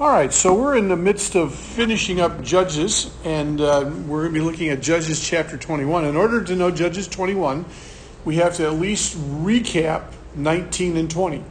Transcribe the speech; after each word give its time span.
All 0.00 0.10
right, 0.10 0.32
so 0.32 0.52
we're 0.52 0.76
in 0.76 0.88
the 0.88 0.96
midst 0.96 1.36
of 1.36 1.54
finishing 1.54 2.20
up 2.20 2.42
Judges, 2.42 3.14
and 3.22 3.60
uh, 3.60 3.88
we're 4.08 4.22
going 4.22 4.34
to 4.34 4.40
be 4.40 4.44
looking 4.44 4.68
at 4.70 4.80
Judges 4.80 5.20
chapter 5.24 5.56
21. 5.56 6.04
In 6.04 6.16
order 6.16 6.42
to 6.42 6.56
know 6.56 6.72
Judges 6.72 7.06
21, 7.06 7.64
we 8.24 8.34
have 8.36 8.56
to 8.56 8.66
at 8.66 8.72
least 8.72 9.16
recap 9.16 10.12
19 10.34 10.96
and 10.96 11.08
20. 11.08 11.44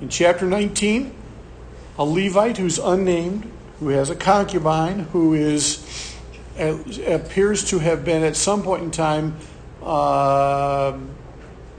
In 0.00 0.08
chapter 0.08 0.46
19, 0.46 1.14
a 1.96 2.04
Levite 2.04 2.56
who's 2.56 2.80
unnamed, 2.80 3.48
who 3.78 3.90
has 3.90 4.10
a 4.10 4.16
concubine, 4.16 4.98
who 5.12 5.34
is 5.34 6.12
appears 6.58 7.70
to 7.70 7.78
have 7.78 8.04
been 8.04 8.24
at 8.24 8.34
some 8.34 8.64
point 8.64 8.82
in 8.82 8.90
time 8.90 9.36
uh, 9.84 10.98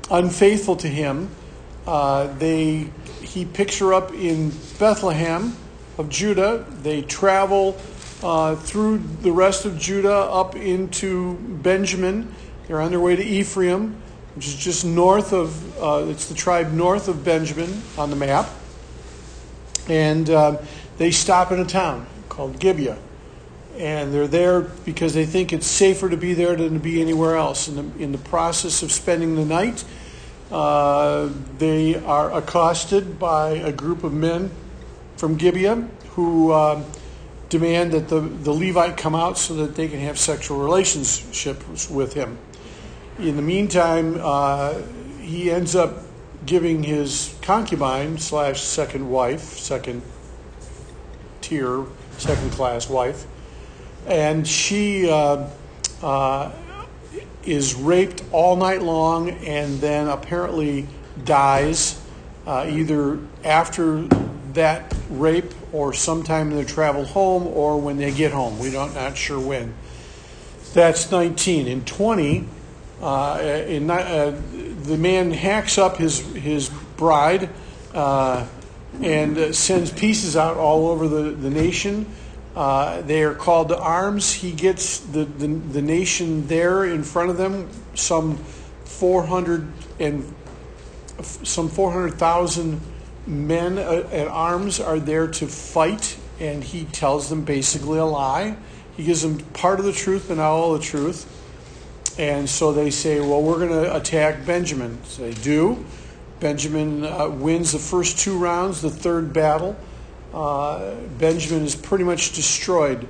unfaithful 0.09 0.77
to 0.77 0.87
him. 0.87 1.29
Uh, 1.85 2.27
they 2.37 2.91
he 3.21 3.43
picks 3.43 3.79
her 3.79 3.93
up 3.93 4.13
in 4.13 4.53
Bethlehem 4.79 5.53
of 5.97 6.10
Judah. 6.10 6.65
They 6.83 7.01
travel 7.01 7.78
uh, 8.24 8.55
through 8.55 9.00
the 9.21 9.32
rest 9.32 9.65
of 9.65 9.78
Judah 9.78 10.15
up 10.15 10.55
into 10.55 11.36
Benjamin. 11.36 12.33
They're 12.68 12.82
on 12.82 12.92
their 12.92 13.00
way 13.00 13.15
to 13.15 13.24
Ephraim, 13.24 14.02
which 14.36 14.47
is 14.47 14.55
just 14.55 14.86
north 14.86 15.33
of, 15.33 15.82
uh, 15.82 16.05
it's 16.07 16.28
the 16.28 16.36
tribe 16.36 16.71
north 16.74 17.07
of 17.07 17.24
Benjamin 17.24 17.82
on 17.97 18.10
the 18.10 18.15
map. 18.15 18.50
And 19.88 20.29
uh, 20.29 20.57
they 20.97 21.11
stop 21.11 21.52
in 21.52 21.60
a 21.60 21.65
town 21.65 22.07
called 22.29 22.60
Gibeah. 22.60 22.97
And 23.77 24.11
they're 24.11 24.27
there 24.27 24.61
because 24.61 25.14
they 25.14 25.25
think 25.25 25.54
it's 25.54 25.68
safer 25.68 26.10
to 26.10 26.18
be 26.18 26.33
there 26.33 26.55
than 26.55 26.74
to 26.74 26.79
be 26.79 27.00
anywhere 27.00 27.36
else. 27.36 27.68
In 27.68 27.75
the, 27.75 28.04
in 28.04 28.11
the 28.11 28.18
process 28.18 28.82
of 28.82 28.91
spending 28.91 29.36
the 29.36 29.46
night, 29.46 29.86
uh, 30.52 31.29
they 31.60 31.96
are 31.96 32.33
accosted 32.33 33.19
by 33.19 33.52
a 33.52 33.72
group 33.72 34.03
of 34.03 34.14
men 34.14 34.50
from 35.17 35.35
Gibeah 35.35 35.88
who 36.11 36.52
uh, 36.52 36.83
demand 37.49 37.91
that 37.91 38.07
the, 38.07 38.21
the 38.21 38.51
Levite 38.51 38.97
come 38.97 39.15
out 39.15 39.37
so 39.37 39.53
that 39.55 39.75
they 39.75 39.87
can 39.87 39.99
have 39.99 40.17
sexual 40.17 40.59
relationships 40.59 41.89
with 41.89 42.13
him. 42.13 42.37
In 43.19 43.35
the 43.35 43.41
meantime, 43.41 44.19
uh, 44.21 44.81
he 45.19 45.51
ends 45.51 45.75
up 45.75 46.03
giving 46.45 46.83
his 46.83 47.35
concubine 47.41 48.17
slash 48.17 48.61
second 48.61 49.09
wife, 49.09 49.59
second 49.59 50.01
tier, 51.41 51.85
second 52.17 52.52
class 52.52 52.89
wife, 52.89 53.25
and 54.07 54.47
she 54.47 55.09
uh, 55.09 55.47
uh, 56.02 56.52
is 57.45 57.75
raped 57.75 58.23
all 58.31 58.55
night 58.55 58.81
long 58.81 59.29
and 59.29 59.79
then 59.79 60.07
apparently 60.07 60.87
dies 61.25 62.02
uh, 62.45 62.65
either 62.69 63.19
after 63.43 64.07
that 64.58 64.94
rape 65.09 65.53
or 65.72 65.94
sometime 65.94 66.50
in 66.50 66.58
their 66.58 66.66
travel 66.66 67.05
home 67.05 67.47
or 67.47 67.80
when 67.80 67.97
they 67.97 68.11
get 68.11 68.31
home. 68.31 68.59
We 68.59 68.72
don't 68.72 68.94
not 68.94 69.16
sure 69.16 69.39
when. 69.39 69.73
That's 70.73 71.09
19. 71.09 71.67
In 71.67 71.86
20, 71.86 72.47
uh, 73.02 73.39
in, 73.41 73.89
uh, 73.89 74.41
the 74.83 74.97
man 74.97 75.31
hacks 75.31 75.77
up 75.77 75.97
his 75.97 76.19
his 76.33 76.69
bride 76.97 77.49
uh, 77.94 78.45
and 79.02 79.55
sends 79.55 79.91
pieces 79.91 80.36
out 80.36 80.58
all 80.58 80.88
over 80.88 81.08
the, 81.08 81.31
the 81.31 81.49
nation. 81.49 82.05
Uh, 82.55 83.02
they 83.03 83.21
are 83.21 83.36
called 83.36 83.69
to 83.69 83.77
arms. 83.77 84.33
He 84.33 84.52
gets 84.52 84.99
the, 84.99 85.25
the, 85.25 85.47
the 85.47 85.81
nation 85.81 86.47
there 86.47 86.86
in 86.86 87.03
front 87.03 87.30
of 87.30 87.38
them, 87.38 87.69
some 87.94 88.38
400 88.86 89.71
and 89.99 90.33
some 91.21 91.69
400,000 91.69 92.81
men 93.28 93.78
uh, 93.78 94.08
at 94.11 94.28
arms 94.28 94.80
are 94.80 95.00
there 95.00 95.28
to 95.28 95.47
fight, 95.47 96.17
and 96.39 96.64
he 96.64 96.86
tells 96.86 97.30
them 97.30 97.44
basically 97.44 98.00
a 98.00 98.06
lie. 98.06 98.58
He 98.95 99.03
gives 99.03 99.22
them 99.22 99.38
part 99.53 99.80
of 99.80 99.86
the 99.86 99.92
truth, 99.92 100.25
but 100.28 100.38
not 100.38 100.50
all 100.50 100.73
the 100.73 100.83
truth. 100.83 101.33
And 102.17 102.49
so 102.49 102.71
they 102.71 102.89
say, 102.89 103.20
Well, 103.20 103.42
we're 103.42 103.60
going 103.60 103.83
to 103.83 103.95
attack 103.95 104.45
Benjamin. 104.45 105.04
So 105.04 105.23
they 105.23 105.33
do. 105.33 105.86
Benjamin 106.39 107.04
uh, 107.04 107.30
wins 107.30 107.71
the 107.71 107.80
first 107.80 108.20
two 108.20 108.37
rounds, 108.37 108.82
the 108.82 108.89
third 108.89 109.33
battle. 109.33 109.76
Uh, 110.33 110.95
Benjamin 111.17 111.64
is 111.64 111.76
pretty 111.76 112.04
much 112.04 112.33
destroyed. 112.33 113.08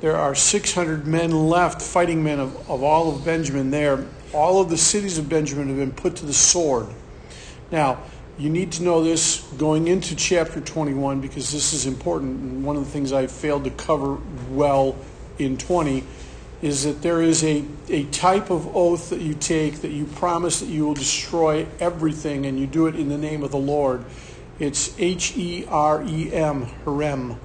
There 0.00 0.16
are 0.16 0.34
600 0.34 1.06
men 1.06 1.48
left, 1.48 1.82
fighting 1.82 2.22
men 2.22 2.40
of, 2.40 2.70
of 2.70 2.82
all 2.82 3.14
of 3.14 3.24
Benjamin 3.24 3.70
there. 3.70 4.06
All 4.32 4.60
of 4.60 4.70
the 4.70 4.76
cities 4.76 5.18
of 5.18 5.28
Benjamin 5.28 5.68
have 5.68 5.76
been 5.76 5.92
put 5.92 6.16
to 6.16 6.26
the 6.26 6.32
sword. 6.32 6.86
Now, 7.72 8.02
you 8.38 8.50
need 8.50 8.70
to 8.72 8.84
know 8.84 9.02
this 9.02 9.40
going 9.58 9.88
into 9.88 10.14
chapter 10.14 10.60
21 10.60 11.20
because 11.20 11.50
this 11.50 11.72
is 11.72 11.86
important. 11.86 12.40
And 12.40 12.64
one 12.64 12.76
of 12.76 12.84
the 12.84 12.90
things 12.90 13.12
I 13.12 13.26
failed 13.26 13.64
to 13.64 13.70
cover 13.70 14.18
well 14.50 14.96
in 15.38 15.58
20 15.58 16.04
is 16.62 16.84
that 16.84 17.02
there 17.02 17.20
is 17.20 17.42
a, 17.44 17.64
a 17.88 18.04
type 18.06 18.50
of 18.50 18.76
oath 18.76 19.10
that 19.10 19.20
you 19.20 19.34
take 19.34 19.80
that 19.82 19.90
you 19.90 20.04
promise 20.04 20.60
that 20.60 20.66
you 20.66 20.86
will 20.86 20.94
destroy 20.94 21.66
everything 21.80 22.46
and 22.46 22.58
you 22.58 22.66
do 22.66 22.86
it 22.86 22.94
in 22.94 23.08
the 23.08 23.18
name 23.18 23.42
of 23.42 23.50
the 23.50 23.58
Lord. 23.58 24.04
It's 24.60 24.98
H 24.98 25.36
E 25.36 25.64
R 25.68 26.02
E 26.04 26.32
M, 26.32 26.66
Herem. 26.84 27.38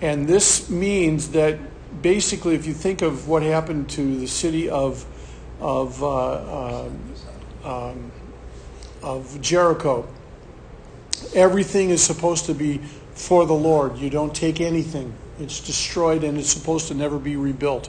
And 0.00 0.26
this 0.26 0.70
means 0.70 1.30
that 1.30 1.58
basically, 2.02 2.54
if 2.54 2.66
you 2.66 2.74
think 2.74 3.02
of 3.02 3.28
what 3.28 3.42
happened 3.42 3.88
to 3.90 4.18
the 4.18 4.26
city 4.26 4.68
of, 4.68 5.04
of, 5.60 6.02
uh, 6.02 6.06
uh, 6.06 6.90
um, 7.64 8.12
of 9.02 9.40
Jericho, 9.40 10.06
Everything 11.34 11.90
is 11.90 12.02
supposed 12.02 12.46
to 12.46 12.54
be 12.54 12.78
for 13.14 13.46
the 13.46 13.54
Lord. 13.54 13.98
You 13.98 14.10
don't 14.10 14.34
take 14.34 14.60
anything. 14.60 15.14
It's 15.38 15.60
destroyed 15.60 16.24
and 16.24 16.38
it's 16.38 16.50
supposed 16.50 16.88
to 16.88 16.94
never 16.94 17.18
be 17.18 17.36
rebuilt. 17.36 17.88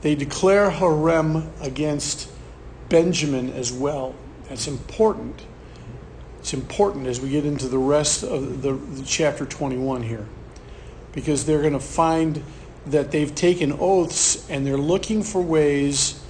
They 0.00 0.14
declare 0.14 0.70
Herem 0.70 1.48
against 1.60 2.30
Benjamin 2.88 3.52
as 3.52 3.72
well. 3.72 4.14
That's 4.48 4.66
important. 4.66 5.42
It's 6.38 6.54
important 6.54 7.06
as 7.06 7.20
we 7.20 7.30
get 7.30 7.44
into 7.44 7.68
the 7.68 7.78
rest 7.78 8.22
of 8.22 8.62
the, 8.62 8.72
the 8.72 9.04
chapter 9.04 9.44
21 9.44 10.02
here. 10.02 10.26
Because 11.12 11.44
they're 11.44 11.60
going 11.60 11.72
to 11.72 11.80
find 11.80 12.42
that 12.86 13.10
they've 13.10 13.34
taken 13.34 13.72
oaths 13.78 14.48
and 14.48 14.66
they're 14.66 14.78
looking 14.78 15.22
for 15.22 15.42
ways 15.42 16.22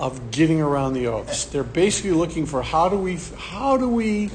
of 0.00 0.30
getting 0.30 0.60
around 0.60 0.94
the 0.94 1.06
oaths. 1.06 1.44
They're 1.44 1.62
basically 1.62 2.12
looking 2.12 2.46
for 2.46 2.62
how 2.62 2.88
do 2.88 2.96
we 2.96 3.18
how 3.36 3.76
do 3.76 3.88
we 3.88 4.30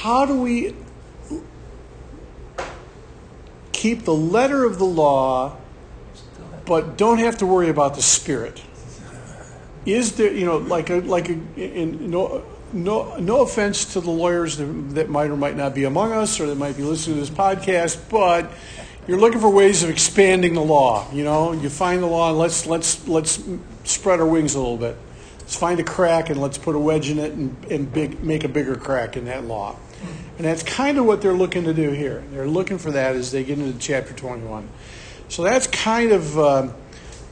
how 0.00 0.24
do 0.24 0.34
we 0.34 0.74
keep 3.70 4.04
the 4.04 4.14
letter 4.14 4.64
of 4.64 4.78
the 4.78 4.84
law 4.86 5.58
but 6.64 6.96
don't 6.96 7.18
have 7.18 7.36
to 7.36 7.44
worry 7.44 7.68
about 7.68 7.96
the 7.96 8.02
spirit? 8.02 8.62
Is 9.84 10.12
there, 10.12 10.32
you 10.32 10.46
know, 10.46 10.56
like 10.56 10.88
a, 10.88 11.00
like 11.00 11.28
a, 11.28 11.32
in, 11.56 12.10
no, 12.10 12.42
no, 12.72 13.14
no 13.18 13.42
offense 13.42 13.92
to 13.92 14.00
the 14.00 14.10
lawyers 14.10 14.56
that 14.56 15.10
might 15.10 15.30
or 15.30 15.36
might 15.36 15.56
not 15.56 15.74
be 15.74 15.84
among 15.84 16.12
us 16.12 16.40
or 16.40 16.46
that 16.46 16.56
might 16.56 16.78
be 16.78 16.82
listening 16.82 17.16
to 17.16 17.20
this 17.20 17.28
podcast, 17.28 18.00
but 18.08 18.50
you're 19.06 19.20
looking 19.20 19.40
for 19.40 19.50
ways 19.50 19.82
of 19.82 19.90
expanding 19.90 20.54
the 20.54 20.62
law. 20.62 21.12
You 21.12 21.24
know, 21.24 21.52
you 21.52 21.68
find 21.68 22.02
the 22.02 22.06
law 22.06 22.30
and 22.30 22.38
let's 22.38 22.64
let's 22.64 23.06
let's 23.06 23.42
spread 23.84 24.18
our 24.18 24.26
wings 24.26 24.54
a 24.54 24.60
little 24.60 24.78
bit. 24.78 24.96
Let's 25.40 25.56
find 25.56 25.78
a 25.78 25.84
crack 25.84 26.30
and 26.30 26.40
let's 26.40 26.56
put 26.56 26.74
a 26.74 26.78
wedge 26.78 27.10
in 27.10 27.18
it 27.18 27.32
and, 27.32 27.64
and 27.70 27.92
big, 27.92 28.22
make 28.24 28.44
a 28.44 28.48
bigger 28.48 28.76
crack 28.76 29.18
in 29.18 29.26
that 29.26 29.44
law. 29.44 29.76
And 30.38 30.46
that's 30.46 30.62
kind 30.62 30.98
of 30.98 31.04
what 31.04 31.20
they're 31.20 31.34
looking 31.34 31.64
to 31.64 31.74
do 31.74 31.90
here. 31.90 32.24
They're 32.32 32.48
looking 32.48 32.78
for 32.78 32.90
that 32.92 33.14
as 33.14 33.30
they 33.30 33.44
get 33.44 33.58
into 33.58 33.78
chapter 33.78 34.14
21. 34.14 34.68
So 35.28 35.42
that's 35.42 35.66
kind 35.66 36.12
of 36.12 36.38
uh, 36.38 36.68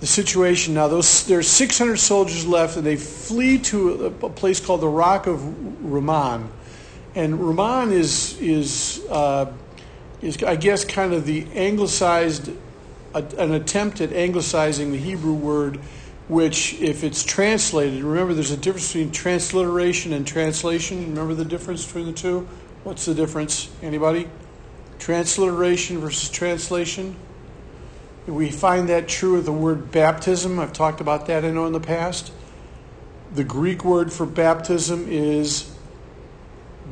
the 0.00 0.06
situation. 0.06 0.74
Now, 0.74 0.88
those, 0.88 1.26
there's 1.26 1.48
600 1.48 1.96
soldiers 1.96 2.46
left, 2.46 2.76
and 2.76 2.84
they 2.84 2.96
flee 2.96 3.58
to 3.58 4.06
a, 4.06 4.26
a 4.26 4.30
place 4.30 4.60
called 4.60 4.82
the 4.82 4.88
Rock 4.88 5.26
of 5.26 5.42
Rimmon. 5.84 6.50
And 7.14 7.40
Rimmon 7.40 7.92
is, 7.92 8.38
is, 8.40 9.02
uh, 9.10 9.52
is, 10.20 10.42
I 10.42 10.56
guess, 10.56 10.84
kind 10.84 11.12
of 11.12 11.26
the 11.26 11.46
anglicized, 11.54 12.50
an 13.14 13.54
attempt 13.54 14.00
at 14.00 14.12
anglicizing 14.12 14.92
the 14.92 14.98
Hebrew 14.98 15.32
word, 15.32 15.80
which, 16.28 16.74
if 16.74 17.04
it's 17.04 17.24
translated, 17.24 18.02
remember 18.04 18.34
there's 18.34 18.50
a 18.50 18.56
difference 18.56 18.92
between 18.92 19.10
transliteration 19.10 20.12
and 20.12 20.26
translation. 20.26 21.08
Remember 21.08 21.34
the 21.34 21.44
difference 21.44 21.86
between 21.86 22.06
the 22.06 22.12
two? 22.12 22.46
What's 22.84 23.06
the 23.06 23.14
difference? 23.14 23.70
Anybody? 23.82 24.28
Transliteration 24.98 25.98
versus 25.98 26.28
translation? 26.28 27.16
We 28.26 28.50
find 28.50 28.90
that 28.90 29.08
true 29.08 29.38
of 29.38 29.46
the 29.46 29.52
word 29.52 29.90
baptism. 29.90 30.60
I've 30.60 30.74
talked 30.74 31.00
about 31.00 31.26
that, 31.26 31.46
I 31.46 31.50
know, 31.50 31.64
in 31.64 31.72
the 31.72 31.80
past. 31.80 32.30
The 33.32 33.44
Greek 33.44 33.82
word 33.84 34.12
for 34.12 34.26
baptism 34.26 35.06
is 35.08 35.74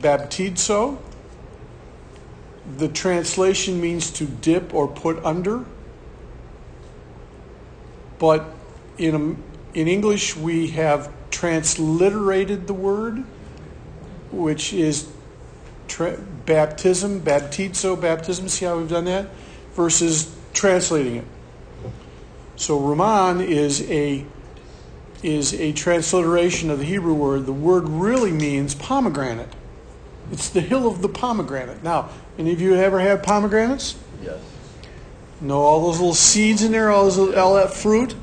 baptizo. 0.00 0.98
The 2.78 2.88
translation 2.88 3.82
means 3.82 4.10
to 4.12 4.24
dip 4.24 4.72
or 4.72 4.88
put 4.88 5.22
under. 5.26 5.66
But 8.18 8.55
in, 8.98 9.14
um, 9.14 9.42
in 9.74 9.88
English, 9.88 10.36
we 10.36 10.68
have 10.68 11.12
transliterated 11.30 12.66
the 12.66 12.74
word, 12.74 13.24
which 14.30 14.72
is 14.72 15.08
tra- 15.88 16.18
baptism, 16.46 17.20
baptizo, 17.20 18.00
baptism. 18.00 18.48
See 18.48 18.64
how 18.64 18.78
we've 18.78 18.88
done 18.88 19.04
that? 19.04 19.28
Versus 19.74 20.34
translating 20.52 21.16
it. 21.16 21.24
So 22.56 22.78
Rimmon 22.78 23.40
is 23.40 23.82
a 23.90 24.24
is 25.22 25.54
a 25.54 25.72
transliteration 25.72 26.70
of 26.70 26.78
the 26.78 26.84
Hebrew 26.84 27.14
word. 27.14 27.46
The 27.46 27.52
word 27.52 27.88
really 27.88 28.30
means 28.30 28.74
pomegranate. 28.74 29.48
It's 30.30 30.50
the 30.50 30.60
hill 30.60 30.86
of 30.86 31.02
the 31.02 31.08
pomegranate. 31.08 31.82
Now, 31.82 32.10
any 32.38 32.52
of 32.52 32.60
you 32.60 32.74
ever 32.74 33.00
had 33.00 33.22
pomegranates? 33.22 33.96
Yes. 34.22 34.38
Know 35.40 35.60
all 35.60 35.86
those 35.86 35.98
little 35.98 36.14
seeds 36.14 36.62
in 36.62 36.72
there, 36.72 36.90
all, 36.90 37.08
those, 37.10 37.34
all 37.34 37.54
that 37.54 37.72
fruit? 37.72 38.14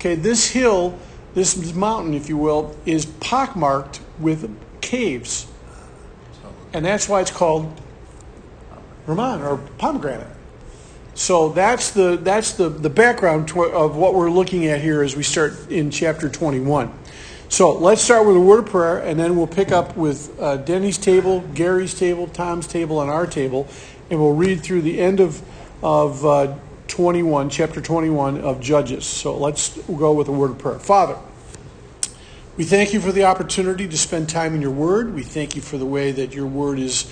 Okay, 0.00 0.14
this 0.14 0.48
hill, 0.48 0.98
this 1.34 1.74
mountain, 1.74 2.14
if 2.14 2.30
you 2.30 2.38
will, 2.38 2.74
is 2.86 3.04
pockmarked 3.04 4.00
with 4.18 4.50
caves. 4.80 5.46
And 6.72 6.86
that's 6.86 7.06
why 7.06 7.20
it's 7.20 7.30
called 7.30 7.78
Rimmon 9.06 9.42
or 9.42 9.58
pomegranate. 9.76 10.26
So 11.12 11.50
that's 11.50 11.90
the 11.90 12.16
that's 12.16 12.52
the, 12.54 12.70
the 12.70 12.88
background 12.88 13.50
of 13.50 13.96
what 13.96 14.14
we're 14.14 14.30
looking 14.30 14.64
at 14.68 14.80
here 14.80 15.02
as 15.02 15.16
we 15.16 15.22
start 15.22 15.70
in 15.70 15.90
chapter 15.90 16.30
21. 16.30 16.90
So 17.50 17.70
let's 17.76 18.00
start 18.00 18.26
with 18.26 18.36
a 18.36 18.40
word 18.40 18.60
of 18.60 18.66
prayer, 18.70 19.00
and 19.00 19.20
then 19.20 19.36
we'll 19.36 19.48
pick 19.48 19.70
up 19.70 19.98
with 19.98 20.34
uh, 20.40 20.56
Denny's 20.56 20.96
table, 20.96 21.40
Gary's 21.52 21.92
table, 21.92 22.26
Tom's 22.26 22.66
table, 22.66 23.02
and 23.02 23.10
our 23.10 23.26
table, 23.26 23.68
and 24.08 24.18
we'll 24.18 24.34
read 24.34 24.62
through 24.62 24.80
the 24.80 24.98
end 24.98 25.20
of 25.20 25.42
of 25.82 26.24
uh, 26.24 26.56
21, 26.90 27.48
chapter 27.48 27.80
21 27.80 28.40
of 28.40 28.60
Judges. 28.60 29.06
So 29.06 29.36
let's 29.36 29.78
go 29.86 30.12
with 30.12 30.26
a 30.26 30.32
word 30.32 30.50
of 30.50 30.58
prayer. 30.58 30.80
Father, 30.80 31.16
we 32.56 32.64
thank 32.64 32.92
you 32.92 33.00
for 33.00 33.12
the 33.12 33.24
opportunity 33.24 33.86
to 33.86 33.96
spend 33.96 34.28
time 34.28 34.54
in 34.56 34.60
your 34.60 34.72
word. 34.72 35.14
We 35.14 35.22
thank 35.22 35.54
you 35.54 35.62
for 35.62 35.78
the 35.78 35.86
way 35.86 36.10
that 36.10 36.34
your 36.34 36.46
word 36.46 36.80
is 36.80 37.10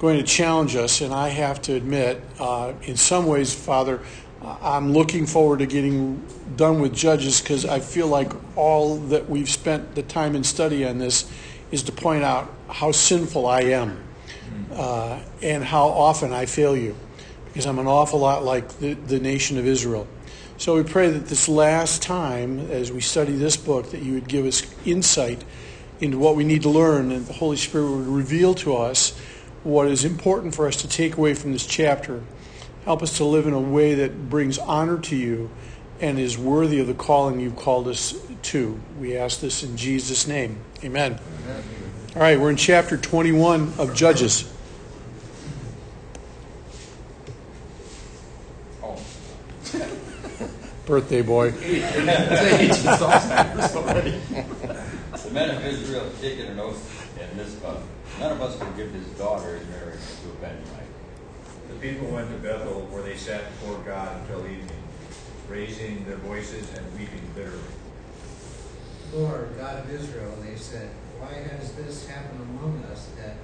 going 0.00 0.18
to 0.18 0.24
challenge 0.24 0.74
us. 0.74 1.00
And 1.00 1.14
I 1.14 1.28
have 1.28 1.62
to 1.62 1.74
admit, 1.74 2.20
uh, 2.40 2.72
in 2.82 2.96
some 2.96 3.26
ways, 3.26 3.54
Father, 3.54 4.00
I'm 4.42 4.92
looking 4.92 5.26
forward 5.26 5.60
to 5.60 5.66
getting 5.66 6.26
done 6.56 6.80
with 6.80 6.92
Judges 6.92 7.40
because 7.40 7.64
I 7.64 7.78
feel 7.78 8.08
like 8.08 8.32
all 8.56 8.96
that 8.96 9.30
we've 9.30 9.48
spent 9.48 9.94
the 9.94 10.02
time 10.02 10.34
and 10.34 10.44
study 10.44 10.84
on 10.84 10.98
this 10.98 11.30
is 11.70 11.84
to 11.84 11.92
point 11.92 12.24
out 12.24 12.52
how 12.68 12.90
sinful 12.90 13.46
I 13.46 13.60
am 13.60 14.02
uh, 14.72 15.20
and 15.40 15.62
how 15.62 15.86
often 15.86 16.32
I 16.32 16.46
fail 16.46 16.76
you 16.76 16.96
because 17.52 17.66
I'm 17.66 17.78
an 17.78 17.86
awful 17.86 18.20
lot 18.20 18.44
like 18.44 18.68
the, 18.78 18.94
the 18.94 19.20
nation 19.20 19.58
of 19.58 19.66
Israel. 19.66 20.06
So 20.56 20.76
we 20.76 20.82
pray 20.82 21.10
that 21.10 21.26
this 21.26 21.48
last 21.48 22.02
time, 22.02 22.70
as 22.70 22.92
we 22.92 23.00
study 23.00 23.32
this 23.32 23.56
book, 23.56 23.90
that 23.90 24.02
you 24.02 24.14
would 24.14 24.28
give 24.28 24.44
us 24.44 24.62
insight 24.84 25.42
into 26.00 26.18
what 26.18 26.36
we 26.36 26.44
need 26.44 26.62
to 26.62 26.70
learn 26.70 27.12
and 27.12 27.26
the 27.26 27.32
Holy 27.32 27.56
Spirit 27.56 27.90
would 27.90 28.06
reveal 28.06 28.54
to 28.54 28.76
us 28.76 29.18
what 29.62 29.88
is 29.88 30.04
important 30.04 30.54
for 30.54 30.66
us 30.66 30.76
to 30.76 30.88
take 30.88 31.16
away 31.16 31.34
from 31.34 31.52
this 31.52 31.66
chapter. 31.66 32.22
Help 32.84 33.02
us 33.02 33.16
to 33.18 33.24
live 33.24 33.46
in 33.46 33.52
a 33.52 33.60
way 33.60 33.94
that 33.94 34.30
brings 34.30 34.58
honor 34.58 34.98
to 34.98 35.16
you 35.16 35.50
and 36.00 36.18
is 36.18 36.38
worthy 36.38 36.80
of 36.80 36.86
the 36.86 36.94
calling 36.94 37.40
you've 37.40 37.56
called 37.56 37.86
us 37.88 38.14
to. 38.42 38.80
We 38.98 39.16
ask 39.16 39.40
this 39.40 39.62
in 39.62 39.76
Jesus' 39.76 40.26
name. 40.26 40.58
Amen. 40.82 41.18
Amen. 41.44 41.64
All 42.16 42.22
right, 42.22 42.40
we're 42.40 42.50
in 42.50 42.56
chapter 42.56 42.96
21 42.96 43.74
of 43.78 43.94
Judges. 43.94 44.50
Oh. 48.82 49.00
Birthday 50.90 51.22
boy. 51.22 51.50
the 51.52 51.70
men 55.30 55.54
of 55.54 55.64
Israel 55.64 56.02
have 56.02 56.20
taken 56.20 56.46
an 56.46 56.58
oath 56.58 57.08
in 57.16 57.36
Mizpah 57.36 57.76
None 58.18 58.32
of 58.32 58.42
us 58.42 58.58
can 58.58 58.76
give 58.76 58.90
his 58.90 59.06
daughter 59.10 59.54
in 59.54 59.70
marriage 59.70 60.00
to 60.00 60.30
a 60.30 60.34
Benjamite. 60.42 60.82
The 61.68 61.74
people 61.76 62.08
went 62.08 62.28
to 62.30 62.38
Bethel, 62.38 62.88
where 62.90 63.04
they 63.04 63.16
sat 63.16 63.44
before 63.52 63.78
God 63.84 64.20
until 64.20 64.40
evening, 64.40 64.82
raising 65.48 66.04
their 66.06 66.16
voices 66.16 66.68
and 66.76 66.84
weeping 66.98 67.22
bitterly. 67.36 67.60
Lord, 69.14 69.56
God 69.56 69.84
of 69.84 69.90
Israel, 69.94 70.34
they 70.42 70.56
said, 70.56 70.90
why 71.20 71.34
has 71.34 71.72
this 71.74 72.08
happened 72.08 72.40
among 72.40 72.82
us 72.90 73.06
that 73.16 73.36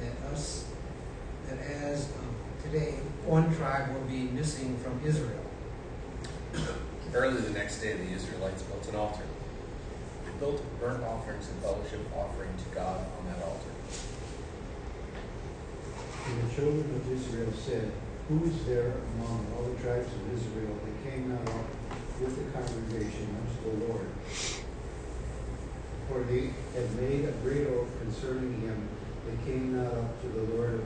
that 0.00 0.32
us 0.32 0.64
that 1.48 1.58
as 1.58 2.08
um, 2.18 2.34
today 2.62 2.92
one 3.26 3.54
tribe 3.56 3.92
will 3.92 4.08
be 4.08 4.22
missing 4.22 4.78
from 4.78 4.98
Israel? 5.04 5.44
Early 7.14 7.40
the 7.40 7.50
next 7.50 7.80
day, 7.80 7.92
the 7.92 8.10
Israelites 8.10 8.62
built 8.62 8.88
an 8.88 8.96
altar 8.96 9.22
They 10.24 10.32
built 10.38 10.62
burnt 10.80 11.02
offerings 11.04 11.48
and 11.48 11.62
fellowship 11.62 12.00
offering 12.14 12.50
to 12.56 12.74
God 12.74 13.06
on 13.18 13.26
that 13.26 13.44
altar. 13.44 13.70
And 16.26 16.42
the 16.42 16.54
children 16.54 16.90
of 16.94 17.12
Israel 17.12 17.52
said, 17.52 17.92
Who 18.28 18.44
is 18.44 18.64
there 18.66 18.94
among 19.14 19.46
all 19.54 19.64
the 19.64 19.80
tribes 19.82 20.08
of 20.08 20.32
Israel 20.34 20.74
that 20.84 21.10
came 21.10 21.28
not 21.28 21.48
up 21.48 21.66
with 22.20 22.34
the 22.34 22.50
congregation 22.58 23.28
unto 23.34 23.78
the 23.78 23.86
Lord? 23.86 24.08
For 26.08 26.22
they 26.24 26.50
had 26.74 26.94
made 26.96 27.24
a 27.24 27.32
great 27.42 27.66
oath 27.68 27.88
concerning 28.00 28.60
him 28.60 28.88
they 29.26 29.50
came 29.50 29.76
not 29.76 29.92
up 29.92 30.20
to 30.20 30.28
the 30.28 30.54
Lord 30.54 30.74
of 30.74 30.84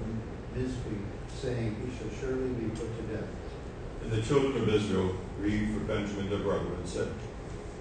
Mizpeh, 0.54 1.02
saying, 1.34 1.76
He 1.82 1.90
shall 1.98 2.20
surely 2.20 2.50
be 2.50 2.68
put 2.70 2.96
to 2.96 3.02
death. 3.14 3.28
And 4.02 4.10
the 4.10 4.22
children 4.22 4.62
of 4.62 4.68
Israel 4.68 5.16
grieved 5.38 5.74
for 5.74 5.80
Benjamin 5.80 6.30
their 6.30 6.38
brother, 6.38 6.74
and 6.74 6.88
said, 6.88 7.08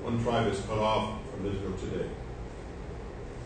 One 0.03 0.21
tribe 0.23 0.51
is 0.51 0.59
cut 0.61 0.77
off 0.77 1.21
from 1.31 1.45
Israel 1.45 1.73
today. 1.77 2.09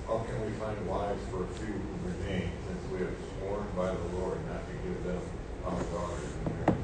How 0.07 0.19
can 0.19 0.45
we 0.45 0.51
find 0.53 0.87
wives 0.87 1.21
for 1.29 1.43
a 1.43 1.47
few 1.47 1.73
who 1.73 2.09
remain, 2.09 2.51
since 2.67 2.91
we 2.91 2.99
have 2.99 3.15
sworn 3.37 3.67
by 3.75 3.93
the 3.93 4.17
Lord 4.17 4.39
not 4.47 4.67
to 4.67 4.73
give 4.83 5.03
them 5.03 5.21
our 5.65 5.79
daughters 5.83 6.33
in 6.33 6.53
marriage? 6.53 6.81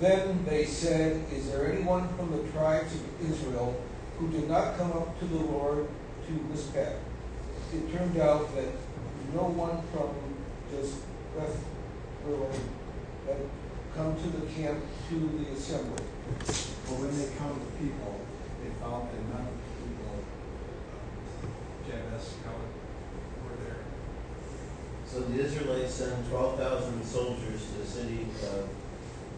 Then 0.00 0.44
they 0.44 0.64
said, 0.64 1.24
Is 1.32 1.50
there 1.50 1.72
anyone 1.72 2.08
from 2.16 2.32
the 2.32 2.50
tribes 2.50 2.94
of 2.94 3.30
Israel 3.30 3.80
who 4.18 4.28
did 4.30 4.48
not 4.48 4.76
come 4.76 4.92
up 4.92 5.18
to 5.20 5.24
the 5.26 5.36
Lord 5.36 5.88
to 6.26 6.32
Mizpeh? 6.32 6.96
It 7.72 7.92
turned 7.92 8.18
out 8.18 8.54
that 8.54 8.68
no 9.34 9.44
one 9.44 9.82
from 9.92 10.14
just 10.70 10.96
Beth 11.36 11.56
had 13.26 13.36
come 13.94 14.16
to 14.16 14.28
the 14.28 14.46
camp 14.50 14.82
to 15.08 15.14
the 15.14 15.54
assembly. 15.54 16.02
But 16.38 16.98
when 16.98 17.14
they 17.14 17.30
come 17.38 17.54
to 17.54 17.70
people, 17.78 18.26
they 18.58 18.70
found 18.82 19.06
that 19.06 19.22
none 19.30 19.46
of 19.46 19.54
the 19.54 19.70
people, 19.86 20.18
uh, 20.18 21.46
Jabesh, 21.86 22.42
covered 22.42 22.74
were 23.46 23.54
there. 23.62 23.86
So 25.06 25.22
the 25.30 25.38
Israelites 25.38 25.94
sent 25.94 26.28
12,000 26.28 27.04
soldiers 27.04 27.62
to 27.70 27.72
the 27.78 27.86
city 27.86 28.26
of 28.50 28.66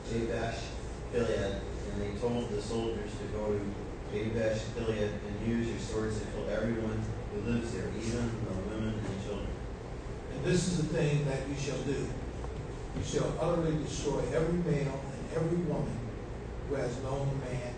Jabesh 0.08 0.72
Gilead, 1.12 1.60
and 1.60 1.94
they 2.00 2.16
told 2.16 2.48
the 2.48 2.62
soldiers 2.62 3.12
to 3.12 3.24
go 3.36 3.52
to 3.52 3.64
Jabesh 4.08 4.72
Gilead 4.72 5.20
and 5.20 5.36
use 5.46 5.68
your 5.68 5.80
swords 5.80 6.18
to 6.20 6.26
kill 6.32 6.48
everyone 6.48 7.04
who 7.34 7.52
lives 7.52 7.72
there, 7.72 7.92
even 7.92 8.24
the 8.24 8.56
women 8.72 9.04
and 9.04 9.18
children. 9.20 9.52
And 10.32 10.44
this 10.44 10.66
is 10.66 10.78
the 10.78 10.96
thing 10.96 11.28
that 11.28 11.44
you 11.46 11.56
shall 11.60 11.82
do. 11.84 12.08
You 12.96 13.04
shall 13.04 13.32
utterly 13.40 13.76
destroy 13.84 14.20
every 14.32 14.58
male 14.72 15.00
and 15.00 15.36
every 15.36 15.58
woman 15.58 15.98
who 16.68 16.74
has 16.76 16.96
known 17.02 17.28
the 17.28 17.50
man 17.50 17.76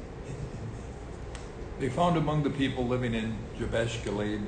they 1.78 1.88
found 1.88 2.16
among 2.16 2.42
the 2.42 2.50
people 2.50 2.86
living 2.86 3.14
in 3.14 3.36
Jabesh 3.56 4.02
Gilead 4.02 4.40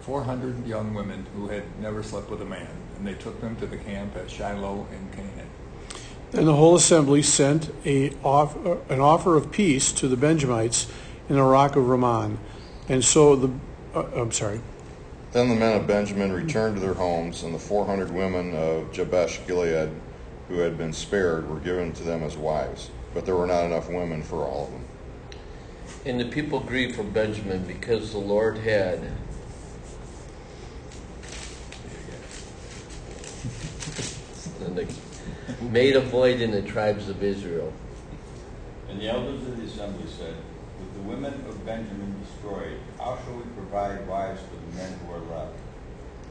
400 0.00 0.66
young 0.66 0.94
women 0.94 1.26
who 1.34 1.48
had 1.48 1.62
never 1.80 2.02
slept 2.02 2.28
with 2.28 2.42
a 2.42 2.44
man, 2.44 2.68
and 2.96 3.06
they 3.06 3.14
took 3.14 3.40
them 3.40 3.54
to 3.56 3.66
the 3.66 3.76
camp 3.76 4.16
at 4.16 4.28
Shiloh 4.28 4.86
in 4.90 5.08
Canaan. 5.10 5.48
Then 6.32 6.46
the 6.46 6.56
whole 6.56 6.74
assembly 6.74 7.22
sent 7.22 7.72
a 7.84 8.12
off, 8.24 8.56
uh, 8.66 8.78
an 8.88 9.00
offer 9.00 9.36
of 9.36 9.52
peace 9.52 9.92
to 9.92 10.08
the 10.08 10.16
Benjamites 10.16 10.90
in 11.28 11.36
the 11.36 11.42
rock 11.42 11.76
of 11.76 11.88
Rimmon. 11.88 12.38
And 12.88 13.04
so 13.04 13.36
the, 13.36 13.50
uh, 13.94 14.06
I'm 14.16 14.32
sorry. 14.32 14.60
Then 15.36 15.50
the 15.50 15.54
men 15.54 15.76
of 15.76 15.86
Benjamin 15.86 16.32
returned 16.32 16.76
to 16.76 16.80
their 16.80 16.94
homes, 16.94 17.42
and 17.42 17.54
the 17.54 17.58
400 17.58 18.10
women 18.10 18.54
of 18.54 18.90
Jabesh 18.90 19.46
Gilead 19.46 19.90
who 20.48 20.60
had 20.60 20.78
been 20.78 20.94
spared 20.94 21.50
were 21.50 21.60
given 21.60 21.92
to 21.92 22.02
them 22.04 22.22
as 22.22 22.38
wives. 22.38 22.88
But 23.12 23.26
there 23.26 23.36
were 23.36 23.46
not 23.46 23.66
enough 23.66 23.90
women 23.90 24.22
for 24.22 24.46
all 24.46 24.64
of 24.64 24.72
them. 24.72 24.84
And 26.06 26.18
the 26.18 26.24
people 26.24 26.60
grieved 26.60 26.96
for 26.96 27.02
Benjamin 27.02 27.66
because 27.66 28.12
the 28.12 28.18
Lord 28.18 28.56
had 28.56 29.12
made 35.60 35.96
a 35.96 36.00
void 36.00 36.40
in 36.40 36.50
the 36.50 36.62
tribes 36.62 37.10
of 37.10 37.22
Israel. 37.22 37.74
And 38.88 38.98
the 38.98 39.08
elders 39.08 39.42
of 39.42 39.58
the 39.58 39.66
assembly 39.66 40.06
said, 40.08 40.34
With 40.78 40.94
the 40.94 41.00
women 41.08 41.32
of 41.48 41.64
Benjamin 41.64 42.14
destroyed, 42.22 42.78
how 42.98 43.18
shall 43.24 43.34
we 43.36 43.44
provide 43.54 44.06
wives 44.06 44.40
for 44.42 44.56
the 44.56 44.76
men 44.76 44.98
who 45.00 45.12
are 45.14 45.36
left? 45.36 45.54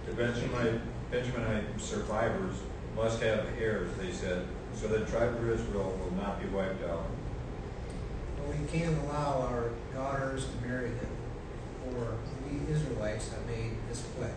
The 0.05 0.11
Benjaminite, 0.13 0.81
Benjaminite 1.11 1.79
survivors 1.79 2.55
must 2.95 3.21
have 3.21 3.47
heirs, 3.59 3.89
they 3.97 4.11
said, 4.11 4.45
so 4.73 4.87
that 4.87 5.05
the 5.05 5.11
tribe 5.11 5.35
of 5.35 5.49
Israel 5.49 5.97
will 6.01 6.15
not 6.15 6.41
be 6.41 6.47
wiped 6.49 6.83
out 6.83 7.05
But 8.37 8.47
we 8.55 8.65
can't 8.67 8.97
allow 9.03 9.41
our 9.49 9.71
daughters 9.93 10.45
to 10.47 10.67
marry 10.67 10.89
them, 10.89 11.09
for 11.83 12.17
we 12.45 12.71
Israelites 12.73 13.29
have 13.29 13.45
made 13.47 13.71
this 13.89 14.01
pledge. 14.01 14.31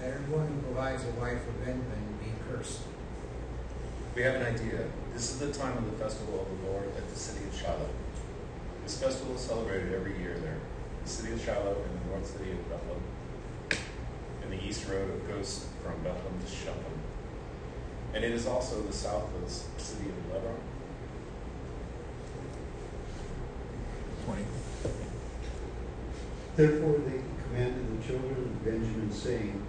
that 0.00 0.14
everyone 0.14 0.48
who 0.48 0.60
provides 0.72 1.04
a 1.04 1.10
wife 1.20 1.42
for 1.44 1.52
Benjamin 1.64 2.18
be 2.20 2.32
cursed. 2.50 2.80
We 4.14 4.22
have 4.22 4.36
an 4.36 4.54
idea. 4.54 4.86
This 5.12 5.30
is 5.32 5.38
the 5.38 5.52
time 5.52 5.76
of 5.78 5.84
the 5.86 5.96
festival 6.04 6.40
of 6.40 6.48
the 6.60 6.70
Lord 6.70 6.88
at 6.96 7.08
the 7.08 7.16
city 7.18 7.44
of 7.46 7.54
Shiloh. 7.56 7.88
This 8.88 9.02
festival 9.02 9.34
is 9.34 9.42
celebrated 9.42 9.92
every 9.92 10.18
year 10.18 10.38
there. 10.38 10.56
The 11.04 11.10
city 11.10 11.34
of 11.34 11.44
Shiloh 11.44 11.76
and 11.76 12.00
the 12.00 12.10
north 12.10 12.26
city 12.26 12.52
of 12.52 12.70
Bethlehem, 12.70 13.02
and 14.42 14.50
the 14.50 14.64
east 14.66 14.88
road 14.88 15.28
goes 15.28 15.66
from 15.84 16.02
Bethlehem 16.02 16.40
to 16.42 16.50
Shechem. 16.50 16.98
And 18.14 18.24
it 18.24 18.32
is 18.32 18.46
also 18.46 18.80
the 18.80 18.92
south 18.94 19.24
of 19.34 19.44
the 19.44 19.50
city 19.50 20.08
of 20.08 20.32
Lebonah. 20.32 20.54
20. 24.24 24.42
Therefore 26.56 26.98
they 27.00 27.20
commanded 27.44 28.00
the 28.00 28.06
children 28.06 28.36
of 28.36 28.64
Benjamin, 28.64 29.12
saying, 29.12 29.66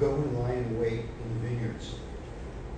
Go 0.00 0.16
and 0.16 0.40
lie 0.40 0.54
in 0.54 0.80
wait 0.80 0.98
in 0.98 1.34
the 1.34 1.48
vineyards. 1.48 1.94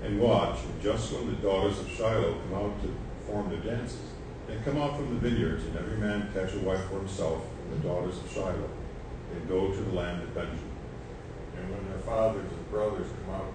And 0.03 0.21
watch, 0.21 0.59
and 0.63 0.83
just 0.83 1.11
when 1.15 1.29
the 1.31 1.41
daughters 1.41 1.81
of 1.81 1.89
Shiloh 1.89 2.35
come 2.35 2.55
out 2.55 2.83
to 2.83 2.95
perform 3.25 3.49
their 3.49 3.61
dances, 3.61 4.14
then 4.47 4.63
come 4.65 4.77
out 4.81 4.97
from 4.97 5.15
the 5.15 5.21
vineyards, 5.21 5.65
and 5.65 5.77
every 5.77 5.97
man 5.97 6.31
catch 6.35 6.55
a 6.55 6.59
wife 6.59 6.85
for 6.87 6.99
himself 6.99 7.45
from 7.57 7.77
the 7.77 7.89
daughters 7.89 8.19
of 8.19 8.31
Shiloh, 8.31 8.71
and 9.33 9.49
go 9.49 9.71
to 9.73 9.81
the 9.81 9.93
land 9.93 10.23
of 10.23 10.35
Benjamin. 10.35 10.71
And 11.57 11.71
when 11.71 11.89
their 11.89 12.01
fathers 12.01 12.51
and 12.51 12.71
brothers 12.71 13.07
come 13.25 13.35
out, 13.35 13.53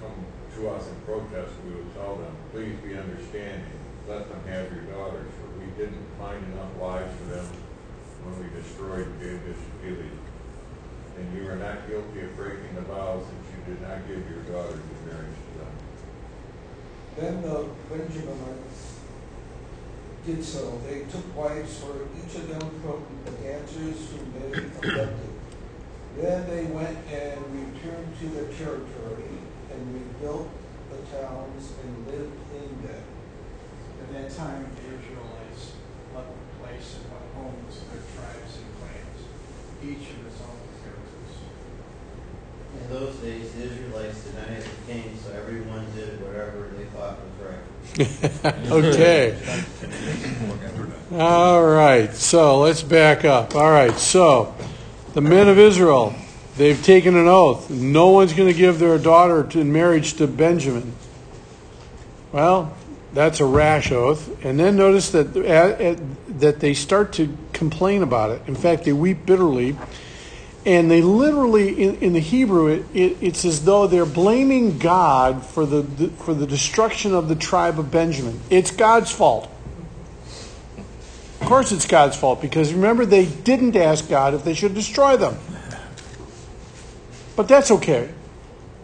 come 0.00 0.26
to 0.56 0.68
us 0.70 0.88
in 0.88 0.94
protest, 1.06 1.52
we 1.64 1.74
will 1.74 1.90
tell 1.94 2.16
them, 2.16 2.36
please 2.52 2.76
be 2.84 2.96
understanding, 2.96 3.78
let 4.08 4.28
them 4.28 4.42
have 4.46 4.72
your 4.72 4.84
daughters, 4.92 5.30
for 5.38 5.60
we 5.60 5.66
didn't 5.76 6.04
find 6.18 6.44
enough 6.52 6.74
wives 6.74 7.14
for 7.18 7.34
them 7.34 7.46
when 8.24 8.34
we 8.42 8.60
destroyed 8.60 9.06
Jabesh 9.20 9.64
Gilead. 9.82 10.18
And 11.18 11.36
you 11.36 11.48
are 11.48 11.56
not 11.56 11.88
guilty 11.88 12.20
of 12.20 12.36
breaking 12.36 12.74
the 12.74 12.82
vows 12.82 13.24
that 13.24 13.42
you 13.50 13.74
did 13.74 13.82
not 13.82 14.06
give 14.06 14.22
your 14.30 14.42
daughters 14.46 14.78
in 14.78 15.06
marriage 15.08 15.34
to 15.34 15.58
them. 15.58 15.74
Then 17.16 17.42
the 17.42 17.66
Benjaminites 17.90 18.97
did 20.28 20.44
so. 20.44 20.78
They 20.86 21.04
took 21.10 21.24
wives 21.34 21.78
for 21.78 22.04
each 22.12 22.34
of 22.36 22.48
them 22.48 22.60
from 22.82 23.00
the 23.24 23.30
dancers 23.42 24.12
whom 24.12 24.28
they 24.36 24.58
abducted. 24.58 25.32
Then 26.18 26.50
they 26.50 26.64
went 26.64 26.98
and 27.08 27.40
returned 27.48 28.12
to 28.20 28.28
their 28.36 28.52
territory 28.52 29.40
and 29.72 29.94
rebuilt 29.94 30.50
the 30.90 30.98
towns 31.16 31.72
and 31.82 32.06
lived 32.06 32.36
in 32.52 32.86
them. 32.86 33.04
At 34.02 34.12
that 34.12 34.36
time, 34.36 34.66
the 34.76 35.00
Israelites 35.00 35.72
left 36.14 36.28
the 36.28 36.66
place 36.66 36.96
and 37.00 37.10
went 37.10 37.32
home 37.34 37.64
to 37.70 37.80
their 37.88 38.04
tribes 38.12 38.58
and 38.60 38.68
clans, 38.76 39.20
each 39.82 40.10
in 40.12 40.24
his 40.28 40.40
own. 40.42 40.67
In 42.80 42.90
those 42.90 43.14
days, 43.16 43.52
the 43.52 43.64
Israelites 43.64 44.22
denied 44.24 44.62
the 44.62 44.92
king, 44.92 45.18
so 45.24 45.32
everyone 45.32 45.86
did 45.94 46.20
whatever 46.24 46.68
they 46.76 46.84
thought 46.86 47.18
was 47.20 47.46
right. 47.46 48.70
Okay. 48.70 49.36
All 51.12 51.64
right, 51.64 52.14
so 52.14 52.60
let's 52.60 52.82
back 52.82 53.24
up. 53.24 53.54
All 53.54 53.70
right, 53.70 53.96
so 53.96 54.54
the 55.14 55.20
men 55.20 55.48
of 55.48 55.58
Israel, 55.58 56.14
they've 56.56 56.82
taken 56.82 57.16
an 57.16 57.26
oath. 57.26 57.70
No 57.70 58.08
one's 58.08 58.34
going 58.34 58.52
to 58.52 58.58
give 58.58 58.78
their 58.78 58.98
daughter 58.98 59.48
in 59.58 59.72
marriage 59.72 60.14
to 60.14 60.26
Benjamin. 60.26 60.92
Well, 62.30 62.76
that's 63.12 63.40
a 63.40 63.46
rash 63.46 63.90
oath. 63.90 64.44
And 64.44 64.60
then 64.60 64.76
notice 64.76 65.10
that 65.12 65.34
at, 65.36 65.80
at, 65.80 66.40
that 66.40 66.60
they 66.60 66.74
start 66.74 67.12
to 67.14 67.36
complain 67.52 68.02
about 68.02 68.30
it. 68.30 68.42
In 68.46 68.54
fact, 68.54 68.84
they 68.84 68.92
weep 68.92 69.24
bitterly. 69.24 69.76
And 70.68 70.90
they 70.90 71.00
literally, 71.00 71.82
in, 71.82 71.94
in 72.02 72.12
the 72.12 72.20
Hebrew, 72.20 72.66
it, 72.66 72.84
it, 72.92 73.16
it's 73.22 73.46
as 73.46 73.64
though 73.64 73.86
they're 73.86 74.04
blaming 74.04 74.78
God 74.78 75.42
for 75.42 75.64
the, 75.64 75.80
the 75.80 76.08
for 76.08 76.34
the 76.34 76.46
destruction 76.46 77.14
of 77.14 77.26
the 77.26 77.34
tribe 77.34 77.78
of 77.78 77.90
Benjamin. 77.90 78.38
It's 78.50 78.70
God's 78.70 79.10
fault. 79.10 79.50
Of 81.40 81.46
course, 81.46 81.72
it's 81.72 81.86
God's 81.86 82.18
fault 82.18 82.42
because 82.42 82.74
remember, 82.74 83.06
they 83.06 83.24
didn't 83.24 83.76
ask 83.76 84.10
God 84.10 84.34
if 84.34 84.44
they 84.44 84.52
should 84.52 84.74
destroy 84.74 85.16
them. 85.16 85.38
But 87.34 87.48
that's 87.48 87.70
okay. 87.70 88.10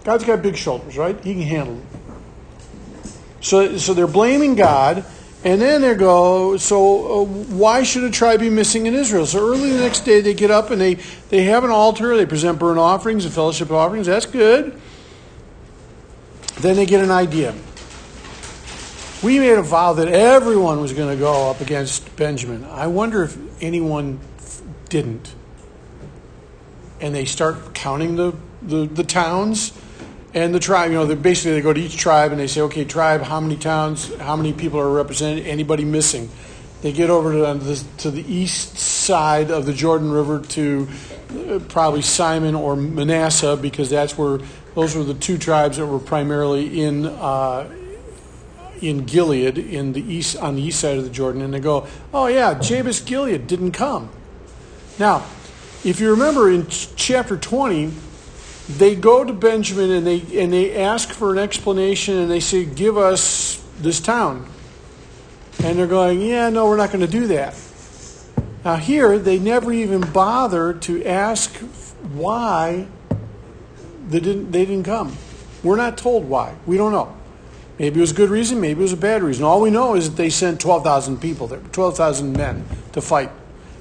God's 0.04 0.24
got 0.24 0.40
big 0.40 0.56
shoulders, 0.56 0.96
right? 0.96 1.22
He 1.22 1.34
can 1.34 1.42
handle 1.42 1.76
it. 1.76 3.10
So, 3.42 3.76
so 3.76 3.92
they're 3.92 4.06
blaming 4.06 4.54
God, 4.54 5.04
and 5.44 5.60
then 5.60 5.82
they 5.82 5.94
go, 5.94 6.56
so 6.56 7.20
uh, 7.20 7.24
why 7.24 7.82
should 7.82 8.02
a 8.04 8.10
tribe 8.10 8.40
be 8.40 8.48
missing 8.48 8.86
in 8.86 8.94
Israel? 8.94 9.26
So 9.26 9.46
early 9.46 9.72
the 9.72 9.80
next 9.80 10.00
day, 10.00 10.22
they 10.22 10.32
get 10.32 10.50
up 10.50 10.70
and 10.70 10.80
they, 10.80 10.94
they 11.28 11.42
have 11.44 11.64
an 11.64 11.70
altar, 11.70 12.16
they 12.16 12.24
present 12.24 12.58
burnt 12.58 12.78
offerings 12.78 13.26
and 13.26 13.34
fellowship 13.34 13.70
offerings. 13.70 14.06
That's 14.06 14.24
good. 14.24 14.80
Then 16.60 16.76
they 16.76 16.86
get 16.86 17.04
an 17.04 17.10
idea. 17.10 17.54
We 19.22 19.38
made 19.38 19.58
a 19.58 19.62
vow 19.62 19.92
that 19.92 20.08
everyone 20.08 20.80
was 20.80 20.94
going 20.94 21.14
to 21.14 21.20
go 21.20 21.50
up 21.50 21.60
against 21.60 22.16
Benjamin. 22.16 22.64
I 22.64 22.86
wonder 22.86 23.22
if 23.22 23.36
anyone 23.62 24.20
didn't. 24.88 25.34
And 27.02 27.14
they 27.14 27.26
start 27.26 27.74
counting 27.74 28.16
the, 28.16 28.34
the, 28.62 28.86
the 28.86 29.04
towns 29.04 29.72
and 30.34 30.54
the 30.54 30.60
tribe. 30.60 30.90
You 30.90 30.98
know, 30.98 31.06
they 31.06 31.14
basically 31.14 31.52
they 31.52 31.60
go 31.60 31.72
to 31.72 31.80
each 31.80 31.96
tribe 31.96 32.32
and 32.32 32.40
they 32.40 32.48
say, 32.48 32.60
okay, 32.62 32.84
tribe, 32.84 33.22
how 33.22 33.40
many 33.40 33.56
towns, 33.56 34.14
how 34.16 34.36
many 34.36 34.52
people 34.52 34.80
are 34.80 34.90
represented, 34.90 35.46
anybody 35.46 35.84
missing? 35.84 36.28
They 36.82 36.92
get 36.92 37.08
over 37.08 37.32
to 37.32 37.58
the, 37.64 37.84
to 37.98 38.10
the 38.10 38.30
east 38.30 38.76
side 38.76 39.50
of 39.50 39.64
the 39.64 39.72
Jordan 39.72 40.10
River 40.10 40.40
to 40.40 40.86
uh, 41.48 41.58
probably 41.68 42.02
Simon 42.02 42.54
or 42.54 42.76
Manasseh 42.76 43.56
because 43.56 43.88
that's 43.88 44.18
where 44.18 44.38
those 44.74 44.94
were 44.94 45.04
the 45.04 45.14
two 45.14 45.38
tribes 45.38 45.78
that 45.78 45.86
were 45.86 45.98
primarily 45.98 46.82
in 46.82 47.06
uh, 47.06 47.70
in 48.82 49.06
Gilead 49.06 49.56
in 49.56 49.94
the 49.94 50.02
east 50.02 50.36
on 50.36 50.56
the 50.56 50.62
east 50.62 50.80
side 50.80 50.98
of 50.98 51.04
the 51.04 51.10
Jordan, 51.10 51.40
and 51.40 51.54
they 51.54 51.60
go, 51.60 51.86
"Oh 52.12 52.26
yeah, 52.26 52.54
Jabesh 52.54 53.06
Gilead 53.06 53.46
didn't 53.46 53.72
come." 53.72 54.10
Now, 54.98 55.24
if 55.84 56.00
you 56.00 56.10
remember 56.10 56.50
in 56.50 56.66
ch- 56.66 56.88
chapter 56.96 57.36
twenty, 57.38 57.92
they 58.68 58.94
go 58.94 59.24
to 59.24 59.32
Benjamin 59.32 59.90
and 59.90 60.06
they 60.06 60.22
and 60.40 60.52
they 60.52 60.76
ask 60.76 61.10
for 61.10 61.32
an 61.32 61.38
explanation, 61.38 62.16
and 62.16 62.30
they 62.30 62.40
say, 62.40 62.64
"Give 62.64 62.96
us 62.96 63.62
this 63.80 64.00
town," 64.00 64.46
and 65.62 65.78
they're 65.78 65.86
going, 65.86 66.20
"Yeah, 66.20 66.48
no, 66.50 66.66
we're 66.66 66.76
not 66.76 66.90
going 66.90 67.04
to 67.04 67.10
do 67.10 67.26
that." 67.28 67.54
Now 68.64 68.76
here, 68.76 69.18
they 69.18 69.38
never 69.38 69.72
even 69.72 70.00
bother 70.00 70.72
to 70.72 71.04
ask 71.04 71.54
why 72.14 72.86
they 74.08 74.20
didn't 74.20 74.52
they 74.52 74.64
didn't 74.64 74.84
come. 74.84 75.16
We're 75.62 75.76
not 75.76 75.98
told 75.98 76.28
why. 76.28 76.54
We 76.66 76.76
don't 76.76 76.92
know. 76.92 77.12
Maybe 77.78 77.98
it 77.98 78.00
was 78.00 78.12
a 78.12 78.14
good 78.14 78.30
reason, 78.30 78.60
maybe 78.60 78.80
it 78.80 78.82
was 78.82 78.92
a 78.92 78.96
bad 78.96 79.22
reason. 79.22 79.44
All 79.44 79.60
we 79.60 79.70
know 79.70 79.94
is 79.94 80.08
that 80.08 80.16
they 80.16 80.30
sent 80.30 80.60
12,000 80.60 81.20
people 81.20 81.48
there, 81.48 81.60
12,000 81.72 82.32
men 82.36 82.64
to 82.92 83.00
fight 83.00 83.30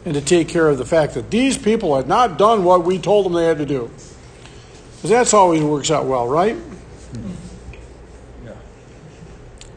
and 0.03 0.15
to 0.15 0.21
take 0.21 0.47
care 0.47 0.67
of 0.67 0.79
the 0.79 0.85
fact 0.85 1.13
that 1.13 1.29
these 1.29 1.57
people 1.57 1.95
had 1.95 2.07
not 2.07 2.37
done 2.37 2.63
what 2.63 2.83
we 2.83 2.97
told 2.97 3.25
them 3.25 3.33
they 3.33 3.45
had 3.45 3.59
to 3.59 3.65
do. 3.65 3.91
Because 5.03 5.17
that's 5.17 5.33
always 5.33 5.61
works 5.61 5.91
out 5.91 6.05
well, 6.05 6.29
right? 6.29 6.55
Yeah. 8.45 8.53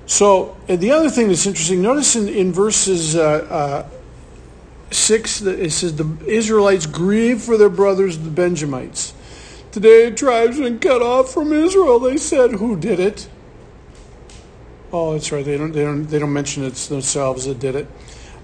So, 0.07 0.57
the 0.69 0.93
other 0.93 1.11
thing 1.11 1.27
that's 1.27 1.49
interesting, 1.49 1.83
notice 1.83 2.15
in, 2.15 2.29
in 2.29 2.53
verses 2.53 3.17
uh, 3.17 3.45
uh, 3.51 3.89
6, 4.93 5.41
that 5.41 5.59
it 5.59 5.73
says, 5.73 5.97
The 5.97 6.17
Israelites 6.29 6.87
grieve 6.87 7.43
for 7.43 7.57
their 7.57 7.69
brothers, 7.69 8.19
the 8.19 8.31
Benjamites. 8.31 9.15
Today, 9.73 10.13
tribe's 10.13 10.61
been 10.61 10.79
cut 10.79 11.03
off 11.03 11.35
from 11.35 11.53
Israel. 11.53 11.99
They 11.99 12.19
said, 12.19 12.53
Who 12.53 12.79
did 12.79 13.01
it? 13.01 13.29
Oh, 14.93 15.15
that's 15.15 15.33
right. 15.33 15.45
They 15.45 15.59
don't, 15.59 15.73
they 15.73 15.83
don't, 15.83 16.05
they 16.05 16.21
don't 16.21 16.33
mention 16.33 16.63
it's 16.63 16.87
themselves 16.87 17.47
that 17.47 17.59
did 17.59 17.75
it. 17.75 17.89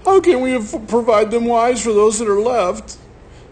How 0.03 0.19
can 0.19 0.41
we 0.41 0.61
provide 0.87 1.31
them 1.31 1.45
wives 1.45 1.81
for 1.81 1.93
those 1.93 2.19
that 2.19 2.27
are 2.27 2.41
left, 2.41 2.97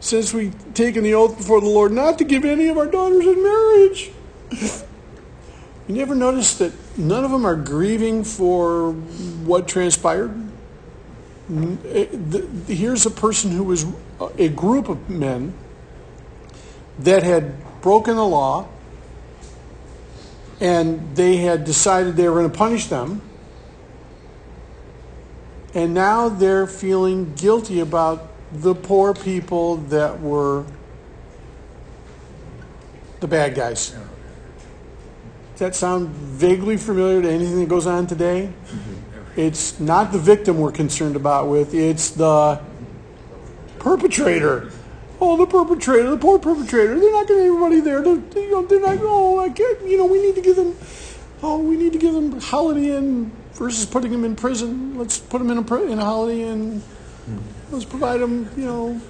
since 0.01 0.33
we've 0.33 0.73
taken 0.73 1.03
the 1.03 1.13
oath 1.13 1.37
before 1.37 1.61
the 1.61 1.69
Lord 1.69 1.93
not 1.93 2.17
to 2.17 2.25
give 2.25 2.43
any 2.43 2.67
of 2.67 2.77
our 2.77 2.87
daughters 2.87 3.25
in 3.25 3.41
marriage? 3.41 4.11
You 5.87 5.97
never 5.97 6.15
notice 6.15 6.57
that 6.59 6.71
none 6.97 7.25
of 7.25 7.31
them 7.31 7.45
are 7.45 7.55
grieving 7.55 8.23
for 8.23 8.93
what 8.93 9.67
transpired? 9.67 10.31
Eh, 11.51 12.05
Here's 12.67 13.05
a 13.05 13.11
person 13.11 13.51
who 13.51 13.63
was 13.63 13.85
a 14.37 14.47
group 14.47 14.87
of 14.87 15.09
men 15.09 15.53
that 16.99 17.23
had 17.23 17.55
broken 17.81 18.15
the 18.15 18.25
law 18.25 18.69
and 20.61 21.13
they 21.15 21.37
had 21.37 21.65
decided 21.65 22.15
they 22.15 22.29
were 22.29 22.35
going 22.35 22.51
to 22.51 22.57
punish 22.57 22.85
them. 22.85 23.21
And 25.73 25.93
now 25.93 26.29
they're 26.29 26.67
feeling 26.67 27.33
guilty 27.33 27.81
about 27.81 28.30
the 28.51 28.75
poor 28.75 29.13
people 29.13 29.77
that 29.77 30.19
were 30.19 30.65
the 33.19 33.27
bad 33.27 33.55
guys. 33.55 33.91
Does 33.91 35.59
that 35.59 35.75
sound 35.75 36.09
vaguely 36.09 36.75
familiar 36.75 37.21
to 37.21 37.29
anything 37.29 37.59
that 37.59 37.69
goes 37.69 37.85
on 37.85 38.07
today? 38.07 38.51
Mm-hmm. 38.65 39.39
It's 39.39 39.79
not 39.79 40.11
the 40.11 40.17
victim 40.17 40.59
we're 40.59 40.71
concerned 40.71 41.15
about 41.15 41.47
with, 41.47 41.73
it's 41.73 42.09
the 42.11 42.61
perpetrator. 43.79 44.71
oh, 45.21 45.37
the 45.37 45.45
perpetrator, 45.45 46.09
the 46.09 46.17
poor 46.17 46.39
perpetrator, 46.39 46.99
they're 46.99 47.11
not 47.11 47.27
going 47.27 47.39
to 47.39 47.45
have 47.45 47.61
anybody 47.61 47.79
there. 47.79 48.03
To, 48.03 48.23
you 48.35 48.51
know, 48.51 48.65
they're 48.65 48.81
not, 48.81 48.97
oh, 49.01 49.39
I 49.39 49.49
can't, 49.49 49.87
you 49.87 49.97
know, 49.97 50.07
we 50.07 50.21
need 50.21 50.35
to 50.35 50.41
give 50.41 50.55
them, 50.55 50.75
oh, 51.43 51.59
we 51.59 51.77
need 51.77 51.93
to 51.93 51.99
give 51.99 52.13
them 52.13 52.39
Holiday 52.41 52.97
Inn 52.97 53.31
versus 53.53 53.85
putting 53.85 54.11
them 54.11 54.25
in 54.25 54.35
prison. 54.35 54.97
Let's 54.97 55.19
put 55.19 55.37
them 55.37 55.51
in 55.51 55.59
a, 55.59 55.75
in 55.83 55.99
a 55.99 56.03
Holiday 56.03 56.41
Inn. 56.41 56.79
Hmm. 56.79 57.37
Let's 57.71 57.85
provide 57.85 58.19
them, 58.19 58.49
you 58.57 58.65
know. 58.65 59.01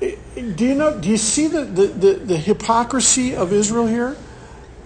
Do 0.00 0.66
you 0.66 0.74
know, 0.74 1.00
do 1.00 1.08
you 1.08 1.16
see 1.16 1.46
the, 1.48 1.64
the, 1.64 1.86
the, 1.86 2.12
the 2.14 2.36
hypocrisy 2.36 3.34
of 3.34 3.52
Israel 3.52 3.86
here? 3.86 4.16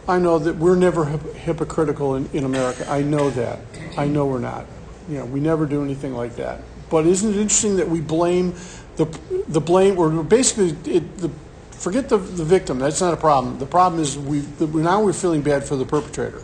I 0.06 0.18
know 0.18 0.38
that 0.38 0.56
we're 0.56 0.76
never 0.76 1.04
hypocritical 1.04 2.14
in, 2.14 2.30
in 2.32 2.44
America. 2.44 2.88
I 2.88 3.02
know 3.02 3.30
that. 3.30 3.60
I 3.96 4.06
know 4.06 4.26
we're 4.26 4.38
not. 4.38 4.66
You 5.08 5.18
know, 5.18 5.24
we 5.24 5.40
never 5.40 5.66
do 5.66 5.82
anything 5.82 6.14
like 6.14 6.36
that. 6.36 6.60
But 6.88 7.06
isn't 7.06 7.28
it 7.28 7.36
interesting 7.36 7.76
that 7.76 7.88
we 7.88 8.00
blame 8.00 8.54
the 8.96 9.06
the 9.48 9.60
blame, 9.60 9.98
or 9.98 10.10
basically, 10.22 10.70
it, 10.92 11.18
the, 11.18 11.30
forget 11.70 12.08
the, 12.08 12.18
the 12.18 12.44
victim. 12.44 12.78
That's 12.78 13.00
not 13.00 13.14
a 13.14 13.16
problem. 13.16 13.58
The 13.58 13.66
problem 13.66 14.00
is 14.00 14.18
we 14.18 14.40
the, 14.40 14.66
now 14.66 15.02
we're 15.02 15.12
feeling 15.12 15.42
bad 15.42 15.64
for 15.64 15.76
the 15.76 15.84
perpetrator. 15.84 16.42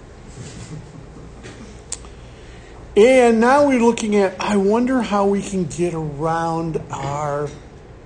And 2.97 3.41
now 3.41 3.67
we're 3.67 3.81
looking 3.81 4.15
at. 4.17 4.37
I 4.41 4.57
wonder 4.57 5.03
how 5.03 5.27
we 5.27 5.43
can 5.43 5.65
get 5.65 5.95
around 5.95 6.81
our 6.91 7.49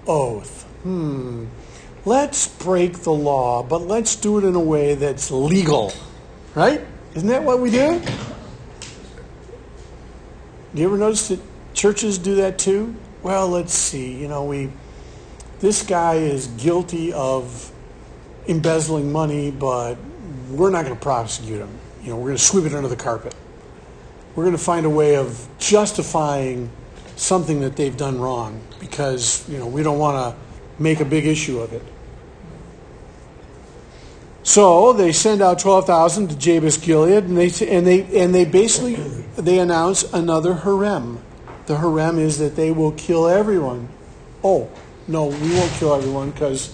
oath. 0.07 0.63
Hmm. 0.83 1.47
Let's 2.07 2.49
break 2.49 3.01
the 3.01 3.13
law, 3.13 3.63
but 3.63 3.83
let's 3.83 4.17
do 4.17 4.39
it 4.39 4.45
in 4.45 4.55
a 4.55 4.61
way 4.61 4.95
that's 4.95 5.31
legal. 5.31 5.93
Right? 6.55 6.81
Isn't 7.15 7.29
that 7.29 7.43
what 7.43 7.61
we 7.61 7.71
do? 7.71 8.01
Do 10.75 10.81
you 10.81 10.87
ever 10.87 10.97
notice 10.97 11.29
that 11.29 11.41
churches 11.75 12.17
do 12.17 12.37
that 12.37 12.59
too? 12.59 12.95
Well, 13.23 13.49
let's 13.49 13.75
see. 13.75 14.15
You 14.15 14.29
know, 14.29 14.45
we 14.45 14.71
this 15.61 15.83
guy 15.83 16.15
is 16.15 16.47
guilty 16.47 17.13
of 17.13 17.73
embezzling 18.47 19.13
money, 19.13 19.51
but 19.51 19.97
we're 20.51 20.71
not 20.71 20.85
going 20.85 20.97
to 20.97 21.03
prosecute 21.03 21.59
him. 21.59 21.79
You 22.03 22.11
know, 22.11 22.17
we're 22.17 22.29
going 22.29 22.37
to 22.37 22.43
sweep 22.43 22.65
it 22.65 22.75
under 22.75 22.89
the 22.89 22.97
carpet. 22.97 23.35
We're 24.39 24.45
going 24.45 24.57
to 24.57 24.63
find 24.63 24.87
a 24.87 24.91
way 24.91 25.17
of 25.17 25.49
justifying 25.59 26.71
something 27.17 27.63
that 27.63 27.75
they've 27.75 27.97
done 27.97 28.21
wrong 28.21 28.61
because, 28.79 29.45
you 29.49 29.59
know, 29.59 29.67
we 29.67 29.83
don't 29.83 29.99
want 29.99 30.17
to 30.17 30.81
make 30.81 31.01
a 31.01 31.05
big 31.05 31.27
issue 31.27 31.59
of 31.59 31.73
it. 31.73 31.83
So 34.45 34.93
they 34.93 35.11
send 35.11 35.43
out 35.43 35.59
twelve 35.59 35.89
thousand 35.89 36.29
to 36.29 36.37
Jabesh 36.37 36.81
Gilead, 36.81 37.25
and 37.25 37.37
they 37.37 37.49
and 37.67 37.85
they 37.85 38.23
and 38.23 38.33
they 38.33 38.45
basically 38.45 38.95
they 39.35 39.59
announce 39.59 40.05
another 40.13 40.55
herem. 40.55 41.19
The 41.67 41.79
herem 41.79 42.21
is 42.21 42.39
that 42.39 42.55
they 42.55 42.71
will 42.71 42.93
kill 42.93 43.27
everyone. 43.27 43.89
Oh 44.45 44.71
no, 45.09 45.27
we 45.27 45.53
won't 45.53 45.73
kill 45.73 45.97
everyone 45.97 46.31
because 46.31 46.73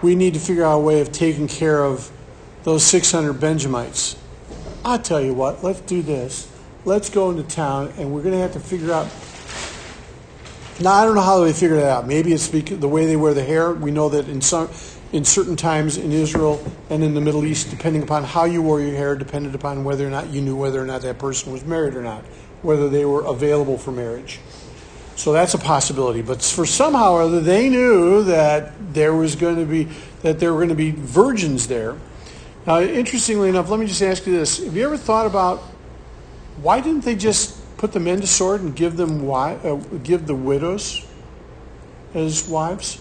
we 0.00 0.14
need 0.14 0.32
to 0.32 0.40
figure 0.40 0.64
out 0.64 0.76
a 0.76 0.80
way 0.80 1.02
of 1.02 1.12
taking 1.12 1.46
care 1.46 1.84
of 1.84 2.10
those 2.62 2.82
six 2.82 3.12
hundred 3.12 3.34
Benjamites. 3.34 4.16
I'll 4.82 4.98
tell 4.98 5.20
you 5.20 5.34
what. 5.34 5.62
Let's 5.62 5.82
do 5.82 6.00
this. 6.00 6.55
Let's 6.86 7.10
go 7.10 7.30
into 7.30 7.42
town, 7.42 7.92
and 7.98 8.12
we're 8.12 8.22
going 8.22 8.34
to 8.34 8.38
have 8.38 8.52
to 8.52 8.60
figure 8.60 8.92
out. 8.92 9.08
Now 10.80 10.92
I 10.92 11.04
don't 11.04 11.16
know 11.16 11.20
how 11.20 11.40
they 11.40 11.52
figured 11.52 11.80
it 11.80 11.84
out. 11.84 12.06
Maybe 12.06 12.32
it's 12.32 12.46
the 12.46 12.86
way 12.86 13.06
they 13.06 13.16
wear 13.16 13.34
the 13.34 13.42
hair. 13.42 13.72
We 13.72 13.90
know 13.90 14.08
that 14.10 14.28
in 14.28 14.40
some 14.40 14.70
in 15.12 15.24
certain 15.24 15.56
times 15.56 15.96
in 15.96 16.12
Israel 16.12 16.64
and 16.88 17.02
in 17.02 17.14
the 17.14 17.20
Middle 17.20 17.44
East, 17.44 17.70
depending 17.70 18.04
upon 18.04 18.22
how 18.22 18.44
you 18.44 18.62
wore 18.62 18.80
your 18.80 18.94
hair, 18.94 19.16
depended 19.16 19.56
upon 19.56 19.82
whether 19.82 20.06
or 20.06 20.10
not 20.10 20.28
you 20.28 20.40
knew 20.40 20.54
whether 20.54 20.80
or 20.80 20.86
not 20.86 21.02
that 21.02 21.18
person 21.18 21.52
was 21.52 21.64
married 21.64 21.96
or 21.96 22.02
not, 22.02 22.22
whether 22.62 22.88
they 22.88 23.04
were 23.04 23.24
available 23.24 23.78
for 23.78 23.90
marriage. 23.90 24.38
So 25.16 25.32
that's 25.32 25.54
a 25.54 25.58
possibility. 25.58 26.22
But 26.22 26.40
for 26.40 26.66
somehow 26.66 27.14
or 27.14 27.22
other, 27.22 27.40
they 27.40 27.68
knew 27.68 28.22
that 28.24 28.94
there 28.94 29.12
was 29.12 29.34
going 29.34 29.56
to 29.56 29.66
be 29.66 29.88
that 30.22 30.38
there 30.38 30.52
were 30.52 30.60
going 30.60 30.68
to 30.68 30.76
be 30.76 30.92
virgins 30.92 31.66
there. 31.66 31.96
Now, 32.64 32.80
interestingly 32.80 33.48
enough, 33.48 33.70
let 33.70 33.80
me 33.80 33.86
just 33.86 34.02
ask 34.02 34.24
you 34.24 34.34
this: 34.34 34.62
Have 34.62 34.76
you 34.76 34.84
ever 34.84 34.96
thought 34.96 35.26
about 35.26 35.64
why 36.56 36.80
didn't 36.80 37.04
they 37.04 37.16
just 37.16 37.76
put 37.76 37.92
the 37.92 38.00
men 38.00 38.20
to 38.20 38.26
sword 38.26 38.60
and 38.62 38.74
give 38.74 38.96
them 38.96 39.18
wi- 39.18 39.56
uh, 39.56 39.76
give 40.02 40.26
the 40.26 40.34
widows 40.34 41.04
as 42.14 42.48
wives? 42.48 42.96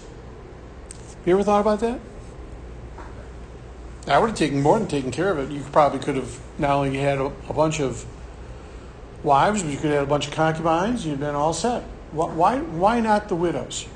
Have 1.00 1.28
you 1.28 1.34
ever 1.36 1.44
thought 1.44 1.62
about 1.62 1.80
that? 1.80 2.00
That 4.06 4.22
would 4.22 4.30
have 4.32 4.38
taken 4.38 4.62
more 4.62 4.78
than 4.78 4.88
taking 4.88 5.12
care 5.12 5.32
of 5.32 5.40
it. 5.40 5.52
You 5.52 5.62
probably 5.72 6.00
could 6.00 6.16
have 6.16 6.40
not 6.60 6.72
only 6.72 6.98
had 6.98 7.18
a, 7.18 7.32
a 7.50 7.54
bunch 7.54 7.80
of 7.80 8.06
wives, 9.24 9.64
but 9.64 9.72
you 9.72 9.78
could 9.78 9.90
have 9.90 10.00
had 10.00 10.04
a 10.04 10.10
bunch 10.10 10.28
of 10.28 10.34
concubines. 10.34 11.06
You'd 11.06 11.20
been 11.20 11.34
all 11.34 11.54
set. 11.54 11.82
Wh- 12.12 12.36
Why, 12.38 12.60
why 12.60 13.00
not 13.00 13.30
the 13.30 13.36
widows? 13.36 13.88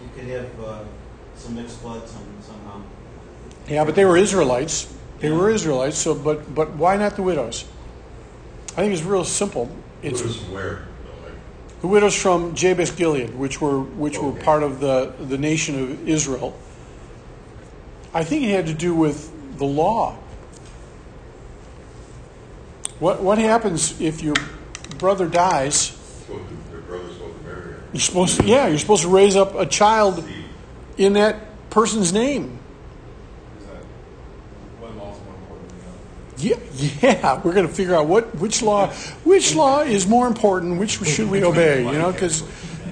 You 0.00 0.08
could 0.14 0.30
have 0.30 0.60
uh, 0.60 0.84
some 1.36 1.56
mixed 1.56 1.82
blood 1.82 2.08
some, 2.08 2.22
somehow. 2.40 2.80
Yeah, 3.68 3.84
but 3.84 3.94
they 3.94 4.06
were 4.06 4.16
Israelites. 4.16 4.92
They 5.20 5.30
were 5.30 5.50
Israelites. 5.50 5.98
So, 5.98 6.14
but 6.14 6.52
but 6.54 6.72
why 6.74 6.96
not 6.96 7.14
the 7.16 7.22
widows? 7.22 7.66
I 8.72 8.76
think 8.76 8.92
it's 8.94 9.02
real 9.02 9.24
simple. 9.24 9.68
It's 10.02 10.20
Widows 10.20 10.36
from 10.42 10.52
where? 10.54 10.72
like, 11.22 11.32
the 11.82 11.88
widows 11.88 12.14
from 12.20 12.54
Jabesh 12.54 12.96
Gilead, 12.96 13.34
which 13.34 13.60
were 13.60 13.80
which 13.80 14.18
were 14.18 14.32
part 14.32 14.62
of 14.62 14.80
the 14.80 15.12
the 15.20 15.36
nation 15.38 15.78
of 15.82 16.08
Israel. 16.08 16.58
I 18.14 18.24
think 18.24 18.44
it 18.44 18.50
had 18.50 18.66
to 18.66 18.74
do 18.74 18.94
with 18.94 19.30
the 19.58 19.64
law. 19.64 20.16
What 22.98 23.22
what 23.22 23.38
happens 23.38 24.00
if 24.00 24.22
your 24.22 24.36
brother 24.98 25.26
dies? 25.28 25.86
supposed 26.26 26.48
to- 26.48 26.70
Their 26.70 26.80
brother's 26.80 27.12
supposed 27.14 27.36
to 27.38 27.44
marry 27.44 27.60
her. 27.60 27.82
You're 27.92 28.00
supposed 28.00 28.40
to, 28.40 28.46
yeah, 28.46 28.66
you're 28.68 28.78
supposed 28.78 29.02
to 29.02 29.08
raise 29.08 29.36
up 29.36 29.54
a 29.54 29.66
child 29.66 30.24
in 30.96 31.12
that 31.14 31.36
person's 31.70 32.12
name. 32.12 32.58
Is 33.60 33.66
that 33.66 33.82
one 34.80 34.96
law's 34.98 35.18
more 35.24 35.34
important 35.34 35.68
than 35.68 35.78
the 35.78 35.84
other? 35.84 35.98
Yeah, 36.42 36.56
yeah, 37.02 37.40
we're 37.42 37.54
going 37.54 37.66
to 37.66 37.72
figure 37.72 37.94
out 37.94 38.06
what 38.06 38.34
which 38.36 38.62
law 38.62 38.88
which 39.24 39.54
law 39.54 39.80
is 39.82 40.06
more 40.06 40.26
important, 40.26 40.78
which 40.78 40.98
should 41.04 41.30
we 41.30 41.44
obey, 41.44 41.84
you 41.84 41.98
know, 41.98 42.12
cuz 42.12 42.42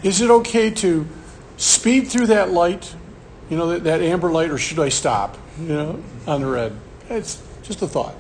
is 0.03 0.21
it 0.21 0.31
okay 0.31 0.71
to 0.71 1.07
speed 1.57 2.09
through 2.09 2.27
that 2.29 2.51
light, 2.51 2.95
you 3.51 3.57
know, 3.57 3.69
that, 3.71 3.85
that 3.85 4.01
amber 4.01 4.31
light 4.31 4.51
or 4.51 4.59
should 4.59 4.79
I 4.79 4.89
stop, 4.89 5.37
you 5.61 5.69
know, 5.69 5.99
on 6.27 6.41
the 6.41 6.47
red? 6.47 6.73
It's 7.09 7.43
just 7.63 7.83
a 7.83 7.89
thought. 7.89 8.15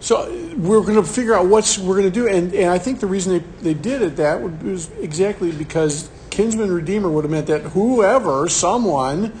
So 0.00 0.28
we're 0.56 0.80
going 0.80 0.96
to 0.96 1.04
figure 1.04 1.32
out 1.32 1.46
what's 1.46 1.78
we're 1.78 1.94
going 1.94 2.10
to 2.10 2.20
do, 2.20 2.26
and, 2.26 2.52
and 2.54 2.70
I 2.70 2.78
think 2.78 2.98
the 2.98 3.06
reason 3.06 3.34
they, 3.34 3.72
they 3.72 3.74
did 3.74 4.02
it 4.02 4.16
that 4.16 4.40
was 4.40 4.90
exactly 4.98 5.52
because 5.52 6.10
kinsman 6.30 6.72
redeemer 6.72 7.08
would 7.08 7.22
have 7.22 7.30
meant 7.30 7.46
that 7.46 7.60
whoever, 7.60 8.48
someone, 8.48 9.32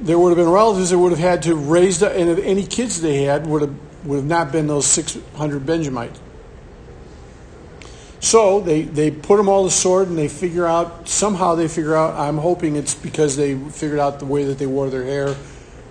there 0.00 0.18
would 0.18 0.28
have 0.28 0.36
been 0.36 0.52
relatives 0.52 0.90
that 0.90 0.98
would 0.98 1.12
have 1.12 1.20
had 1.20 1.42
to 1.44 1.54
raise 1.54 2.00
the, 2.00 2.10
and 2.10 2.38
any 2.40 2.66
kids 2.66 3.00
they 3.00 3.22
had 3.22 3.46
would 3.46 3.62
have 3.62 3.74
would 4.04 4.16
have 4.16 4.24
not 4.24 4.52
been 4.52 4.66
those 4.66 4.86
600 4.86 5.66
Benjamites. 5.66 6.20
So 8.20 8.60
they, 8.60 8.82
they 8.82 9.10
put 9.10 9.36
them 9.36 9.48
all 9.48 9.64
to 9.64 9.70
sword 9.70 10.08
and 10.08 10.18
they 10.18 10.28
figure 10.28 10.66
out, 10.66 11.08
somehow 11.08 11.54
they 11.54 11.68
figure 11.68 11.94
out, 11.94 12.18
I'm 12.18 12.38
hoping 12.38 12.74
it's 12.76 12.94
because 12.94 13.36
they 13.36 13.56
figured 13.56 14.00
out 14.00 14.18
the 14.18 14.26
way 14.26 14.44
that 14.44 14.58
they 14.58 14.66
wore 14.66 14.90
their 14.90 15.04
hair, 15.04 15.36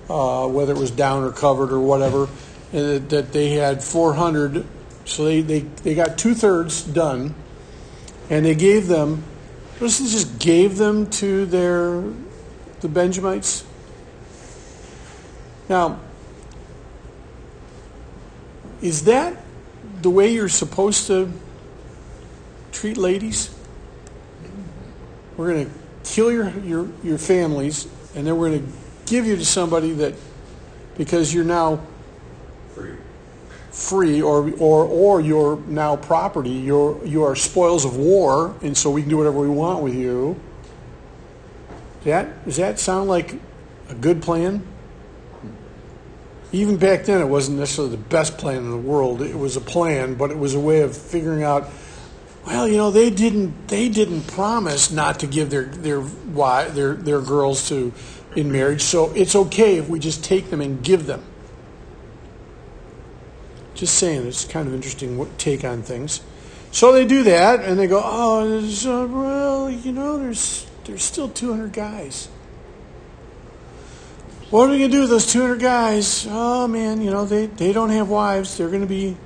uh, 0.10 0.48
whether 0.48 0.74
it 0.74 0.78
was 0.78 0.91
down 0.91 1.24
or 1.24 1.32
covered 1.32 1.72
or 1.72 1.80
whatever, 1.80 2.28
that, 2.72 3.32
they 3.32 3.52
had 3.52 3.82
400. 3.82 4.65
So 5.06 5.24
they, 5.24 5.41
they, 5.41 5.60
they 5.60 5.96
got 5.96 6.17
two 6.17 6.34
thirds 6.34 6.84
done 6.84 7.34
and 8.30 8.46
they 8.46 8.56
gave 8.56 8.88
them, 8.88 9.24
just 9.80 10.02
just 10.12 10.38
gave 10.38 10.78
them 10.78 11.10
to 11.12 11.46
their, 11.46 12.02
the 12.82 12.89
Benjamites. 12.89 13.63
Now, 15.70 16.00
is 18.82 19.06
that 19.06 19.38
the 20.02 20.10
way 20.10 20.32
you're 20.34 20.50
supposed 20.50 21.08
to 21.08 21.32
treat 22.72 22.98
ladies? 22.98 23.54
We're 25.36 25.54
going 25.54 25.66
to 25.66 25.72
kill 26.04 26.32
your, 26.32 26.50
your, 26.60 26.88
your 27.04 27.18
families, 27.18 27.88
and 28.16 28.26
then 28.26 28.38
we're 28.38 28.50
going 28.50 28.66
to 28.66 28.74
give 29.06 29.26
you 29.26 29.36
to 29.36 29.46
somebody 29.46 29.94
that, 29.94 30.13
because 30.98 31.34
you're 31.34 31.44
now 31.44 31.80
Free. 32.74 32.96
free 33.72 34.22
or, 34.22 34.52
or, 34.58 34.86
or 34.86 35.22
you're 35.22 35.58
now 35.68 35.96
property, 35.96 36.50
you're, 36.50 37.04
you 37.06 37.24
are 37.24 37.36
spoils 37.36 37.86
of 37.86 37.98
war, 37.98 38.56
and 38.62 38.78
so 38.78 38.92
we 38.92 39.02
can 39.02 39.10
do 39.10 39.18
whatever 39.18 39.40
we 39.40 39.50
want 39.50 39.84
with 39.84 39.96
you. 39.96 40.40
That, 42.04 42.46
does 42.46 42.58
that 42.58 42.80
sound 42.80 43.10
like 43.10 43.36
a 43.90 43.96
good 43.96 44.22
plan? 44.22 44.66
Even 46.58 46.78
back 46.78 47.06
then, 47.06 47.22
it 47.22 47.28
wasn't 47.28 47.60
necessarily 47.60 47.96
the 47.96 48.02
best 48.02 48.39
plan 48.39 48.58
in 48.58 48.72
the 48.72 48.78
world. 48.78 49.22
It 49.22 49.38
was 49.38 49.56
a 49.56 49.62
plan, 49.62 50.15
but 50.15 50.32
it 50.32 50.39
was 50.39 50.56
a 50.56 50.60
way 50.60 50.82
of 50.82 50.98
figuring 50.98 51.43
out. 51.43 51.70
Well, 52.48 52.67
you 52.67 52.78
know, 52.78 52.89
they 52.89 53.12
didn't 53.12 53.67
they 53.67 53.89
didn't 53.89 54.26
promise 54.26 54.89
not 54.89 55.20
to 55.20 55.28
give 55.28 55.52
their 55.52 55.65
their 55.65 56.00
wi- 56.00 56.70
their 56.70 56.96
their 56.96 57.22
girls 57.22 57.70
to 57.70 57.93
in 58.36 58.52
marriage, 58.52 58.82
so 58.82 59.13
it's 59.13 59.36
okay 59.36 59.78
if 59.78 59.88
we 59.88 60.00
just 60.00 60.24
take 60.24 60.50
them 60.50 60.60
and 60.60 60.84
give 60.84 61.06
them. 61.06 61.24
Just 63.76 63.93
saying, 63.93 64.26
it's 64.26 64.43
kind 64.43 64.67
of 64.67 64.74
interesting 64.74 65.30
take 65.38 65.63
on 65.63 65.84
things. 65.84 66.22
So 66.72 66.91
they 66.91 67.06
do 67.06 67.22
that, 67.22 67.60
and 67.60 67.78
they 67.78 67.86
go, 67.86 68.02
"Oh, 68.04 68.41
uh, 68.41 69.06
well, 69.06 69.70
you 69.70 69.91
know, 69.91 70.17
there's 70.17 70.65
there's 70.86 71.04
still 71.04 71.30
200 71.30 71.72
guys. 71.72 72.30
What 74.49 74.69
are 74.69 74.71
we 74.71 74.77
gonna 74.77 74.89
do 74.89 75.01
with 75.01 75.10
those 75.10 75.25
200 75.25 75.60
guys? 75.60 76.25
Oh 76.29 76.69
man, 76.69 77.01
you 77.01 77.12
know 77.12 77.25
they, 77.25 77.47
they 77.47 77.73
don't 77.73 77.89
have 77.89 78.07
wives. 78.07 78.57
They're 78.57 78.69
gonna 78.69 78.86
be. 78.86 79.17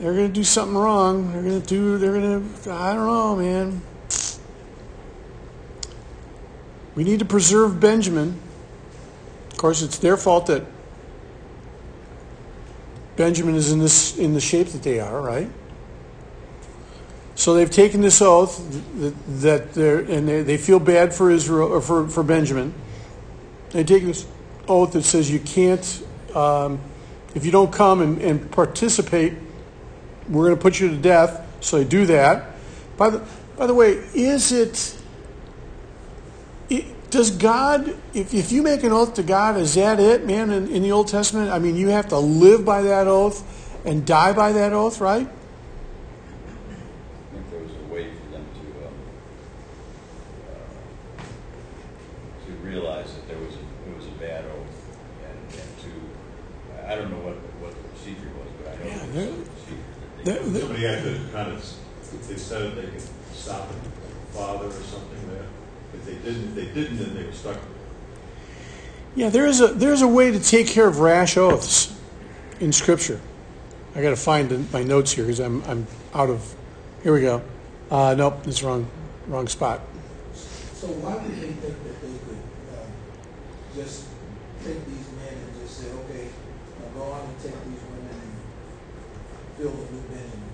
They're 0.00 0.14
gonna 0.14 0.28
do 0.28 0.42
something 0.42 0.76
wrong. 0.76 1.32
They're 1.32 1.42
gonna 1.42 1.60
do. 1.60 1.96
They're 1.98 2.12
gonna. 2.12 2.42
I 2.72 2.94
don't 2.94 3.06
know, 3.06 3.36
man. 3.36 3.82
We 6.96 7.04
need 7.04 7.20
to 7.20 7.24
preserve 7.24 7.78
Benjamin. 7.78 8.40
Of 9.52 9.58
course, 9.58 9.80
it's 9.80 9.98
their 9.98 10.16
fault 10.16 10.46
that 10.46 10.64
Benjamin 13.14 13.54
is 13.54 13.70
in 13.70 13.78
this 13.78 14.18
in 14.18 14.34
the 14.34 14.40
shape 14.40 14.68
that 14.68 14.82
they 14.82 14.98
are, 14.98 15.20
right? 15.20 15.48
So 17.36 17.54
they've 17.54 17.70
taken 17.70 18.00
this 18.00 18.20
oath 18.20 18.60
that, 18.96 19.14
that 19.40 19.72
they're 19.74 20.00
and 20.00 20.26
they, 20.26 20.42
they 20.42 20.56
feel 20.56 20.80
bad 20.80 21.14
for 21.14 21.30
Israel 21.30 21.68
or 21.68 21.80
for, 21.80 22.08
for 22.08 22.24
Benjamin. 22.24 22.74
They 23.74 23.82
take 23.82 24.04
this 24.04 24.24
oath 24.68 24.92
that 24.92 25.02
says 25.02 25.28
you 25.30 25.40
can't, 25.40 26.02
um, 26.32 26.78
if 27.34 27.44
you 27.44 27.50
don't 27.50 27.72
come 27.72 28.00
and, 28.00 28.22
and 28.22 28.50
participate, 28.52 29.34
we're 30.28 30.44
going 30.46 30.56
to 30.56 30.62
put 30.62 30.78
you 30.80 30.88
to 30.90 30.96
death. 30.96 31.44
So 31.60 31.82
do 31.82 32.06
that. 32.06 32.52
By 32.96 33.10
the, 33.10 33.22
by 33.56 33.66
the 33.66 33.74
way, 33.74 33.94
is 34.14 34.52
it, 34.52 34.96
it 36.70 37.10
does 37.10 37.32
God, 37.32 37.88
if, 38.14 38.32
if 38.32 38.52
you 38.52 38.62
make 38.62 38.84
an 38.84 38.92
oath 38.92 39.14
to 39.14 39.24
God, 39.24 39.56
is 39.56 39.74
that 39.74 39.98
it, 39.98 40.24
man, 40.24 40.50
in, 40.50 40.68
in 40.68 40.82
the 40.84 40.92
Old 40.92 41.08
Testament? 41.08 41.50
I 41.50 41.58
mean, 41.58 41.74
you 41.74 41.88
have 41.88 42.08
to 42.10 42.18
live 42.18 42.64
by 42.64 42.82
that 42.82 43.08
oath 43.08 43.42
and 43.84 44.06
die 44.06 44.32
by 44.32 44.52
that 44.52 44.72
oath, 44.72 45.00
right? 45.00 45.26
I 45.26 45.30
think 47.34 47.50
there 47.50 47.60
was 47.60 47.72
a 47.72 47.92
way 47.92 48.10
for 48.12 48.30
them 48.32 48.46
to, 48.54 48.86
um, 48.86 48.94
uh, 51.18 52.46
to 52.46 52.52
realize 52.66 53.12
that 53.14 53.26
there 53.28 53.38
was 53.38 53.54
a, 53.54 53.90
it 53.90 53.96
was 53.96 54.06
a 54.06 54.10
bad 54.12 54.44
oath 54.46 54.96
and, 55.28 55.38
and 55.60 55.70
to, 55.82 55.90
I 56.90 56.94
don't 56.96 57.10
know 57.10 57.18
what, 57.18 57.34
what 57.60 57.70
the 57.72 57.88
procedure 57.90 58.30
was, 58.38 58.48
but 58.62 58.72
I 58.72 58.76
know 58.76 58.84
Yeah, 58.90 58.96
there 58.96 59.06
was 59.06 59.14
there- 59.14 59.28
a 59.28 59.32
procedure 59.44 59.82
that 60.00 60.10
they. 60.16 60.24
there- 60.24 60.42
there- 60.50 60.60
Somebody 60.62 60.82
had 60.84 61.02
to 61.04 61.32
kind 61.32 61.52
of, 61.52 61.58
if 61.58 62.28
they 62.28 62.36
said 62.36 62.62
it, 62.62 62.74
they 62.76 62.86
could 62.90 63.02
stop 63.34 63.68
it, 63.70 63.76
father 64.34 64.66
or 64.66 64.72
something 64.72 65.28
there. 65.28 65.44
If 65.92 66.04
they 66.06 66.14
didn't, 66.14 66.48
if 66.48 66.54
they 66.54 66.66
didn't, 66.72 66.96
then 66.98 67.14
they 67.14 67.24
were 67.24 67.32
stuck. 67.32 67.58
Yeah, 69.16 69.28
there 69.30 69.46
is 69.46 69.60
a 69.60 69.68
there's 69.68 70.02
a 70.02 70.08
way 70.08 70.32
to 70.32 70.40
take 70.40 70.66
care 70.66 70.88
of 70.88 70.98
rash 70.98 71.36
oaths 71.36 71.96
in 72.58 72.72
Scripture. 72.72 73.20
I 73.94 74.02
got 74.02 74.10
to 74.10 74.16
find 74.16 74.72
my 74.72 74.82
notes 74.82 75.12
here 75.12 75.24
because 75.24 75.38
I'm 75.38 75.62
I'm 75.64 75.86
out 76.12 76.30
of. 76.30 76.54
Here 77.02 77.12
we 77.12 77.20
go. 77.20 77.42
Uh, 77.90 78.14
nope, 78.14 78.46
it's 78.46 78.62
wrong 78.62 78.88
wrong 79.28 79.46
spot. 79.46 79.80
So 80.34 80.88
why 81.00 81.14
would 81.14 81.30
they 81.30 81.52
think 81.56 81.80
that 81.80 82.00
they 82.02 82.12
could, 82.28 82.42
uh, 82.74 82.84
just 83.74 84.04
take 84.60 84.84
these 84.84 85.08
men 85.16 85.32
and 85.32 85.50
just 85.62 85.80
say, 85.80 85.88
okay, 86.04 86.28
go 86.92 87.08
on 87.08 87.24
and 87.24 87.38
take 87.40 87.56
these 87.64 87.80
women 87.88 88.12
and 88.12 88.36
fill 89.56 89.72
them 89.72 89.88
with 89.96 90.10
men 90.12 90.28
and, 90.28 90.44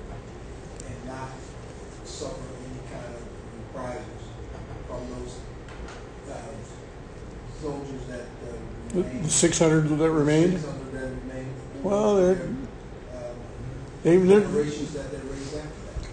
and 0.87 0.99
not 1.11 1.35
suffer 2.05 2.47
any 2.63 2.79
kind 2.95 3.11
of 3.11 3.27
reprisals 3.59 4.25
from 4.87 5.03
those, 5.19 5.35
uh, 6.31 6.55
soldiers 7.61 8.07
that, 8.07 8.31
uh, 8.47 8.55
The, 8.93 9.03
the 9.03 9.31
600 9.31 9.89
that 9.99 10.11
remained. 10.11 10.53
600 10.61 10.93
that 10.93 11.01
remained. 11.01 11.55
Well, 11.83 12.17
they're- 12.17 12.49
They, 14.03 14.17
they're, 14.17 14.41
generations 14.41 14.95
that 14.95 15.11
they 15.13 15.19
raised 15.19 15.55
after 15.57 15.59
that. 15.59 16.09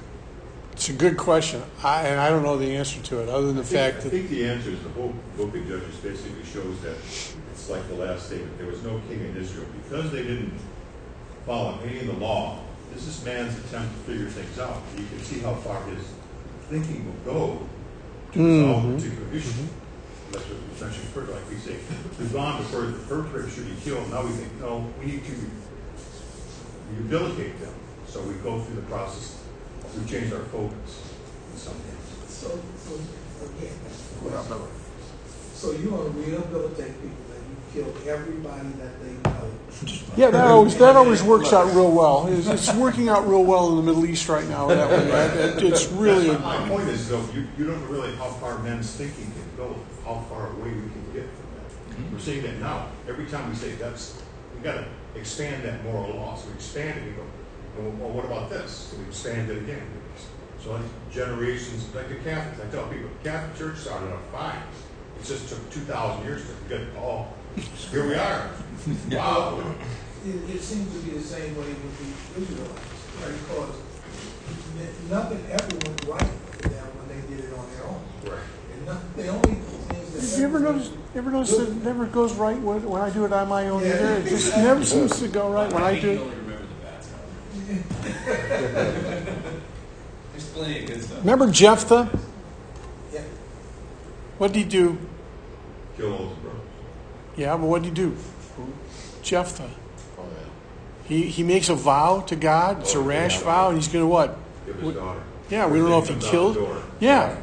it's 0.74 0.90
a 0.90 0.94
good 0.94 1.18
question, 1.18 1.64
I, 1.84 2.02
and 2.08 2.20
I 2.20 2.30
don't 2.30 2.44
know 2.44 2.58
the 2.58 2.76
answer 2.76 3.02
to 3.02 3.22
it, 3.24 3.30
other 3.30 3.48
than 3.48 3.56
the 3.56 3.64
think- 3.64 3.94
fact 3.94 4.04
that. 4.04 4.08
I 4.10 4.18
think 4.18 4.30
the 4.30 4.46
answer 4.46 4.70
is 4.72 4.82
the 4.84 4.90
whole 4.90 5.14
book 5.38 5.56
of 5.56 5.68
Judges 5.68 5.96
basically 5.98 6.44
shows 6.44 6.80
that 6.82 6.98
it's 7.52 7.70
like 7.70 7.88
the 7.88 7.96
last 7.96 8.28
statement, 8.28 8.58
there 8.58 8.68
was 8.68 8.84
no 8.84 9.02
king 9.10 9.22
in 9.22 9.38
Israel. 9.38 9.66
Because 9.84 10.12
they 10.12 10.24
didn't 10.24 10.54
follow 11.46 11.80
any 11.86 12.00
of 12.00 12.08
the 12.08 12.14
law, 12.14 12.60
this 12.94 13.08
is 13.08 13.24
man's 13.26 13.58
attempt 13.58 13.94
to 13.94 14.12
figure 14.12 14.28
things 14.30 14.60
out. 14.60 14.82
You 14.98 15.06
can 15.08 15.20
see 15.24 15.40
how 15.40 15.56
far 15.56 15.82
his 15.86 16.04
thinking 16.70 17.06
will 17.06 17.34
go 17.34 17.60
to 18.34 18.40
resolve 18.44 18.84
a 18.84 18.88
Mhm. 18.90 18.96
particular 18.98 19.34
issue. 19.34 19.64
That's 20.32 20.44
what 20.46 20.60
was 20.70 20.82
mentioned 20.82 21.08
further, 21.10 21.34
like 21.34 21.50
we 21.50 21.56
say, 21.58 21.78
we've 22.20 22.34
gone 22.34 22.58
to 22.60 22.64
further, 22.68 22.92
the 22.92 23.06
perpetrator 23.08 23.50
should 23.50 23.66
be 23.68 23.76
killed, 23.82 24.10
now 24.12 24.24
we 24.24 24.30
think, 24.32 24.52
no, 24.60 24.86
we 25.00 25.06
need 25.08 25.26
to 25.26 25.34
rehabilitate 26.92 27.60
them. 27.62 27.74
So 28.08 28.22
we 28.22 28.34
go 28.36 28.60
through 28.62 28.76
the 28.76 28.88
process, 28.88 29.44
we 29.98 30.06
change 30.10 30.32
our 30.34 30.44
focus 30.46 31.02
in 31.54 31.58
some 31.60 31.74
cases. 31.76 32.34
So, 32.34 32.48
so, 32.78 32.96
again, 33.46 33.74
question. 34.22 34.60
So 35.54 35.72
you 35.72 35.90
want 35.90 36.04
to 36.14 36.20
rehabilitate 36.20 36.94
people 37.02 37.18
that 37.30 37.42
you 37.42 37.84
killed 37.84 38.08
everybody 38.08 38.68
that 38.80 39.02
they 39.04 39.30
know? 39.30 39.52
yeah, 40.16 40.30
that 40.32 40.48
always 40.48 40.78
that 40.78 40.96
always 40.96 41.24
works 41.24 41.52
out 41.54 41.74
real 41.76 41.92
well. 41.92 42.28
It's, 42.28 42.48
it's 42.48 42.74
working 42.76 43.10
out 43.10 43.28
real 43.28 43.44
well 43.44 43.70
in 43.72 43.76
the 43.78 43.82
Middle 43.84 44.06
East 44.06 44.30
right 44.30 44.48
now. 44.48 44.68
That 44.68 44.90
way, 44.90 44.98
It- 45.58 45.64
it's 45.64 45.88
really 45.88 46.38
My 46.38 46.68
point 46.68 46.88
is, 46.90 47.10
though, 47.10 47.24
you, 47.34 47.48
you 47.58 47.66
don't 47.66 47.82
know 47.82 47.88
really 47.88 48.16
how 48.16 48.30
far 48.30 48.60
men's 48.60 48.92
thinking 48.92 49.32
can 49.32 49.37
go, 49.58 49.76
how 50.06 50.20
far 50.30 50.52
away 50.52 50.70
we 50.70 50.90
can 50.90 51.12
get 51.14 51.26
from 51.34 51.50
that. 51.56 51.70
Mm-hmm. 51.70 52.14
We're 52.14 52.20
seeing 52.20 52.44
that 52.44 52.60
now. 52.60 52.88
Every 53.08 53.26
time 53.26 53.50
we 53.50 53.56
say 53.56 53.72
that's, 53.72 54.22
we 54.56 54.62
gotta 54.62 54.86
expand 55.16 55.64
that 55.64 55.84
moral 55.84 56.16
law. 56.16 56.36
So 56.36 56.48
we 56.48 56.54
expand 56.54 57.00
it, 57.00 57.06
we 57.06 57.12
go, 57.12 57.24
well, 57.78 57.92
well, 58.00 58.10
what 58.10 58.26
about 58.26 58.50
this? 58.50 58.72
So 58.72 58.98
we 58.98 59.06
expand 59.06 59.50
it 59.50 59.58
again. 59.58 59.86
So 60.64 60.74
like 60.74 61.12
generations, 61.12 61.94
like 61.94 62.10
the 62.10 62.16
Catholics, 62.16 62.60
I 62.62 62.72
tell 62.72 62.88
people, 62.88 63.10
Catholic 63.24 63.58
Church 63.58 63.78
started 63.78 64.12
out 64.12 64.22
fine. 64.32 64.62
It 65.20 65.26
just 65.26 65.50
took 65.50 65.70
two 65.70 65.82
thousand 65.82 66.26
years 66.26 66.44
to 66.46 66.54
get 66.70 66.82
it 66.82 66.96
all. 66.98 67.34
Here 67.92 68.08
we 68.08 68.16
are. 68.16 68.50
Wow. 69.12 69.76
It, 70.26 70.56
it 70.56 70.62
seems 70.62 70.94
to 70.94 71.00
be 71.00 71.18
the 71.18 71.24
same 71.24 71.56
way 71.58 71.68
with 71.68 71.98
the 72.00 72.42
Israelites, 72.42 72.80
right? 73.22 73.34
Because 73.48 73.76
nothing 75.10 75.46
ever 75.50 75.76
went 75.86 76.06
right 76.06 76.32
for 76.52 76.70
them 76.70 76.88
when 76.98 77.08
they 77.10 77.36
did 77.36 77.46
it 77.46 77.54
on 77.54 77.66
their 77.72 77.86
own. 77.86 78.02
Right. 78.24 78.57
And 78.88 79.00
the 79.16 79.28
only 79.28 79.54
things 79.56 80.32
that. 80.32 80.38
You 80.40 80.46
ever 80.46 80.60
notice? 80.60 80.90
Ever 81.16 81.32
notice 81.32 81.58
that 81.58 81.70
it 81.70 81.84
never 81.84 82.06
goes 82.06 82.34
right 82.34 82.58
when, 82.60 82.84
when 82.84 83.02
I 83.02 83.10
do 83.10 83.26
it 83.26 83.34
on 83.34 83.48
my 83.50 83.68
own 83.70 83.82
either? 83.84 84.14
It 84.18 84.28
just 84.30 84.56
never 84.58 84.86
seems 84.86 85.20
to 85.20 85.28
go 85.28 85.52
right 85.52 85.72
when 85.74 85.84
I 85.84 85.96
do. 86.00 86.02
can 86.02 86.10
it. 86.10 86.20
only 86.20 86.36
remember 86.36 86.66
the 86.68 86.86
bad 86.86 87.04
stuff. 87.04 88.28
There's 90.34 90.46
plenty 90.54 90.80
of 90.82 90.86
good 90.88 91.04
stuff. 91.04 91.20
Remember 91.20 91.52
Jephthah? 91.52 92.20
Yeah. 93.14 93.22
What 94.38 94.54
did 94.54 94.60
he 94.60 94.66
do? 94.66 94.98
Kill 95.98 96.14
all 96.14 96.28
his 96.30 96.38
brothers. 96.38 96.62
Yeah, 97.36 97.58
but 97.58 97.66
what 97.66 97.82
did 97.82 97.90
he 97.90 97.94
do? 97.96 98.16
Jephthah. 99.24 99.70
Oh, 100.18 100.24
yeah. 100.24 101.08
He 101.08 101.24
he 101.24 101.44
makes 101.44 101.70
a 101.70 101.76
vow 101.76 102.22
to 102.22 102.36
God. 102.36 102.82
It's 102.82 102.94
a 102.96 103.00
Oh, 103.00 103.02
yeah. 103.02 103.08
rash 103.08 103.40
vow, 103.40 103.70
and 103.70 103.78
he's 103.78 103.88
going 103.88 104.04
to 104.04 104.08
what? 104.08 104.38
Give 104.66 104.76
his 104.78 104.96
daughter. 104.96 105.22
Yeah, 105.50 105.68
we 105.68 105.80
don't 105.80 105.90
know 105.90 106.00
if 106.00 106.08
he 106.10 106.16
killed. 106.16 106.56
comes 106.56 106.68
out 106.68 106.74
the 106.76 106.82
door. 106.82 106.84
Yeah. 107.00 107.38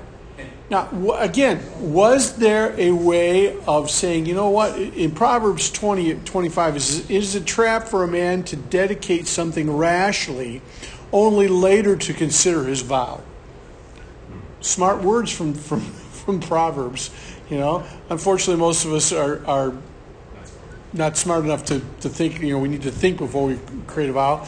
Now, 0.74 0.88
again, 1.20 1.62
was 1.78 2.34
there 2.36 2.74
a 2.76 2.90
way 2.90 3.56
of 3.64 3.92
saying, 3.92 4.26
you 4.26 4.34
know 4.34 4.50
what, 4.50 4.76
in 4.76 5.12
Proverbs 5.12 5.70
20, 5.70 6.14
25, 6.24 6.74
is, 6.74 7.08
is 7.08 7.36
a 7.36 7.40
trap 7.40 7.86
for 7.86 8.02
a 8.02 8.08
man 8.08 8.42
to 8.42 8.56
dedicate 8.56 9.28
something 9.28 9.70
rashly, 9.70 10.62
only 11.12 11.46
later 11.46 11.94
to 11.94 12.12
consider 12.12 12.64
his 12.64 12.82
vow? 12.82 13.22
Smart 14.62 15.00
words 15.00 15.30
from, 15.30 15.54
from, 15.54 15.80
from 16.24 16.40
Proverbs, 16.40 17.12
you 17.48 17.56
know. 17.56 17.86
Unfortunately, 18.10 18.60
most 18.60 18.84
of 18.84 18.92
us 18.92 19.12
are, 19.12 19.46
are 19.46 19.74
not 20.92 21.16
smart 21.16 21.44
enough 21.44 21.66
to, 21.66 21.82
to 22.00 22.08
think, 22.08 22.40
you 22.40 22.54
know, 22.54 22.58
we 22.58 22.66
need 22.66 22.82
to 22.82 22.90
think 22.90 23.18
before 23.18 23.46
we 23.46 23.60
create 23.86 24.10
a 24.10 24.14
vow. 24.14 24.44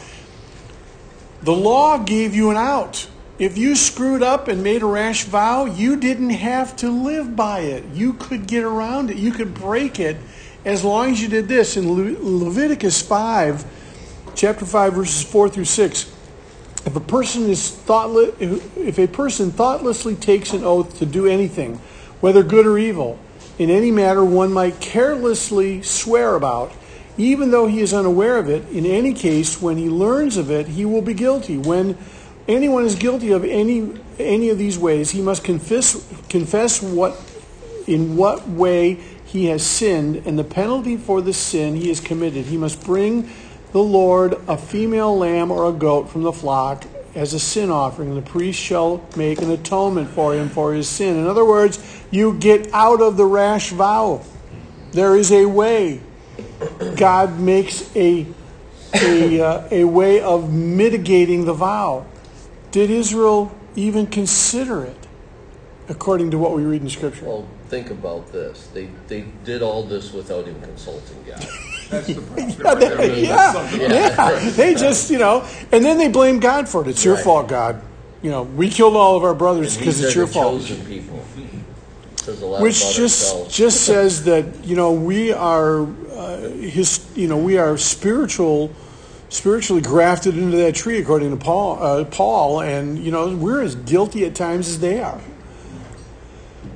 The 1.43 1.53
law 1.53 1.97
gave 1.99 2.35
you 2.35 2.49
an 2.51 2.57
out. 2.57 3.07
If 3.39 3.55
you 3.55 3.75
screwed 3.75 4.23
up 4.23 4.47
and 4.47 4.63
made 4.63 4.81
a 4.81 4.87
rash 4.87 5.25
vow, 5.25 5.65
you 5.65 5.95
didn't 5.95 6.31
have 6.31 6.75
to 6.77 6.89
live 6.89 7.35
by 7.35 7.59
it. 7.59 7.85
You 7.93 8.13
could 8.13 8.47
get 8.47 8.63
around 8.63 9.11
it. 9.11 9.17
You 9.17 9.31
could 9.31 9.53
break 9.53 9.99
it 9.99 10.17
as 10.65 10.83
long 10.83 11.11
as 11.11 11.21
you 11.21 11.27
did 11.27 11.47
this. 11.47 11.77
In 11.77 11.93
Le- 11.93 12.17
Leviticus 12.19 13.03
5, 13.03 13.63
chapter 14.33 14.65
5, 14.65 14.93
verses 14.93 15.23
4 15.23 15.49
through 15.49 15.65
6, 15.65 16.13
if 16.85 16.95
a 16.95 16.99
person 16.99 17.43
is 17.43 17.69
thoughtless, 17.69 18.33
if 18.39 18.97
a 18.97 19.07
person 19.07 19.51
thoughtlessly 19.51 20.15
takes 20.15 20.53
an 20.53 20.63
oath 20.63 20.97
to 20.97 21.05
do 21.05 21.27
anything, 21.27 21.75
whether 22.21 22.41
good 22.41 22.65
or 22.65 22.79
evil, 22.79 23.19
in 23.59 23.69
any 23.69 23.91
matter 23.91 24.25
one 24.25 24.51
might 24.51 24.79
carelessly 24.79 25.83
swear 25.83 26.35
about, 26.35 26.71
even 27.17 27.51
though 27.51 27.67
he 27.67 27.81
is 27.81 27.93
unaware 27.93 28.37
of 28.37 28.49
it, 28.49 28.67
in 28.69 28.85
any 28.85 29.13
case, 29.13 29.61
when 29.61 29.77
he 29.77 29.89
learns 29.89 30.37
of 30.37 30.49
it, 30.49 30.69
he 30.69 30.85
will 30.85 31.01
be 31.01 31.13
guilty. 31.13 31.57
When 31.57 31.97
anyone 32.47 32.85
is 32.85 32.95
guilty 32.95 33.31
of 33.31 33.43
any 33.43 33.99
any 34.19 34.49
of 34.49 34.57
these 34.57 34.77
ways, 34.77 35.11
he 35.11 35.21
must 35.21 35.43
confess 35.43 35.95
confess 36.29 36.81
what 36.81 37.19
in 37.87 38.17
what 38.17 38.47
way 38.47 38.95
he 39.25 39.45
has 39.45 39.65
sinned, 39.65 40.23
and 40.25 40.39
the 40.39 40.43
penalty 40.43 40.97
for 40.97 41.21
the 41.21 41.33
sin 41.33 41.75
he 41.75 41.89
has 41.89 41.99
committed. 41.99 42.45
He 42.45 42.57
must 42.57 42.83
bring 42.83 43.29
the 43.71 43.79
Lord 43.83 44.33
a 44.47 44.57
female 44.57 45.17
lamb 45.17 45.51
or 45.51 45.69
a 45.69 45.73
goat 45.73 46.09
from 46.09 46.23
the 46.23 46.31
flock 46.31 46.85
as 47.17 47.33
a 47.33 47.39
sin 47.39 47.71
offering, 47.71 48.13
the 48.13 48.21
priest 48.21 48.59
shall 48.59 49.03
make 49.15 49.41
an 49.41 49.49
atonement 49.49 50.07
for 50.07 50.35
him 50.35 50.49
for 50.49 50.73
his 50.73 50.87
sin. 50.87 51.17
In 51.17 51.25
other 51.25 51.43
words, 51.43 51.79
you 52.11 52.37
get 52.37 52.71
out 52.73 53.01
of 53.01 53.17
the 53.17 53.25
rash 53.25 53.71
vow. 53.71 54.23
There 54.91 55.15
is 55.17 55.31
a 55.31 55.45
way. 55.45 55.99
God 56.95 57.39
makes 57.39 57.93
a 57.95 58.27
a, 58.93 59.41
uh, 59.41 59.67
a 59.69 59.83
way 59.83 60.21
of 60.21 60.53
mitigating 60.53 61.45
the 61.45 61.53
vow. 61.53 62.05
Did 62.71 62.89
Israel 62.89 63.55
even 63.75 64.07
consider 64.07 64.83
it, 64.83 65.07
according 65.89 66.31
to 66.31 66.37
what 66.37 66.53
we 66.53 66.63
read 66.63 66.81
in 66.81 66.89
Scripture? 66.89 67.25
Well, 67.25 67.47
think 67.69 67.89
about 67.89 68.31
this. 68.31 68.67
They 68.73 68.89
they 69.07 69.25
did 69.43 69.61
all 69.61 69.83
this 69.83 70.11
without 70.13 70.47
even 70.47 70.61
consulting 70.61 71.23
God. 71.25 71.39
That's 71.89 72.07
the 72.07 72.21
problem. 72.21 72.47
Yeah, 72.67 72.73
they, 72.75 73.21
yeah, 73.23 73.77
yeah. 73.79 74.49
They 74.55 74.75
just, 74.75 75.09
you 75.09 75.17
know, 75.17 75.47
and 75.71 75.83
then 75.85 75.97
they 75.97 76.09
blame 76.09 76.39
God 76.39 76.67
for 76.67 76.81
it. 76.81 76.87
It's 76.89 77.03
your 77.05 77.15
Right. 77.15 77.23
fault, 77.23 77.47
God. 77.47 77.81
You 78.21 78.29
know, 78.31 78.43
we 78.43 78.69
killed 78.69 78.95
all 78.95 79.15
of 79.15 79.23
our 79.23 79.33
brothers 79.33 79.77
because 79.77 80.01
it's 80.03 80.13
your 80.15 80.25
the 80.25 80.33
fault. 80.33 80.61
chosen 80.61 80.85
people. 80.85 81.23
Says 82.23 82.41
a 82.41 82.45
lot 82.45 82.61
Which 82.61 82.79
just 82.93 82.99
ourselves. 83.23 83.55
just 83.55 83.81
says 83.85 84.23
that 84.25 84.65
you 84.65 84.75
know 84.75 84.91
we 84.91 85.31
are 85.31 85.83
uh, 86.11 86.39
his 86.59 86.99
you 87.15 87.27
know 87.29 87.37
we 87.37 87.57
are 87.57 87.77
spiritual 87.77 88.69
spiritually 89.29 89.81
grafted 89.81 90.37
into 90.37 90.57
that 90.57 90.75
tree 90.75 90.99
according 90.99 91.31
to 91.31 91.37
Paul 91.37 91.81
uh, 91.81 92.05
Paul 92.05 92.61
and 92.61 92.97
you 92.97 93.11
know 93.11 93.35
we're 93.35 93.61
as 93.61 93.75
guilty 93.75 94.25
at 94.25 94.35
times 94.35 94.69
as 94.69 94.79
they 94.79 95.01
are. 95.01 95.21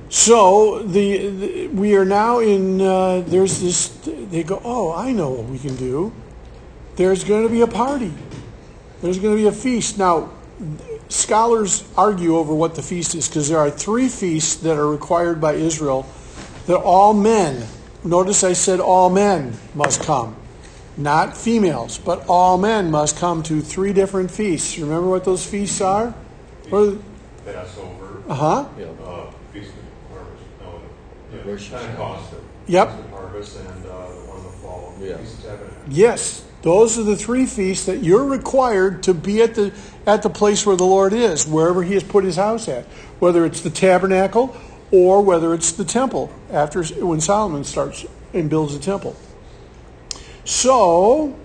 So 0.09 0.83
the, 0.83 1.29
the 1.29 1.67
we 1.67 1.95
are 1.95 2.05
now 2.05 2.39
in 2.39 2.81
uh, 2.81 3.21
there's 3.25 3.61
this 3.61 3.87
they 4.05 4.43
go 4.43 4.61
oh 4.63 4.93
I 4.93 5.11
know 5.11 5.29
what 5.29 5.45
we 5.45 5.59
can 5.59 5.75
do. 5.75 6.13
There's 6.97 7.23
going 7.23 7.43
to 7.43 7.49
be 7.49 7.61
a 7.61 7.67
party. 7.67 8.13
There's 9.01 9.17
going 9.17 9.35
to 9.35 9.41
be 9.41 9.47
a 9.47 9.51
feast 9.51 9.97
now 9.97 10.29
scholars 11.09 11.83
argue 11.97 12.37
over 12.37 12.53
what 12.53 12.75
the 12.75 12.81
feast 12.81 13.15
is 13.15 13.27
because 13.27 13.49
there 13.49 13.57
are 13.57 13.69
three 13.69 14.07
feasts 14.07 14.55
that 14.55 14.77
are 14.77 14.87
required 14.87 15.41
by 15.41 15.53
Israel 15.53 16.05
that 16.67 16.77
all 16.77 17.13
men, 17.13 17.67
notice 18.03 18.43
I 18.43 18.53
said 18.53 18.79
all 18.79 19.09
men 19.09 19.57
must 19.75 20.03
come, 20.03 20.35
not 21.03 21.35
females, 21.37 21.97
but 21.97 22.25
all 22.27 22.57
men 22.57 22.91
must 22.91 23.17
come 23.17 23.43
to 23.43 23.61
three 23.61 23.93
different 23.93 24.31
feasts. 24.31 24.77
Remember 24.77 25.09
what 25.09 25.23
those 25.25 25.45
feasts 25.45 25.81
are? 25.81 26.13
Passover, 27.45 28.23
Uh 28.29 28.33
huh. 28.35 28.65
Yeah. 28.77 28.85
uh, 29.05 29.31
Feast 29.51 29.71
of 29.71 30.15
Harvest, 30.15 30.43
no, 30.61 30.81
yeah, 31.33 31.51
Rosh 31.51 31.69
Hashanah. 31.69 31.79
Pentecost. 31.79 32.33
Yep. 32.67 32.89
Feast 32.89 32.99
of 33.03 33.09
Harvest 33.11 33.57
and 33.59 33.85
uh, 33.85 33.89
the 33.89 34.15
one 34.29 34.37
in 34.37 34.43
the 34.43 34.49
fall, 34.51 34.93
Yeah. 35.01 35.17
Feast 35.17 35.45
of 35.45 35.59
Yes, 35.89 36.43
those 36.61 36.97
are 36.99 37.03
the 37.03 37.15
three 37.15 37.45
feasts 37.45 37.85
that 37.87 38.03
you're 38.03 38.25
required 38.25 39.03
to 39.03 39.13
be 39.13 39.41
at 39.41 39.55
the 39.55 39.73
at 40.05 40.21
the 40.23 40.29
place 40.29 40.65
where 40.65 40.75
the 40.75 40.85
Lord 40.85 41.13
is, 41.13 41.45
wherever 41.47 41.83
He 41.83 41.93
has 41.95 42.03
put 42.03 42.23
His 42.23 42.35
house 42.35 42.67
at, 42.67 42.85
whether 43.19 43.45
it's 43.45 43.61
the 43.61 43.69
tabernacle 43.69 44.55
or 44.91 45.21
whether 45.23 45.53
it's 45.53 45.71
the 45.71 45.85
temple. 45.85 46.31
After 46.51 46.83
when 46.83 47.19
Solomon 47.21 47.63
starts 47.63 48.05
and 48.33 48.49
builds 48.49 48.73
the 48.77 48.83
temple, 48.83 49.15
so 50.45 51.37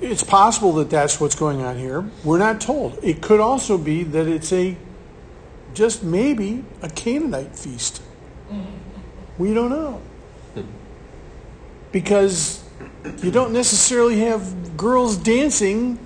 it's 0.00 0.24
possible 0.24 0.72
that 0.74 0.90
that's 0.90 1.20
what's 1.20 1.34
going 1.34 1.62
on 1.62 1.78
here. 1.78 2.04
We're 2.24 2.38
not 2.38 2.60
told. 2.60 2.98
It 3.02 3.22
could 3.22 3.40
also 3.40 3.78
be 3.78 4.02
that 4.02 4.26
it's 4.26 4.52
a 4.52 4.76
just 5.74 6.02
maybe 6.02 6.64
a 6.82 6.88
Canaanite 6.88 7.56
feast. 7.56 8.02
We 9.38 9.54
don't 9.54 9.70
know 9.70 10.02
because 11.92 12.62
you 13.22 13.30
don't 13.30 13.52
necessarily 13.52 14.20
have 14.20 14.76
girls 14.76 15.16
dancing 15.16 15.98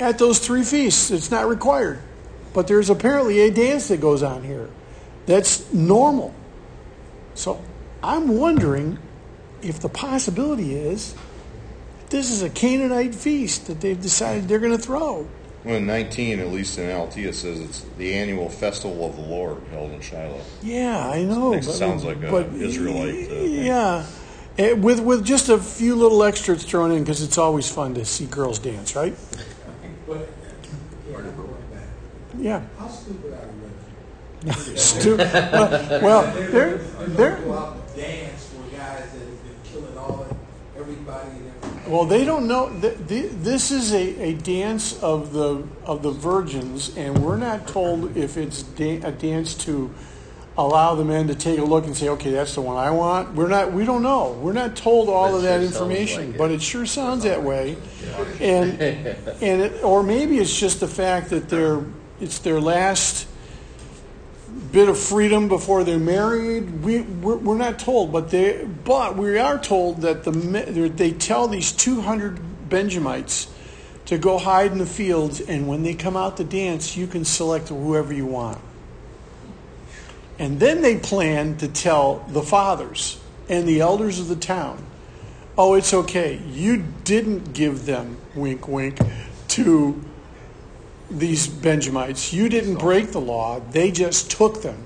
at 0.00 0.18
those 0.18 0.38
three 0.38 0.62
feasts. 0.62 1.10
It's 1.10 1.30
not 1.30 1.46
required. 1.48 2.00
But 2.52 2.66
there's 2.66 2.90
apparently 2.90 3.40
a 3.40 3.50
dance 3.50 3.88
that 3.88 4.00
goes 4.00 4.22
on 4.22 4.42
here 4.42 4.70
that's 5.26 5.72
normal. 5.72 6.34
So 7.34 7.62
I'm 8.02 8.38
wondering 8.38 8.98
if 9.62 9.80
the 9.80 9.88
possibility 9.88 10.74
is 10.74 11.14
this 12.10 12.30
is 12.30 12.42
a 12.42 12.48
Canaanite 12.50 13.14
feast 13.14 13.66
that 13.66 13.80
they've 13.80 14.00
decided 14.00 14.48
they're 14.48 14.58
going 14.60 14.76
to 14.76 14.82
throw. 14.82 15.26
Well, 15.64 15.76
in 15.76 15.86
19, 15.86 16.38
at 16.38 16.48
least 16.48 16.78
in 16.78 16.84
NLT, 16.88 17.16
it 17.26 17.34
says 17.34 17.60
it's 17.60 17.84
the 17.98 18.14
annual 18.14 18.48
festival 18.48 19.04
of 19.06 19.16
the 19.16 19.22
Lord 19.22 19.58
held 19.70 19.90
in 19.90 20.00
Shiloh. 20.00 20.40
Yeah, 20.62 21.06
I 21.08 21.22
know. 21.24 21.50
Makes 21.50 21.66
it 21.66 21.72
sounds 21.74 22.04
like 22.04 22.22
a 22.22 22.50
Israelite, 22.54 23.30
uh, 23.30 23.34
yeah, 23.34 24.06
Eh, 24.56 24.72
with 24.72 24.98
with 25.00 25.24
just 25.24 25.48
a 25.50 25.58
few 25.58 25.94
little 25.94 26.22
extras 26.24 26.64
thrown 26.64 26.90
in 26.92 27.00
because 27.04 27.22
it's 27.22 27.38
always 27.38 27.70
fun 27.70 27.94
to 27.94 28.04
see 28.04 28.26
girls 28.26 28.58
dance, 28.58 28.96
right? 28.96 29.14
But, 30.06 30.28
yeah, 31.10 31.16
I'm 31.18 31.36
going 31.36 31.48
back. 31.72 31.82
Yeah. 32.38 32.62
How 32.78 32.88
stupid 32.88 33.32
are 33.34 33.48
women? 34.48 34.76
Stu- 34.76 35.16
well, 35.16 36.00
well, 36.02 36.34
They're 36.34 36.50
they're 36.50 36.76
gonna- 36.78 36.78
they're 36.78 37.06
they're 37.08 37.30
gonna 37.36 37.44
go 37.46 37.52
out 37.52 37.76
and 37.76 37.96
dance 37.96 38.46
for 38.46 38.76
guys 38.76 39.12
that 39.12 39.18
have 39.20 39.42
been 39.44 39.72
killing 39.72 39.96
all 39.98 40.26
everybody 40.76 41.30
and 41.30 41.52
everything. 41.62 41.77
Well, 41.88 42.04
they 42.04 42.24
don't 42.24 42.46
know. 42.46 42.68
th- 42.80 42.96
th- 43.08 43.32
This 43.42 43.70
is 43.70 43.92
a, 43.92 44.20
a 44.22 44.34
dance 44.34 45.00
of 45.02 45.32
the 45.32 45.64
of 45.84 46.02
the 46.02 46.10
virgins, 46.10 46.96
and 46.96 47.18
we're 47.24 47.36
not 47.36 47.66
told 47.66 48.16
if 48.16 48.36
it's 48.36 48.62
da- 48.62 49.00
a 49.02 49.12
dance 49.12 49.54
to 49.66 49.90
allow 50.56 50.94
the 50.96 51.04
men 51.04 51.28
to 51.28 51.34
take 51.36 51.58
a 51.58 51.64
look 51.64 51.86
and 51.86 51.96
say, 51.96 52.08
"Okay, 52.08 52.30
that's 52.30 52.54
the 52.54 52.60
one 52.60 52.76
I 52.76 52.90
want." 52.90 53.34
We're 53.34 53.48
not. 53.48 53.72
We 53.72 53.84
don't 53.84 54.02
know. 54.02 54.32
We're 54.40 54.52
not 54.52 54.74
told 54.76 55.08
all 55.08 55.34
It 55.34 55.36
of 55.36 55.42
that 55.42 55.58
sure 55.60 55.66
information, 55.66 56.28
like 56.30 56.38
but 56.38 56.50
it 56.50 56.60
sure 56.60 56.84
sounds 56.84 57.22
that 57.24 57.42
way. 57.42 57.76
And 58.40 58.80
and 58.82 59.62
it, 59.62 59.84
or 59.84 60.02
maybe 60.02 60.38
it's 60.38 60.58
just 60.58 60.80
the 60.80 60.88
fact 60.88 61.30
that 61.30 61.48
they're 61.48 61.84
it's 62.20 62.40
their 62.40 62.60
last 62.60 63.27
bit 64.72 64.88
of 64.88 64.98
freedom 64.98 65.48
before 65.48 65.84
they're 65.84 65.98
married. 65.98 66.82
We 66.82 67.00
we're, 67.00 67.36
we're 67.36 67.56
not 67.56 67.78
told, 67.78 68.12
but 68.12 68.30
they 68.30 68.64
but 68.64 69.16
we 69.16 69.38
are 69.38 69.58
told 69.58 70.02
that 70.02 70.24
the 70.24 70.30
they 70.30 71.12
tell 71.12 71.48
these 71.48 71.72
two 71.72 72.00
hundred 72.00 72.40
Benjamites 72.68 73.48
to 74.06 74.18
go 74.18 74.38
hide 74.38 74.72
in 74.72 74.78
the 74.78 74.86
fields, 74.86 75.40
and 75.40 75.68
when 75.68 75.82
they 75.82 75.94
come 75.94 76.16
out 76.16 76.36
to 76.38 76.44
dance, 76.44 76.96
you 76.96 77.06
can 77.06 77.24
select 77.24 77.68
whoever 77.68 78.12
you 78.12 78.26
want. 78.26 78.58
And 80.38 80.60
then 80.60 80.82
they 80.82 80.98
plan 80.98 81.56
to 81.58 81.68
tell 81.68 82.24
the 82.28 82.42
fathers 82.42 83.20
and 83.48 83.66
the 83.66 83.80
elders 83.80 84.20
of 84.20 84.28
the 84.28 84.36
town, 84.36 84.84
"Oh, 85.56 85.74
it's 85.74 85.92
okay. 85.92 86.40
You 86.50 86.84
didn't 87.04 87.52
give 87.54 87.86
them 87.86 88.18
wink, 88.34 88.68
wink 88.68 88.98
to." 89.48 90.04
These 91.10 91.46
Benjamites. 91.46 92.32
You 92.32 92.48
didn't 92.48 92.76
break 92.76 93.12
the 93.12 93.20
law, 93.20 93.60
they 93.60 93.90
just 93.90 94.30
took 94.30 94.62
them. 94.62 94.84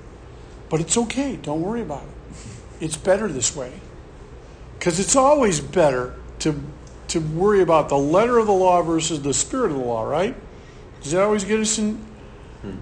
But 0.68 0.80
it's 0.80 0.96
okay, 0.96 1.36
don't 1.36 1.60
worry 1.60 1.82
about 1.82 2.04
it. 2.04 2.36
It's 2.80 2.96
better 2.96 3.28
this 3.28 3.54
way. 3.54 3.72
Because 4.78 4.98
it's 4.98 5.14
always 5.14 5.60
better 5.60 6.16
to, 6.40 6.60
to 7.08 7.20
worry 7.20 7.60
about 7.60 7.88
the 7.88 7.98
letter 7.98 8.38
of 8.38 8.46
the 8.46 8.52
law 8.52 8.82
versus 8.82 9.22
the 9.22 9.34
spirit 9.34 9.70
of 9.70 9.76
the 9.76 9.84
law, 9.84 10.04
right? 10.04 10.34
Does 11.02 11.12
that 11.12 11.22
always 11.22 11.44
get 11.44 11.60
us 11.60 11.78
in? 11.78 11.96
Hmm. 12.62 12.76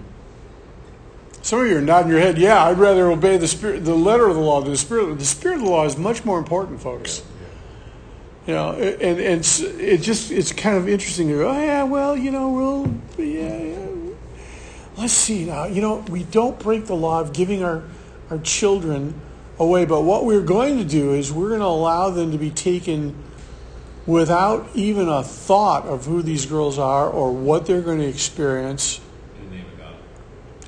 Some 1.41 1.61
of 1.61 1.67
you 1.67 1.77
are 1.77 1.81
nodding 1.81 2.11
your 2.11 2.19
head. 2.19 2.37
Yeah, 2.37 2.63
I'd 2.65 2.77
rather 2.77 3.09
obey 3.11 3.37
the 3.37 3.47
spirit, 3.47 3.83
the 3.83 3.95
letter 3.95 4.27
of 4.27 4.35
the 4.35 4.41
law 4.41 4.61
than 4.61 4.71
the 4.71 4.77
spirit. 4.77 5.17
The 5.17 5.25
spirit 5.25 5.55
of 5.55 5.61
the 5.61 5.69
law 5.69 5.85
is 5.85 5.97
much 5.97 6.23
more 6.23 6.37
important, 6.37 6.81
folks. 6.81 7.23
You 8.51 8.57
know, 8.57 8.71
and, 8.73 9.17
and 9.17 9.39
it's, 9.39 9.61
it 9.61 10.01
just 10.01 10.29
it's 10.29 10.51
kind 10.51 10.75
of 10.75 10.89
interesting 10.89 11.29
to 11.29 11.35
go. 11.35 11.51
Oh 11.51 11.57
yeah, 11.57 11.83
well, 11.83 12.17
you 12.17 12.31
know, 12.31 12.49
we'll 12.49 13.25
yeah, 13.25 13.57
yeah. 13.57 14.13
Let's 14.97 15.13
see 15.13 15.45
now. 15.45 15.67
You 15.67 15.81
know, 15.81 16.03
we 16.09 16.25
don't 16.25 16.59
break 16.59 16.85
the 16.85 16.93
law 16.93 17.21
of 17.21 17.31
giving 17.31 17.63
our 17.63 17.81
our 18.29 18.39
children 18.39 19.13
away, 19.57 19.85
but 19.85 20.01
what 20.01 20.25
we're 20.25 20.41
going 20.41 20.77
to 20.79 20.83
do 20.83 21.13
is 21.13 21.31
we're 21.31 21.47
going 21.47 21.61
to 21.61 21.65
allow 21.65 22.09
them 22.09 22.33
to 22.33 22.37
be 22.37 22.49
taken 22.49 23.15
without 24.05 24.67
even 24.75 25.07
a 25.07 25.23
thought 25.23 25.85
of 25.85 26.03
who 26.03 26.21
these 26.21 26.45
girls 26.45 26.77
are 26.77 27.09
or 27.09 27.31
what 27.31 27.65
they're 27.65 27.81
going 27.81 27.99
to 27.99 28.07
experience 28.09 28.99
In 29.39 29.49
the 29.49 29.55
name 29.55 29.65
of 29.65 29.77
God. 29.77 29.95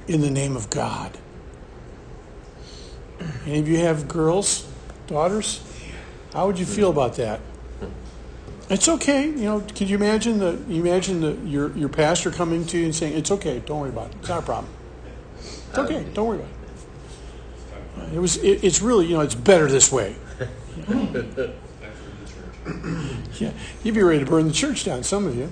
in 0.07 0.21
the 0.21 0.31
name 0.31 0.55
of 0.55 0.69
God. 0.69 1.17
Any 3.45 3.59
of 3.59 3.67
you 3.67 3.79
have 3.79 4.07
girls, 4.07 4.71
daughters? 5.07 5.61
How 6.31 6.47
would 6.47 6.57
you 6.57 6.65
feel 6.65 6.89
about 6.89 7.17
that? 7.17 7.41
It's 8.73 8.89
okay, 8.89 9.27
you 9.27 9.43
know. 9.43 9.61
Can 9.75 9.87
you 9.87 9.95
imagine 9.95 10.39
the 10.39 10.59
you 10.67 10.83
imagine 10.83 11.21
the 11.21 11.33
your 11.47 11.77
your 11.77 11.89
pastor 11.89 12.31
coming 12.31 12.65
to 12.65 12.77
you 12.79 12.85
and 12.85 12.95
saying, 12.95 13.15
"It's 13.15 13.29
okay, 13.29 13.61
don't 13.67 13.81
worry 13.81 13.89
about 13.91 14.09
it. 14.09 14.15
It's 14.19 14.29
not 14.29 14.39
a 14.39 14.41
problem. 14.41 14.73
It's 15.37 15.77
okay, 15.77 16.03
don't 16.15 16.27
worry 16.27 16.39
about 16.39 16.49
it." 18.09 18.15
It 18.15 18.19
was. 18.19 18.37
It, 18.37 18.63
it's 18.63 18.81
really, 18.81 19.05
you 19.05 19.13
know, 19.13 19.21
it's 19.21 19.35
better 19.35 19.67
this 19.67 19.91
way. 19.91 20.15
Yeah, 23.39 23.51
you'd 23.83 23.93
be 23.93 24.01
ready 24.01 24.23
to 24.23 24.25
burn 24.25 24.47
the 24.47 24.53
church 24.53 24.85
down. 24.85 25.03
Some 25.03 25.27
of 25.27 25.35
you. 25.35 25.51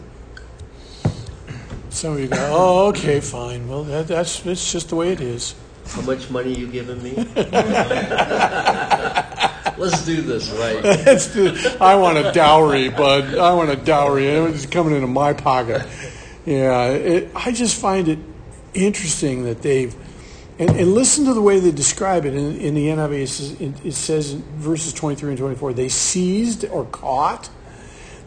Some 1.90 2.14
of 2.14 2.22
you 2.22 2.28
go, 2.28 2.38
"Oh, 2.52 2.88
okay, 2.88 3.20
fine. 3.20 3.68
Well, 3.68 3.84
that, 3.84 4.08
that's 4.08 4.46
it's 4.46 4.72
just 4.72 4.90
the 4.90 4.96
way 4.96 5.12
it 5.12 5.20
is." 5.20 5.54
How 5.88 6.02
much 6.02 6.30
money 6.30 6.54
you 6.54 6.68
giving 6.68 7.04
me? 7.04 7.16
Let's 9.82 10.06
do 10.06 10.22
this 10.22 10.52
right. 10.52 10.80
That's 10.84 11.28
the, 11.30 11.78
I 11.82 11.96
want 11.96 12.20
a 12.20 12.32
dowry, 12.32 12.90
bud. 12.90 13.36
I 13.36 13.52
want 13.56 13.72
a 13.72 13.76
dowry. 13.76 14.28
It's 14.28 14.68
coming 14.68 14.94
into 14.94 15.08
my 15.08 15.34
pocket. 15.34 15.88
Yeah, 16.46 16.90
it, 16.90 17.32
I 17.36 17.52
just 17.52 17.82
find 17.82 18.08
it 18.08 18.20
interesting 18.76 19.44
that 19.46 19.64
they've, 19.64 19.96
And, 20.60 20.70
and 20.70 20.94
listen 20.94 21.26
to 21.26 21.34
the 21.34 21.42
way 21.42 21.60
they 21.60 21.72
describe 21.72 22.26
it 22.26 22.36
in, 22.36 22.58
in 22.58 22.76
the 22.76 22.90
NIV. 22.90 23.24
It 23.24 23.28
says, 23.28 23.62
it 23.62 23.94
says 23.94 24.34
in 24.34 24.44
verses 24.60 24.94
23 24.94 25.32
and 25.32 25.40
24 25.40 25.74
they 25.74 25.90
seized 25.90 26.64
or 26.66 26.86
caught, 26.86 27.50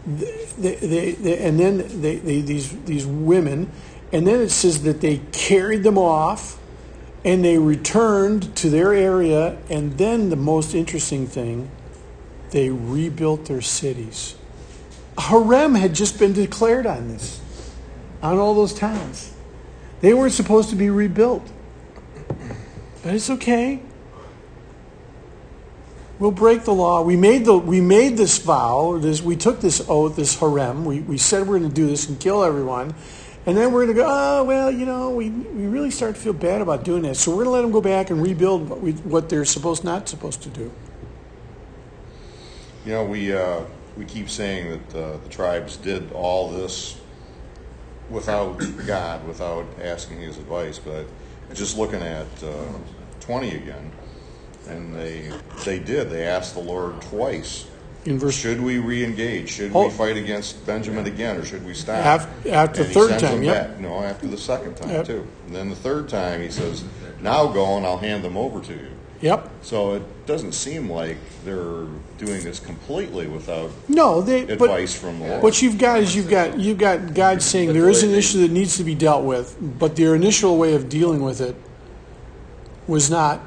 they, 0.09 0.49
they, 0.59 1.13
they, 1.13 1.39
and 1.39 1.61
then 1.61 1.79
these, 2.01 2.77
these 2.83 3.07
women, 3.07 3.71
and 4.13 4.27
then 4.27 4.41
it 4.41 4.51
says 4.51 4.83
that 4.83 5.01
they 5.01 5.19
carried 5.31 5.85
them 5.85 5.99
off 5.99 6.59
and 7.25 7.45
they 7.45 7.59
returned 7.59 8.55
to 8.57 8.69
their 8.69 8.93
area. 8.93 9.59
And 9.71 9.97
then 9.97 10.31
the 10.31 10.37
most 10.37 10.75
interesting 10.75 11.27
thing, 11.27 11.71
they 12.51 12.71
rebuilt 12.71 13.47
their 13.47 13.63
cities. 13.63 14.37
Herem 15.17 15.79
had 15.79 15.95
just 15.95 16.19
been 16.19 16.33
declared 16.33 16.87
on 16.87 17.09
this, 17.09 17.41
on 18.23 18.39
all 18.39 18.55
those 18.55 18.75
towns. 18.75 19.33
They 20.01 20.13
weren't 20.13 20.33
supposed 20.33 20.71
to 20.71 20.77
be 20.77 20.91
rebuilt. 20.91 21.51
But 23.03 23.15
it's 23.15 23.31
okay. 23.31 23.81
We'll 26.19 26.31
break 26.31 26.65
the 26.65 26.75
law. 26.75 27.03
We 27.03 27.17
made 27.17 27.45
the 27.45 27.59
we 27.59 27.81
made 27.81 28.17
this 28.17 28.39
vow. 28.39 28.99
This 28.99 29.21
we 29.21 29.37
took 29.37 29.61
this 29.61 29.85
oath, 29.89 30.17
this 30.17 30.37
herem. 30.37 30.85
We 30.85 31.01
we 31.01 31.19
said 31.19 31.47
we're 31.47 31.59
going 31.59 31.69
to 31.69 31.75
do 31.75 31.87
this 31.87 32.09
and 32.09 32.21
kill 32.21 32.45
everyone, 32.45 32.95
and 33.47 33.57
then 33.57 33.73
we're 33.73 33.85
going 33.85 33.97
to 33.97 34.03
go. 34.03 34.07
Oh 34.09 34.45
well, 34.45 34.71
you 34.71 34.87
know, 34.87 35.11
we 35.11 35.31
we 35.31 35.67
really 35.67 35.91
start 35.91 36.15
to 36.15 36.21
feel 36.21 36.33
bad 36.33 36.61
about 36.61 36.85
doing 36.85 37.03
that. 37.03 37.17
So 37.17 37.31
we're 37.31 37.45
going 37.45 37.47
to 37.47 37.51
let 37.51 37.63
them 37.63 37.73
go 37.73 37.81
back 37.81 38.11
and 38.11 38.23
rebuild 38.23 38.69
what 38.69 38.81
we 38.81 38.93
what 38.93 39.29
they're 39.29 39.45
supposed 39.45 39.85
not 39.85 40.09
supposed 40.09 40.43
to 40.43 40.49
do. 40.49 40.73
You 42.87 42.93
know, 42.93 43.05
we 43.05 43.35
uh, 43.35 43.61
we 43.97 44.05
keep 44.05 44.31
saying 44.31 44.71
that 44.71 44.99
uh, 44.99 45.17
the 45.19 45.29
tribes 45.29 45.77
did 45.77 46.11
all 46.13 46.51
this 46.51 47.01
without 48.11 48.59
God, 48.87 49.27
without 49.27 49.67
asking 49.81 50.21
His 50.21 50.39
advice. 50.39 50.79
But 50.79 51.07
just 51.53 51.77
looking 51.77 52.03
at 52.03 52.27
uh, 52.43 52.65
20 53.21 53.57
again, 53.57 53.93
and 54.69 54.95
they 54.95 55.31
they 55.65 55.79
did. 55.79 56.11
They 56.11 56.25
asked 56.25 56.55
the 56.55 56.61
Lord 56.61 57.01
twice. 57.03 57.67
In 58.07 58.19
verse 58.19 58.35
Should 58.37 58.61
we 58.61 58.79
re-engage? 58.79 59.49
Should 59.51 59.73
Oh. 59.75 59.85
we 59.85 59.91
fight 59.91 60.17
against 60.17 60.67
Benjamin 60.67 61.07
again, 61.07 61.37
or 61.37 61.45
should 61.45 61.65
we 61.65 61.73
stop? 61.75 62.21
Af- 62.23 62.47
after 62.47 62.83
And 62.83 62.89
he 62.89 62.95
third 62.95 63.19
time, 63.19 63.43
yeah. 63.43 63.69
No, 63.81 64.01
after 64.03 64.27
the 64.27 64.37
second 64.37 64.77
time 64.77 64.91
Yep. 64.91 65.07
too. 65.07 65.27
And 65.47 65.57
then 65.57 65.71
the 65.71 65.77
third 65.77 66.09
time, 66.09 66.43
he 66.43 66.51
says, 66.51 66.85
"Now 67.23 67.47
go, 67.47 67.77
and 67.77 67.87
I'll 67.87 67.97
hand 67.99 68.23
them 68.23 68.37
over 68.37 68.61
to 68.61 68.73
you." 68.73 68.89
Yep. 69.23 69.49
So 69.63 69.95
it 69.95 70.03
doesn't 70.27 70.53
seem 70.53 70.91
like 70.91 71.17
they're 71.47 71.87
doing 72.19 72.43
this 72.45 72.59
completely 72.61 73.27
without 73.27 73.71
No, 73.89 74.21
they 74.21 74.43
but 74.45 74.53
advice 74.65 74.93
from 74.95 75.21
the 75.21 75.27
Lord. 75.29 75.43
What 75.43 75.63
you've 75.63 75.79
got 75.79 76.01
is 76.01 76.15
you've 76.15 76.29
got 76.29 76.59
you've 76.59 76.77
got 76.79 77.15
God 77.15 77.41
saying 77.41 77.73
there 77.73 77.89
is 77.89 78.03
an 78.03 78.11
issue 78.15 78.41
that 78.43 78.51
needs 78.51 78.77
to 78.77 78.85
be 78.85 78.95
dealt 78.95 79.25
with, 79.25 79.57
but 79.79 79.97
their 79.97 80.15
initial 80.15 80.59
way 80.59 80.75
of 80.75 80.91
dealing 80.91 81.23
with 81.23 81.41
it 81.41 81.57
was 82.87 83.09
not 83.09 83.41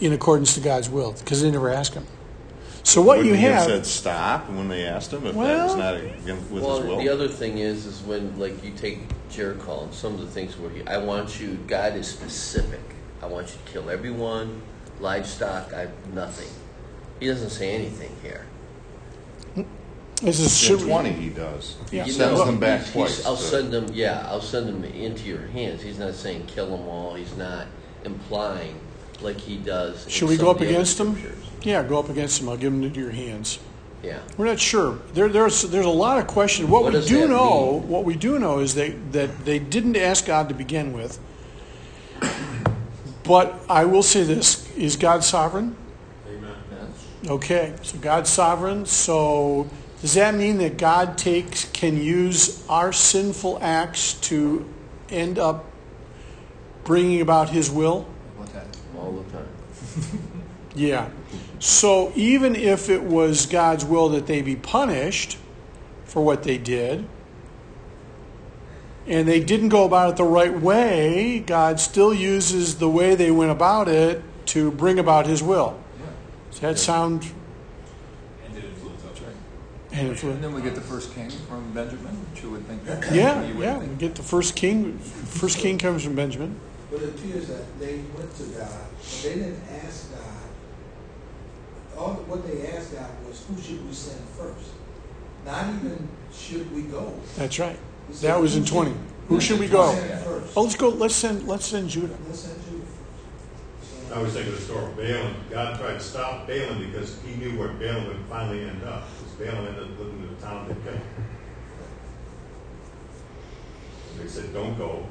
in 0.00 0.14
accordance 0.14 0.54
to 0.54 0.60
God's 0.60 0.88
will 0.88 1.12
because 1.18 1.42
they 1.42 1.50
never 1.50 1.68
asked 1.68 1.92
Him. 1.92 2.06
So 2.82 3.02
what 3.02 3.18
you 3.18 3.32
Wouldn't 3.32 3.38
he 3.40 3.44
have, 3.46 3.64
said 3.64 3.86
stop 3.86 4.48
when 4.48 4.68
they 4.68 4.84
asked 4.86 5.12
him 5.12 5.26
if 5.26 5.34
that 5.34 5.36
Well- 5.36 5.66
was 5.66 5.76
not 5.76 5.94
against 5.96 6.50
with 6.50 6.62
Well, 6.64 6.78
his 6.78 6.86
will. 6.86 6.98
the 6.98 7.08
other 7.08 7.28
thing 7.28 7.58
is, 7.58 7.86
is 7.86 8.00
when 8.02 8.38
like 8.38 8.64
you 8.64 8.72
take 8.72 9.00
Jericho 9.30 9.82
and 9.84 9.94
some 9.94 10.14
of 10.14 10.20
the 10.20 10.26
things 10.26 10.58
where 10.58 10.70
he, 10.70 10.84
I 10.86 10.98
want 10.98 11.38
you, 11.40 11.58
God 11.66 11.94
is 11.96 12.08
specific. 12.08 12.80
I 13.22 13.26
want 13.26 13.48
you 13.48 13.54
to 13.64 13.72
kill 13.72 13.90
everyone, 13.90 14.62
livestock, 14.98 15.72
I 15.74 15.88
nothing. 16.14 16.48
He 17.20 17.26
doesn't 17.26 17.50
say 17.50 17.70
anything 17.74 18.16
here. 18.22 18.46
this 20.22 20.38
is 20.40 20.68
In 20.70 20.78
should- 20.78 20.86
twenty, 20.86 21.10
he 21.12 21.28
does. 21.30 21.76
He 21.90 21.98
Yeah. 21.98 22.04
sends 22.04 22.18
know, 22.38 22.44
them 22.44 22.58
back 22.58 22.80
He's- 22.80 22.92
twice. 22.92 23.16
he's- 23.16 23.26
I'll 23.26 23.36
to- 23.36 23.42
send 23.42 23.72
them. 23.72 23.86
Yeah, 23.92 24.26
I'll 24.28 24.42
send 24.42 24.68
them 24.68 24.84
into 24.84 25.24
your 25.28 25.46
hands. 25.48 25.82
He's 25.82 25.98
not 25.98 26.14
saying 26.14 26.44
kill 26.46 26.66
them 26.76 26.86
all. 26.88 27.14
He's 27.14 27.36
not 27.36 27.66
implying 28.04 28.74
like 29.22 29.38
he 29.38 29.56
does. 29.56 30.04
in 30.04 30.10
Should 30.10 30.28
we 30.28 30.36
some 30.36 30.44
go 30.44 30.50
of 30.50 30.56
up 30.56 30.60
the 30.60 30.66
other 30.66 30.74
against 30.74 30.98
them? 30.98 31.16
scriptures. 31.16 31.44
Yeah, 31.62 31.82
go 31.82 31.98
up 31.98 32.08
against 32.08 32.40
them. 32.40 32.48
I'll 32.48 32.56
give 32.56 32.72
them 32.72 32.82
into 32.82 33.00
your 33.00 33.10
hands. 33.10 33.58
Yeah. 34.02 34.20
We're 34.38 34.46
not 34.46 34.58
sure. 34.58 34.98
There, 35.12 35.28
there's 35.28 35.62
there's 35.62 35.84
a 35.86 35.90
lot 35.90 36.18
of 36.18 36.26
questions. 36.26 36.68
What, 36.70 36.84
What 36.84 36.92
we 36.92 36.98
does 37.00 37.08
do 37.08 37.20
that 37.20 37.28
know, 37.28 37.80
mean? 37.80 37.88
what 37.88 38.04
we 38.04 38.16
do 38.16 38.38
know 38.38 38.60
is 38.60 38.74
they, 38.74 38.90
that 39.12 39.44
they 39.44 39.58
didn't 39.58 39.96
ask 39.96 40.24
God 40.24 40.48
to 40.48 40.54
begin 40.54 40.92
with. 40.94 41.18
But 43.24 43.54
I 43.68 43.84
will 43.84 44.02
say 44.02 44.24
this: 44.24 44.70
Is 44.76 44.96
God 44.96 45.22
sovereign? 45.22 45.76
Amen. 46.26 46.54
Okay, 47.26 47.74
so 47.82 47.98
God's 47.98 48.30
sovereign. 48.30 48.86
So 48.86 49.68
does 50.00 50.14
that 50.14 50.34
mean 50.34 50.56
that 50.58 50.78
God 50.78 51.18
takes 51.18 51.66
can 51.66 51.98
use 52.02 52.64
our 52.68 52.92
sinful 52.94 53.58
acts 53.60 54.14
to 54.30 54.66
end 55.10 55.38
up 55.38 55.66
bringing 56.84 57.20
about 57.20 57.50
His 57.50 57.70
will? 57.70 58.06
All 59.10 59.16
the 59.22 59.30
time. 59.32 59.46
Yeah. 60.76 61.08
So 61.58 62.12
even 62.14 62.54
if 62.54 62.88
it 62.88 63.02
was 63.02 63.46
God's 63.46 63.84
will 63.84 64.08
that 64.10 64.28
they 64.28 64.40
be 64.40 64.54
punished 64.54 65.36
for 66.04 66.24
what 66.24 66.44
they 66.44 66.58
did, 66.58 67.08
and 69.04 69.26
they 69.26 69.40
didn't 69.40 69.70
go 69.70 69.84
about 69.84 70.10
it 70.10 70.16
the 70.16 70.22
right 70.22 70.56
way, 70.60 71.40
God 71.40 71.80
still 71.80 72.14
uses 72.14 72.78
the 72.78 72.88
way 72.88 73.16
they 73.16 73.32
went 73.32 73.50
about 73.50 73.88
it 73.88 74.22
to 74.46 74.70
bring 74.70 75.00
about 75.00 75.26
His 75.26 75.42
will. 75.42 75.76
Yeah. 75.98 76.06
Does 76.52 76.60
that 76.60 76.78
sound 76.78 77.32
And 78.44 78.54
did 78.54 78.64
influence 78.66 79.04
us, 79.04 79.20
right? 79.20 79.34
and 79.92 80.10
And 80.16 80.44
then 80.44 80.54
we 80.54 80.62
get 80.62 80.76
the 80.76 80.80
first 80.80 81.12
king 81.16 81.30
from 81.48 81.72
Benjamin, 81.72 82.14
which 82.32 82.44
you 82.44 82.50
would 82.50 82.64
think. 82.68 82.84
that- 82.84 83.12
Yeah, 83.12 83.44
you 83.44 83.54
would 83.54 83.64
yeah. 83.64 83.78
We 83.78 83.86
get 83.96 84.14
the 84.14 84.22
first 84.22 84.54
king. 84.54 84.98
First 84.98 85.58
king 85.58 85.78
comes 85.78 86.04
from 86.04 86.14
Benjamin. 86.14 86.60
But 86.90 87.02
it 87.02 87.08
appears 87.10 87.46
that 87.48 87.78
they 87.78 88.00
went 88.16 88.34
to 88.36 88.42
God, 88.44 88.68
but 88.68 89.20
they 89.22 89.34
didn't 89.34 89.62
ask 89.84 90.10
God. 90.12 90.26
All 91.98 92.14
what 92.26 92.46
they 92.46 92.66
asked 92.68 92.92
God 92.92 93.10
was, 93.28 93.44
"Who 93.48 93.60
should 93.62 93.86
we 93.86 93.94
send 93.94 94.20
first? 94.36 94.70
Not 95.46 95.66
even 95.68 96.08
should 96.32 96.74
we 96.74 96.82
go. 96.82 97.12
That's 97.36 97.58
right. 97.58 97.78
Said, 98.10 98.30
That 98.30 98.40
was 98.40 98.56
in 98.56 98.62
"Who 98.62 98.66
should- 98.66 98.72
twenty. 98.74 98.94
Who 99.28 99.40
should 99.40 99.60
we 99.60 99.68
go? 99.68 99.92
Send 99.94 100.24
first. 100.24 100.52
Oh, 100.56 100.62
let's 100.62 100.76
go. 100.76 100.88
Let's 100.88 101.14
send. 101.14 101.46
Let's 101.46 101.66
send 101.66 101.88
Judah. 101.88 102.16
Let's 102.26 102.40
send 102.40 102.56
Judah 102.64 102.76
I 104.12 104.20
was 104.20 104.32
thinking 104.32 104.52
of 104.52 104.58
the 104.58 104.64
story 104.64 104.84
of 104.86 104.96
Balaam. 104.96 105.34
God 105.50 105.78
tried 105.78 105.92
to 105.94 106.00
stop 106.00 106.48
Balaam 106.48 106.84
because 106.90 107.18
he 107.24 107.36
knew 107.36 107.56
where 107.56 107.68
Balaam 107.68 108.08
would 108.08 108.16
finally 108.28 108.64
end 108.64 108.82
up. 108.82 109.04
Because 109.16 109.34
Balaam 109.52 109.66
ended 109.68 109.84
up 109.84 109.98
living 110.00 110.18
in 110.28 110.34
the 110.34 110.42
town 110.42 110.66
that 110.66 110.74
killed 110.82 110.96
him. 110.96 111.02
And 114.12 114.20
they 114.20 114.28
said, 114.28 114.52
don't 114.52 114.76
go. 114.76 115.06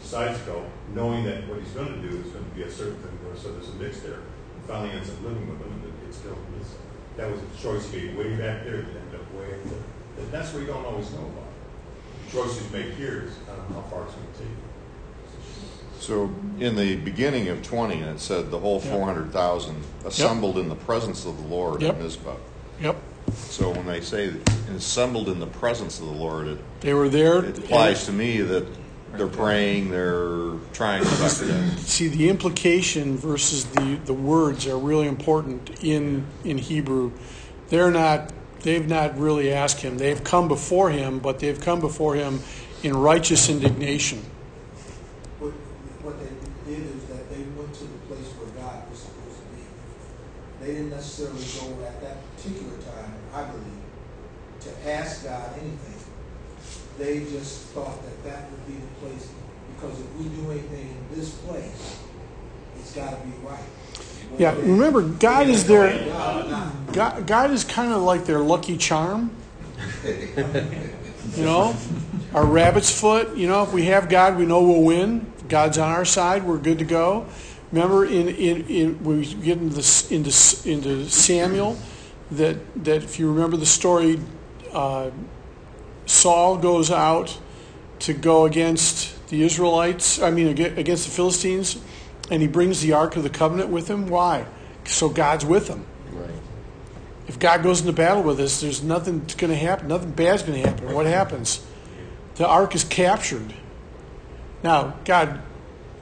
He 0.00 0.04
decides 0.08 0.38
to 0.40 0.44
go, 0.46 0.64
knowing 0.94 1.24
that 1.24 1.46
what 1.46 1.60
he's 1.60 1.70
going 1.72 1.92
to 1.92 2.00
do 2.08 2.16
is 2.16 2.32
going 2.32 2.44
to 2.44 2.50
be 2.56 2.62
a 2.62 2.70
certain 2.70 2.96
thing, 2.96 3.18
so 3.36 3.52
there's 3.52 3.68
a 3.68 3.74
mix 3.74 4.00
there. 4.00 4.14
And 4.56 4.64
finally 4.66 4.90
ends 4.90 5.10
up 5.10 5.22
living 5.22 5.46
with 5.48 5.60
him 5.60 5.72
and 5.72 5.84
it 5.84 6.04
gets 6.06 6.18
killed. 6.20 6.36
And 6.36 6.56
it's- 6.60 6.74
That 7.16 7.30
was 7.30 7.40
a 7.40 7.62
choice 7.62 7.92
made 7.92 8.16
way 8.16 8.30
back 8.36 8.64
there 8.64 8.78
that 8.78 8.96
ended 8.96 9.20
up 9.20 9.34
way, 9.34 9.50
that- 10.16 10.32
that's 10.32 10.52
what 10.54 10.60
you 10.60 10.66
don't 10.68 10.84
always 10.86 11.10
know 11.12 11.18
about. 11.18 11.50
The 12.24 12.32
choices 12.32 12.72
made 12.72 12.92
here 12.94 13.24
is 13.28 13.34
kind 13.46 13.58
of 13.60 13.74
how 13.74 13.82
far 13.90 14.04
it's 14.04 14.14
going 14.14 14.26
to 14.32 14.38
take. 14.38 14.56
So 16.00 16.30
in 16.58 16.76
the 16.76 16.96
beginning 16.96 17.48
of 17.48 17.62
20, 17.62 18.00
and 18.00 18.10
it 18.16 18.20
said 18.20 18.50
the 18.50 18.58
whole 18.58 18.80
400,000 18.80 19.76
assembled 20.06 20.56
in 20.56 20.68
the 20.70 20.74
presence 20.76 21.26
of 21.26 21.36
the 21.42 21.46
Lord 21.48 21.82
Yep. 21.82 21.96
at 21.96 22.02
Mizpah. 22.02 22.36
Yep. 22.80 22.96
So 23.34 23.70
when 23.70 23.86
they 23.86 24.00
say 24.00 24.32
assembled 24.74 25.28
in 25.28 25.40
the 25.40 25.46
presence 25.46 26.00
of 26.00 26.06
the 26.06 26.12
Lord, 26.12 26.48
it, 26.48 26.58
They 26.80 26.94
were 26.94 27.08
there. 27.10 27.44
it 27.44 27.58
implies 27.58 28.06
to 28.06 28.12
me 28.12 28.40
that 28.40 28.66
they're 29.14 29.26
praying, 29.26 29.90
they're 29.90 30.54
trying 30.72 31.02
to 31.02 31.10
talk 31.16 31.32
to 31.32 31.44
them. 31.44 31.70
See, 31.78 32.08
the 32.08 32.28
implication 32.28 33.16
versus 33.16 33.64
the, 33.66 33.98
the 34.04 34.14
words 34.14 34.66
are 34.66 34.78
really 34.78 35.08
important 35.08 35.82
in 35.82 36.26
in 36.44 36.58
Hebrew. 36.58 37.12
They're 37.68 37.90
not. 37.90 38.32
They've 38.62 38.86
not 38.86 39.18
really 39.18 39.52
asked 39.52 39.80
him. 39.80 39.96
They've 39.96 40.22
come 40.22 40.46
before 40.46 40.90
him, 40.90 41.18
but 41.18 41.38
they've 41.38 41.58
come 41.58 41.80
before 41.80 42.14
him 42.14 42.40
in 42.82 42.94
righteous 42.94 43.48
indignation. 43.48 44.18
What, 45.38 45.52
what 46.04 46.18
they 46.20 46.28
did 46.70 46.84
is 46.94 47.04
that 47.06 47.30
they 47.30 47.40
went 47.56 47.72
to 47.74 47.84
the 47.84 47.98
place 48.04 48.28
where 48.36 48.52
God 48.62 48.88
was 48.90 48.98
supposed 48.98 49.38
to 49.38 49.44
be. 49.56 49.64
They 50.60 50.74
didn't 50.74 50.90
necessarily 50.90 51.40
go 51.56 51.84
at 51.86 52.02
that 52.02 52.18
particular 52.36 52.76
time, 52.84 53.14
I 53.32 53.44
believe, 53.44 53.80
to 54.60 54.92
ask 54.92 55.24
God 55.24 55.52
anything. 55.58 55.89
They 57.00 57.20
just 57.20 57.62
thought 57.68 57.96
that 58.04 58.24
that 58.24 58.50
would 58.50 58.66
be 58.66 58.74
the 58.74 59.06
place, 59.06 59.30
because 59.74 59.98
if 59.98 60.14
we 60.16 60.24
do 60.28 60.50
anything 60.50 60.90
in 60.90 61.18
this 61.18 61.30
place, 61.30 61.98
it's 62.78 62.94
gotta 62.94 63.16
be 63.24 63.32
right. 63.42 63.64
Yeah, 64.38 64.54
remember, 64.54 65.02
God 65.02 65.48
is 65.48 65.66
their. 65.66 66.04
God, 66.04 66.92
God, 66.92 67.26
God 67.26 67.50
is 67.52 67.64
kind 67.64 67.92
of 67.92 68.02
like 68.02 68.26
their 68.26 68.40
lucky 68.40 68.76
charm. 68.76 69.30
You 70.04 71.44
know, 71.44 71.74
our 72.34 72.44
rabbit's 72.44 72.92
foot. 72.92 73.34
You 73.34 73.48
know, 73.48 73.62
if 73.62 73.72
we 73.72 73.86
have 73.86 74.08
God, 74.10 74.36
we 74.36 74.44
know 74.44 74.62
we'll 74.62 74.82
win. 74.82 75.32
God's 75.48 75.78
on 75.78 75.90
our 75.90 76.04
side. 76.04 76.44
We're 76.44 76.58
good 76.58 76.78
to 76.80 76.84
go. 76.84 77.26
Remember, 77.72 78.04
in, 78.04 78.28
in, 78.28 78.66
in 78.66 79.04
when 79.04 79.20
we 79.20 79.34
get 79.34 79.58
into, 79.58 79.74
this, 79.74 80.10
into 80.10 80.30
into 80.70 81.08
Samuel, 81.08 81.78
that 82.32 82.84
that 82.84 83.02
if 83.02 83.18
you 83.18 83.32
remember 83.32 83.56
the 83.56 83.66
story, 83.66 84.20
uh, 84.72 85.10
Saul 86.10 86.56
goes 86.56 86.90
out 86.90 87.38
to 88.00 88.12
go 88.12 88.44
against 88.44 89.28
the 89.28 89.42
Israelites. 89.42 90.20
I 90.20 90.30
mean, 90.30 90.48
against 90.48 91.04
the 91.04 91.12
Philistines, 91.12 91.80
and 92.30 92.42
he 92.42 92.48
brings 92.48 92.80
the 92.80 92.94
Ark 92.94 93.14
of 93.16 93.22
the 93.22 93.30
Covenant 93.30 93.70
with 93.70 93.88
him. 93.88 94.08
Why? 94.08 94.44
So 94.84 95.08
God's 95.08 95.44
with 95.44 95.68
him. 95.68 95.86
Right. 96.12 96.30
If 97.28 97.38
God 97.38 97.62
goes 97.62 97.80
into 97.80 97.92
battle 97.92 98.24
with 98.24 98.40
us, 98.40 98.60
there's 98.60 98.82
nothing 98.82 99.24
going 99.38 99.52
to 99.52 99.56
happen. 99.56 99.86
Nothing 99.86 100.10
bad's 100.10 100.42
going 100.42 100.60
to 100.60 100.68
happen. 100.68 100.92
What 100.92 101.06
happens? 101.06 101.64
The 102.34 102.46
ark 102.46 102.74
is 102.74 102.82
captured. 102.82 103.54
Now, 104.64 104.96
God, 105.04 105.40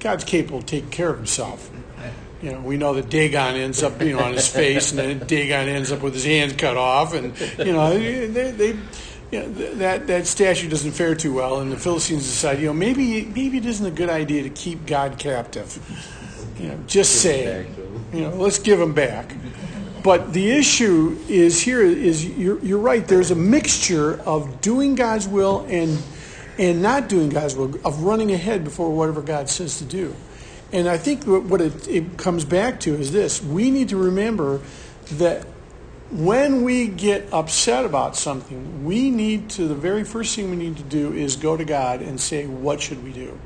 God's 0.01 0.25
capable 0.25 0.59
of 0.59 0.67
taking 0.67 0.91
care 0.91 1.11
of 1.11 1.19
himself. 1.19 1.71
You 2.41 2.53
know, 2.53 2.61
we 2.61 2.79
know 2.79 2.95
that 2.95 3.11
Dagon 3.11 3.57
ends 3.57 3.83
up, 3.83 4.01
you 4.01 4.15
know, 4.15 4.21
on 4.21 4.33
his 4.33 4.49
face, 4.49 4.91
and 4.93 4.99
then 4.99 5.27
Dagon 5.27 5.69
ends 5.69 5.93
up 5.93 6.01
with 6.01 6.15
his 6.15 6.25
hands 6.25 6.55
cut 6.55 6.77
off, 6.77 7.13
and 7.13 7.39
you 7.59 7.73
know, 7.73 7.91
they, 7.99 8.53
they 8.53 8.77
you 9.31 9.41
know, 9.41 9.49
that 9.75 10.07
that 10.07 10.27
statue 10.27 10.69
doesn't 10.69 10.93
fare 10.93 11.15
too 11.15 11.35
well, 11.35 11.61
and 11.61 11.71
the 11.71 11.77
Philistines 11.77 12.25
decide, 12.25 12.61
you 12.61 12.67
know, 12.67 12.73
maybe 12.73 13.27
maybe 13.27 13.59
it 13.59 13.67
isn't 13.67 13.85
a 13.85 13.91
good 13.91 14.09
idea 14.09 14.43
to 14.43 14.51
keep 14.51 14.87
God 14.87 15.19
captive. 15.19 15.79
You 16.59 16.69
know, 16.69 16.79
just 16.87 17.23
saying, 17.23 17.75
you 18.13 18.23
know, 18.23 18.31
let's 18.31 18.59
give 18.59 18.81
him 18.81 18.95
back. 18.95 19.35
But 20.03 20.33
the 20.33 20.51
issue 20.51 21.19
is 21.29 21.61
here 21.61 21.83
is 21.83 22.25
you're, 22.25 22.59
you're 22.61 22.79
right. 22.79 23.07
There's 23.07 23.31
a 23.31 23.37
mixture 23.37 24.21
of 24.23 24.61
doing 24.61 24.95
God's 24.95 25.29
will 25.29 25.67
and 25.69 26.01
and 26.59 26.83
not 26.83 27.09
doing 27.09 27.29
God's 27.29 27.55
will, 27.55 27.75
of 27.87 28.03
running 28.03 28.33
ahead 28.33 28.65
before 28.65 28.91
whatever 28.91 29.23
God 29.23 29.49
says 29.49 29.79
to 29.79 29.85
do. 29.85 30.15
And 30.73 30.89
I 30.89 30.99
think 30.99 31.25
what 31.25 31.61
it, 31.61 31.87
it 31.87 32.17
comes 32.17 32.45
back 32.45 32.81
to 32.81 32.95
is 32.95 33.13
this: 33.13 33.43
we 33.43 33.71
need 33.71 33.91
to 33.91 33.97
remember 33.97 34.61
that 35.13 35.47
when 36.11 36.63
we 36.65 36.89
get 36.89 37.29
upset 37.33 37.85
about 37.85 38.17
something, 38.17 38.85
we 38.85 39.11
need 39.11 39.51
to 39.51 39.69
the 39.69 39.75
very 39.75 40.05
first 40.05 40.35
thing 40.35 40.51
we 40.51 40.57
need 40.57 40.77
to 40.79 40.83
do 40.83 41.13
is 41.13 41.37
go 41.37 41.57
to 41.57 41.65
God 41.65 42.01
and 42.01 42.21
say, 42.21 42.47
"What 42.47 42.81
should 42.81 43.05
we 43.05 43.13
do?" 43.13 43.39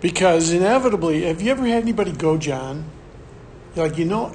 Because 0.00 0.52
inevitably, 0.52 1.22
have 1.24 1.42
you 1.42 1.50
ever 1.50 1.66
had 1.66 1.82
anybody 1.82 2.12
go, 2.12 2.38
John? 2.38 2.84
You're 3.74 3.88
like, 3.88 3.98
you 3.98 4.04
know, 4.04 4.32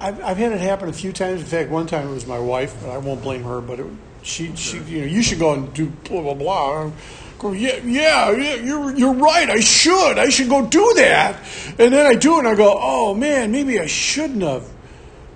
I've, 0.00 0.22
I've 0.22 0.36
had 0.38 0.52
it 0.52 0.60
happen 0.60 0.88
a 0.88 0.92
few 0.92 1.12
times. 1.12 1.40
In 1.40 1.46
fact, 1.46 1.70
one 1.70 1.86
time 1.86 2.08
it 2.08 2.12
was 2.12 2.26
my 2.26 2.38
wife, 2.38 2.74
but 2.80 2.90
I 2.90 2.98
won't 2.98 3.22
blame 3.22 3.44
her. 3.44 3.60
But 3.60 3.80
it, 3.80 3.86
she, 4.22 4.56
she, 4.56 4.78
you 4.78 5.00
know, 5.00 5.06
you 5.06 5.22
should 5.22 5.38
go 5.38 5.52
and 5.52 5.72
do 5.74 5.86
blah 6.04 6.22
blah 6.22 6.34
blah. 6.34 6.90
Go, 7.38 7.52
yeah, 7.52 7.76
yeah, 7.84 8.30
yeah, 8.30 8.54
you're 8.54 8.96
you're 8.96 9.12
right. 9.12 9.50
I 9.50 9.60
should, 9.60 10.18
I 10.18 10.30
should 10.30 10.48
go 10.48 10.66
do 10.66 10.92
that. 10.96 11.42
And 11.78 11.92
then 11.92 12.06
I 12.06 12.14
do 12.14 12.36
it, 12.36 12.38
and 12.40 12.48
I 12.48 12.54
go, 12.54 12.78
oh 12.80 13.14
man, 13.14 13.52
maybe 13.52 13.78
I 13.78 13.86
shouldn't 13.86 14.42
have. 14.42 14.66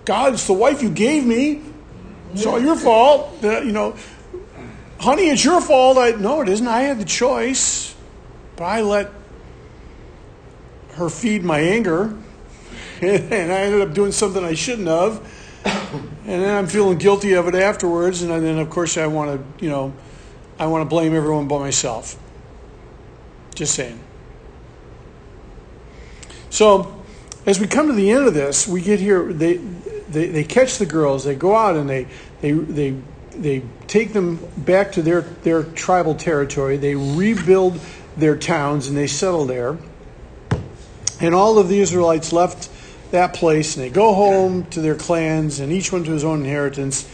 God, 0.07 0.33
it's 0.33 0.47
the 0.47 0.55
wife 0.55 0.83
you 0.83 0.91
gave 0.91 1.27
me. 1.27 1.63
It's 2.33 2.47
all 2.47 2.61
your 2.61 2.77
fault. 2.77 3.45
Uh, 3.45 3.61
you 3.61 3.73
know, 3.73 3.97
honey, 4.99 5.29
it's 5.29 5.45
your 5.45 5.61
fault. 5.61 5.99
I 5.99 6.13
no, 6.13 6.41
it 6.41 6.49
isn't. 6.49 6.67
I 6.67 6.83
had 6.83 6.99
the 6.99 7.05
choice, 7.05 7.95
but 8.57 8.65
I 8.65 8.81
let 8.81 9.11
her 10.95 11.11
feed 11.11 11.45
my 11.45 11.61
anger, 11.61 12.17
and 13.03 13.53
I 13.53 13.61
ended 13.61 13.83
up 13.83 13.95
doing 13.95 14.13
something 14.13 14.43
I 14.43 14.55
shouldn't 14.55 14.89
have. 14.89 15.21
And 15.65 16.43
then 16.43 16.57
I'm 16.57 16.67
feeling 16.67 16.99
guilty 16.99 17.33
of 17.35 17.49
it 17.49 17.55
afterwards, 17.55 18.23
and 18.23 18.31
then 18.31 18.59
of 18.59 18.71
course 18.71 18.97
I 18.97 19.07
want 19.07 19.41
to, 19.41 19.65
you 19.65 19.71
know, 19.71 19.93
I 20.61 20.67
want 20.67 20.83
to 20.83 20.89
blame 20.89 21.15
everyone 21.15 21.49
but 21.49 21.59
myself. 21.59 22.19
Just 23.55 23.75
saying. 23.75 23.99
So, 26.51 27.03
as 27.47 27.59
we 27.59 27.67
come 27.67 27.87
to 27.87 27.95
the 27.95 28.11
end 28.11 28.27
of 28.27 28.35
this, 28.35 28.69
we 28.69 28.83
get 28.83 29.01
here. 29.01 29.33
They 29.33 29.57
they, 29.57 30.27
they 30.27 30.45
catch 30.45 30.77
the 30.77 30.85
girls. 30.85 31.25
They 31.25 31.35
go 31.35 31.57
out 31.57 31.77
and 31.77 31.89
they 31.89 32.09
they 32.43 32.53
they 32.53 32.97
they 33.35 33.63
take 33.87 34.13
them 34.13 34.39
back 34.59 34.93
to 34.93 35.03
their 35.03 35.23
their 35.23 35.63
tribal 35.63 36.15
territory. 36.15 36.77
They 36.77 36.95
rebuild 36.95 37.81
their 38.19 38.37
towns 38.37 38.87
and 38.87 38.95
they 38.95 39.07
settle 39.07 39.47
there. 39.47 39.79
And 41.21 41.35
all 41.35 41.59
of 41.59 41.71
the 41.71 41.81
Israelites 41.81 42.35
left 42.35 42.69
that 43.13 43.33
place 43.33 43.77
and 43.77 43.85
they 43.85 43.91
go 43.91 44.13
home 44.13 44.67
to 44.67 44.83
their 44.83 44.95
clans 44.95 45.59
and 45.59 45.73
each 45.73 45.91
one 45.91 46.05
to 46.05 46.11
his 46.11 46.23
own 46.23 46.41
inheritance. 46.41 47.09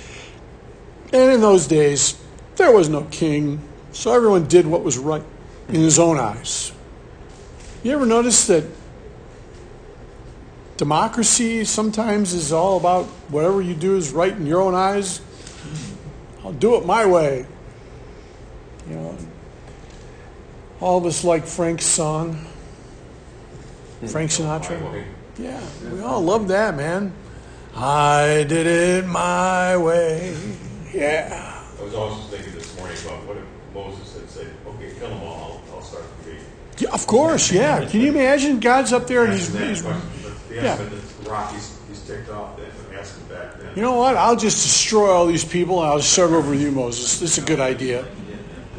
And 1.12 1.30
in 1.30 1.40
those 1.40 1.68
days, 1.68 2.20
there 2.56 2.72
was 2.72 2.88
no 2.88 3.02
king, 3.10 3.60
so 3.92 4.12
everyone 4.12 4.46
did 4.46 4.66
what 4.66 4.82
was 4.82 4.98
right 4.98 5.22
in 5.68 5.74
his 5.74 5.98
own 5.98 6.18
eyes. 6.18 6.72
You 7.82 7.92
ever 7.92 8.06
notice 8.06 8.46
that 8.46 8.64
democracy 10.76 11.64
sometimes 11.64 12.32
is 12.32 12.52
all 12.52 12.76
about 12.76 13.04
whatever 13.28 13.60
you 13.60 13.74
do 13.74 13.96
is 13.96 14.12
right 14.12 14.32
in 14.32 14.46
your 14.46 14.62
own 14.62 14.74
eyes? 14.74 15.20
I'll 16.44 16.52
do 16.52 16.76
it 16.76 16.86
my 16.86 17.06
way. 17.06 17.46
You 18.88 18.96
know, 18.96 19.18
all 20.80 20.98
of 20.98 21.06
us 21.06 21.24
like 21.24 21.46
Frank's 21.46 21.86
song. 21.86 22.46
Frank 24.06 24.30
Sinatra? 24.30 25.04
Yeah, 25.38 25.60
we 25.90 26.00
all 26.00 26.20
love 26.20 26.48
that, 26.48 26.76
man. 26.76 27.12
I 27.74 28.44
did 28.48 28.66
it 28.66 29.06
my 29.06 29.76
way. 29.76 30.36
Yeah. 30.94 31.55
I 31.78 31.82
was 31.84 31.94
also 31.94 32.20
thinking 32.36 32.54
this 32.54 32.76
morning 32.78 32.96
about 33.04 33.26
what 33.26 33.36
if 33.36 33.44
Moses 33.74 34.14
had 34.18 34.30
said, 34.30 34.50
okay, 34.66 34.92
kill 34.98 35.08
them 35.10 35.22
all, 35.22 35.60
I'll 35.72 35.82
start 35.82 36.04
the 36.24 36.30
gate. 36.30 36.40
yeah 36.78 36.90
of 36.92 37.06
course, 37.06 37.52
yeah. 37.52 37.84
Can 37.86 38.00
you 38.00 38.08
imagine 38.10 38.60
God's 38.60 38.92
up 38.92 39.06
there 39.06 39.24
and 39.24 39.32
he's, 39.34 39.52
he's 39.52 39.84
Yeah, 39.84 39.94
yeah. 40.50 40.76
but 40.76 40.90
the 40.90 41.30
rock, 41.30 41.52
he's, 41.52 41.78
he's 41.88 42.00
ticked 42.06 42.30
off 42.30 42.56
then, 42.56 42.70
ask 42.98 43.18
him 43.18 43.28
back 43.28 43.58
then. 43.58 43.68
you 43.76 43.82
know 43.82 43.96
what? 43.96 44.16
I'll 44.16 44.36
just 44.36 44.62
destroy 44.62 45.10
all 45.10 45.26
these 45.26 45.44
people 45.44 45.82
and 45.82 45.90
I'll 45.92 46.00
start 46.00 46.30
over 46.30 46.50
with 46.50 46.62
you, 46.62 46.70
Moses. 46.70 47.20
This 47.20 47.36
is 47.36 47.44
a 47.44 47.46
good 47.46 47.60
idea. 47.60 48.06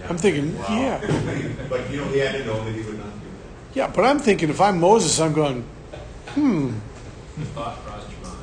I'm 0.09 0.17
thinking, 0.17 0.55
yeah. 0.69 0.99
But, 1.69 1.91
you 1.91 1.97
know, 1.97 2.07
he 2.07 2.19
had 2.19 2.31
to 2.33 2.45
know 2.45 2.63
that 2.63 2.73
he 2.73 2.81
would 2.81 2.97
not 2.97 3.11
do 3.13 3.19
that. 3.19 3.75
Yeah, 3.75 3.87
but 3.93 4.05
I'm 4.05 4.19
thinking 4.19 4.49
if 4.49 4.61
I'm 4.61 4.79
Moses, 4.79 5.19
I'm 5.19 5.33
going, 5.33 5.63
hmm, 6.29 6.71
Thought 7.53 7.75
crossed 7.85 8.09
your 8.09 8.21
mind. 8.21 8.39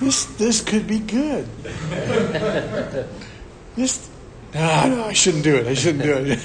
this 0.00 0.26
this 0.36 0.60
could 0.60 0.86
be 0.86 0.98
good. 1.00 1.48
this, 3.76 4.08
ah, 4.54 4.86
no, 4.88 5.04
I 5.04 5.12
shouldn't 5.12 5.44
do 5.44 5.56
it. 5.56 5.66
I 5.66 5.74
shouldn't 5.74 6.04
do 6.04 6.14
it. 6.16 6.38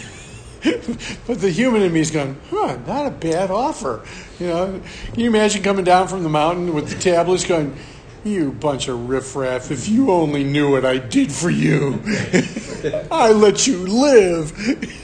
but 1.28 1.40
the 1.40 1.52
human 1.52 1.82
in 1.82 1.94
me 1.94 2.00
is 2.00 2.12
going, 2.12 2.40
huh, 2.50 2.78
not 2.88 3.06
a 3.06 3.12
bad 3.12 3.52
offer. 3.52 4.04
You 4.40 4.48
know, 4.48 4.82
can 5.12 5.20
you 5.20 5.30
imagine 5.30 5.64
coming 5.64 5.86
down 5.86 6.08
from 6.08 6.24
the 6.24 6.30
mountain 6.30 6.74
with 6.74 6.90
the 6.90 7.00
tablets 7.00 7.46
going, 7.46 7.76
you 8.24 8.52
bunch 8.52 8.88
of 8.88 9.08
riffraff, 9.08 9.70
if 9.70 9.88
you 9.88 10.12
only 10.12 10.44
knew 10.44 10.72
what 10.72 10.84
I 10.84 10.98
did 10.98 11.32
for 11.32 11.52
you. 11.52 12.02
I 13.12 13.32
let 13.32 13.68
you 13.68 13.86
live. 13.86 14.52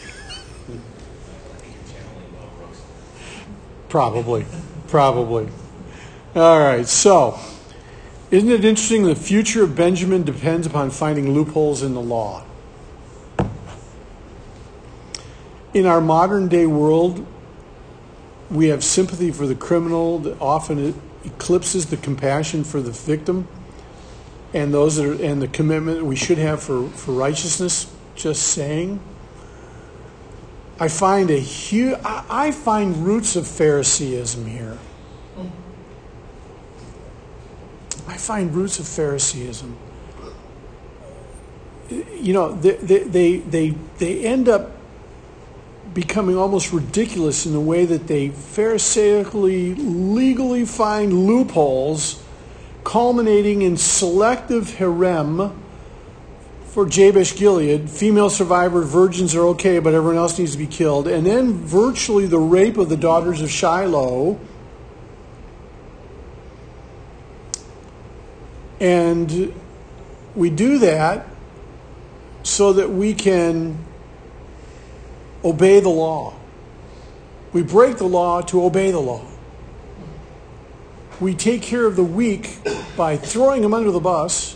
Probably. 3.89 4.45
Probably. 4.87 5.47
All 6.35 6.59
right, 6.59 6.87
so 6.87 7.37
isn't 8.31 8.49
it 8.49 8.63
interesting 8.63 9.03
the 9.03 9.15
future 9.15 9.63
of 9.63 9.75
Benjamin 9.75 10.23
depends 10.23 10.65
upon 10.65 10.89
finding 10.89 11.33
loopholes 11.33 11.83
in 11.83 11.93
the 11.93 12.01
law? 12.01 12.43
In 15.73 15.85
our 15.85 16.01
modern 16.01 16.47
day 16.47 16.65
world, 16.65 17.25
we 18.49 18.67
have 18.67 18.83
sympathy 18.83 19.31
for 19.31 19.45
the 19.47 19.55
criminal 19.55 20.19
that 20.19 20.39
often 20.41 20.99
eclipses 21.23 21.85
the 21.87 21.97
compassion 21.97 22.63
for 22.63 22.81
the 22.81 22.91
victim 22.91 23.47
and 24.53 24.73
those 24.73 24.97
that 24.97 25.05
are, 25.05 25.23
and 25.23 25.41
the 25.41 25.47
commitment 25.47 26.03
we 26.03 26.15
should 26.15 26.37
have 26.37 26.61
for, 26.61 26.87
for 26.89 27.13
righteousness. 27.13 27.93
Just 28.15 28.43
saying. 28.49 28.99
I 30.79 30.87
find 30.87 31.29
a 31.29 31.39
huge, 31.39 31.97
I 32.03 32.51
find 32.51 32.97
roots 33.05 33.35
of 33.35 33.47
Phariseeism 33.47 34.45
here. 34.47 34.77
I 38.07 38.17
find 38.17 38.53
roots 38.53 38.79
of 38.79 38.85
Phariseeism. 38.85 39.75
You 41.89 42.33
know, 42.33 42.53
they, 42.53 42.75
they, 43.03 43.37
they, 43.39 43.69
they 43.97 44.25
end 44.25 44.47
up 44.47 44.71
becoming 45.93 46.37
almost 46.37 46.71
ridiculous 46.71 47.45
in 47.45 47.53
the 47.53 47.59
way 47.59 47.85
that 47.85 48.07
they 48.07 48.29
Pharisaically, 48.29 49.75
legally 49.77 50.65
find 50.65 51.11
loopholes, 51.13 52.23
culminating 52.83 53.61
in 53.61 53.77
selective 53.77 54.75
herem 54.77 55.53
for 56.71 56.85
Jabesh 56.85 57.37
Gilead. 57.37 57.89
Female 57.89 58.29
survivor 58.29 58.81
virgins 58.81 59.35
are 59.35 59.45
okay, 59.47 59.79
but 59.79 59.93
everyone 59.93 60.17
else 60.17 60.39
needs 60.39 60.53
to 60.53 60.57
be 60.57 60.67
killed. 60.67 61.07
And 61.07 61.25
then 61.25 61.53
virtually 61.53 62.27
the 62.27 62.39
rape 62.39 62.77
of 62.77 62.87
the 62.87 62.95
daughters 62.95 63.41
of 63.41 63.51
Shiloh. 63.51 64.39
And 68.81 69.53
we 70.35 70.49
do 70.49 70.79
that 70.79 71.27
so 72.41 72.73
that 72.73 72.89
we 72.89 73.13
can 73.13 73.77
obey 75.45 75.79
the 75.79 75.89
law. 75.89 76.33
We 77.53 77.61
break 77.61 77.97
the 77.97 78.07
law 78.07 78.41
to 78.41 78.65
obey 78.65 78.89
the 78.89 78.99
law. 78.99 79.23
We 81.19 81.35
take 81.35 81.61
care 81.61 81.85
of 81.85 81.95
the 81.95 82.03
weak 82.03 82.57
by 82.97 83.17
throwing 83.17 83.61
them 83.61 83.75
under 83.75 83.91
the 83.91 83.99
bus. 83.99 84.55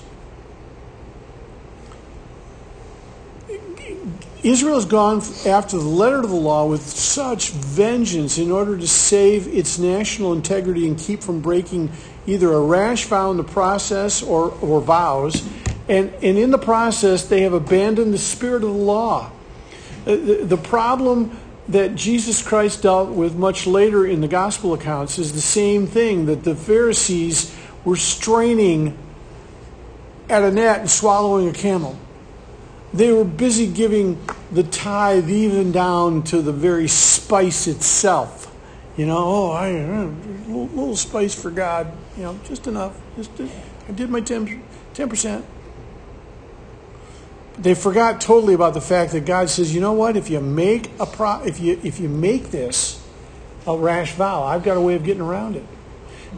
Israel 4.41 4.75
has 4.75 4.85
gone 4.85 5.17
after 5.45 5.77
the 5.77 5.83
letter 5.83 6.17
of 6.17 6.29
the 6.29 6.35
law 6.35 6.65
with 6.65 6.81
such 6.81 7.51
vengeance 7.51 8.39
in 8.39 8.51
order 8.51 8.77
to 8.77 8.87
save 8.87 9.47
its 9.47 9.77
national 9.77 10.33
integrity 10.33 10.87
and 10.87 10.97
keep 10.97 11.21
from 11.21 11.41
breaking 11.41 11.91
either 12.27 12.51
a 12.51 12.61
rash 12.61 13.05
vow 13.05 13.31
in 13.31 13.37
the 13.37 13.43
process 13.43 14.23
or, 14.23 14.51
or 14.61 14.81
vows. 14.81 15.47
And, 15.87 16.11
and 16.23 16.37
in 16.37 16.51
the 16.51 16.57
process, 16.57 17.25
they 17.25 17.41
have 17.41 17.53
abandoned 17.53 18.13
the 18.13 18.17
spirit 18.17 18.63
of 18.63 18.69
the 18.69 18.81
law. 18.81 19.31
Uh, 20.05 20.15
The, 20.15 20.45
the 20.45 20.57
problem 20.57 21.37
that 21.67 21.95
Jesus 21.95 22.41
Christ 22.41 22.83
dealt 22.83 23.09
with 23.09 23.35
much 23.35 23.65
later 23.65 24.05
in 24.05 24.21
the 24.21 24.27
gospel 24.27 24.73
accounts 24.73 25.17
is 25.17 25.33
the 25.33 25.41
same 25.41 25.87
thing 25.87 26.27
that 26.27 26.43
the 26.43 26.55
Pharisees 26.55 27.55
were 27.83 27.95
straining 27.95 28.97
at 30.29 30.43
a 30.43 30.51
gnat 30.51 30.79
and 30.79 30.89
swallowing 30.89 31.47
a 31.49 31.53
camel. 31.53 31.97
They 32.93 33.11
were 33.11 33.25
busy 33.25 33.67
giving 33.67 34.17
the 34.51 34.63
tithe 34.63 35.29
even 35.29 35.71
down 35.71 36.23
to 36.23 36.41
the 36.41 36.53
very 36.53 36.87
spice 36.87 37.67
itself. 37.67 38.54
You 38.97 39.05
know, 39.05 39.17
oh, 39.17 39.51
I 39.51 39.67
a 39.67 40.05
little, 40.47 40.67
little 40.67 40.95
spice 40.95 41.35
for 41.35 41.51
God. 41.51 41.91
You 42.15 42.23
know, 42.23 42.39
just 42.45 42.67
enough. 42.67 42.99
Just, 43.15 43.35
just 43.35 43.53
I 43.87 43.91
did 43.91 44.09
my 44.09 44.21
10 44.21 44.63
percent. 44.93 45.45
They 47.57 47.73
forgot 47.73 48.19
totally 48.19 48.53
about 48.53 48.73
the 48.73 48.81
fact 48.81 49.13
that 49.13 49.25
God 49.25 49.49
says, 49.49 49.73
you 49.73 49.79
know 49.79 49.93
what? 49.93 50.17
If 50.17 50.29
you 50.29 50.41
make 50.41 50.91
a 50.99 51.05
pro, 51.05 51.43
if 51.43 51.59
you 51.59 51.79
if 51.83 51.99
you 51.99 52.09
make 52.09 52.51
this 52.51 53.01
a 53.67 53.77
rash 53.77 54.13
vow, 54.13 54.43
I've 54.43 54.63
got 54.63 54.77
a 54.77 54.81
way 54.81 54.95
of 54.95 55.03
getting 55.03 55.21
around 55.21 55.55
it. 55.55 55.63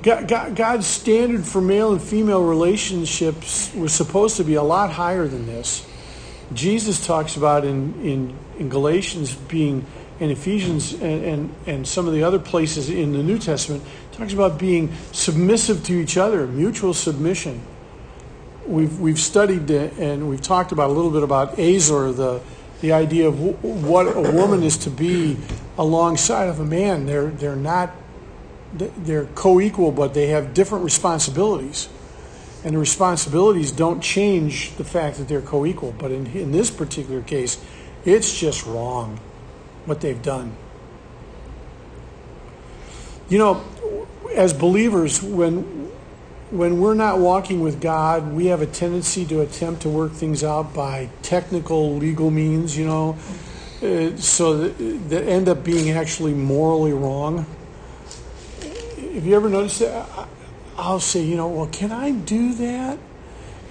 God, 0.01 0.28
God, 0.28 0.55
God's 0.55 0.86
standard 0.86 1.43
for 1.45 1.62
male 1.62 1.91
and 1.91 2.01
female 2.01 2.43
relationships 2.43 3.74
was 3.74 3.93
supposed 3.93 4.38
to 4.38 4.43
be 4.43 4.53
a 4.53 4.64
lot 4.64 4.91
higher 4.91 5.28
than 5.28 5.47
this. 5.47 5.88
Jesus 6.53 7.05
talks 7.05 7.36
about 7.36 7.66
in, 7.66 7.93
in, 8.01 8.38
in 8.60 8.70
Galatians 8.70 9.36
being, 9.36 9.86
and 10.20 10.32
Ephesians 10.32 10.93
and, 10.93 11.24
and, 11.24 11.55
and 11.65 11.88
some 11.88 12.07
of 12.07 12.13
the 12.13 12.24
other 12.24 12.39
places 12.39 12.89
in 12.89 13.13
the 13.13 13.24
New 13.24 13.38
Testament, 13.38 13.84
talks 14.11 14.34
about 14.34 14.57
being 14.57 14.91
submissive 15.11 15.84
to 15.86 15.93
each 15.93 16.18
other, 16.18 16.47
mutual 16.47 16.93
submission. 16.93 17.61
We've, 18.65 18.99
we've 18.99 19.20
studied 19.20 19.70
and 19.70 20.30
we've 20.30 20.41
talked 20.41 20.72
about 20.72 20.89
a 20.89 20.93
little 20.93 21.11
bit 21.11 21.24
about 21.24 21.59
ezer, 21.59 22.11
the, 22.11 22.41
the 22.82 22.91
idea 22.91 23.28
of 23.28 23.38
w- 23.38 23.55
what 23.86 24.07
a 24.07 24.32
woman 24.32 24.63
is 24.63 24.78
to 24.80 24.89
be 24.89 25.38
alongside 25.78 26.49
of 26.49 26.59
a 26.59 26.65
man. 26.65 27.05
They're, 27.05 27.28
they're 27.28 27.55
not, 27.55 27.91
they're 28.74 29.26
co-equal, 29.26 29.91
but 29.91 30.13
they 30.13 30.28
have 30.28 30.53
different 30.53 30.84
responsibilities 30.84 31.89
and 32.63 32.76
the 32.76 32.80
responsibilities 32.80 33.72
don't 33.72 34.01
change 34.01 34.76
the 34.76 34.84
fact 34.84 35.18
that 35.18 35.28
they're 35.28 35.41
co-equal. 35.41 35.93
But 35.97 36.11
in, 36.11 36.26
in 36.28 36.51
this 36.51 36.72
particular 36.72 37.22
case, 37.22 37.63
it's 38.03 38.38
just 38.38 38.65
wrong 38.65 39.20
what 39.88 40.01
they've 40.01 40.21
done. 40.21 40.55
You 43.29 43.38
know, 43.39 43.63
as 44.35 44.53
believers, 44.53 45.21
when 45.23 45.88
when 46.49 46.79
we're 46.79 46.93
not 46.93 47.19
walking 47.19 47.59
with 47.59 47.81
God, 47.81 48.31
we 48.31 48.45
have 48.47 48.61
a 48.61 48.65
tendency 48.65 49.25
to 49.25 49.41
attempt 49.41 49.81
to 49.81 49.89
work 49.89 50.13
things 50.13 50.45
out 50.45 50.73
by 50.73 51.09
technical 51.21 51.95
legal 51.95 52.31
means. 52.31 52.77
You 52.77 52.85
know, 52.85 53.17
uh, 53.81 54.15
so 54.17 54.57
that, 54.57 55.09
that 55.09 55.23
end 55.23 55.49
up 55.49 55.63
being 55.63 55.89
actually 55.91 56.33
morally 56.33 56.93
wrong. 56.93 57.45
Have 58.61 59.25
you 59.25 59.35
ever 59.35 59.49
noticed 59.49 59.79
that? 59.79 60.27
I'll 60.77 60.99
say, 60.99 61.23
you 61.23 61.35
know, 61.35 61.47
well, 61.47 61.67
can 61.67 61.91
I 61.91 62.11
do 62.11 62.53
that? 62.53 62.99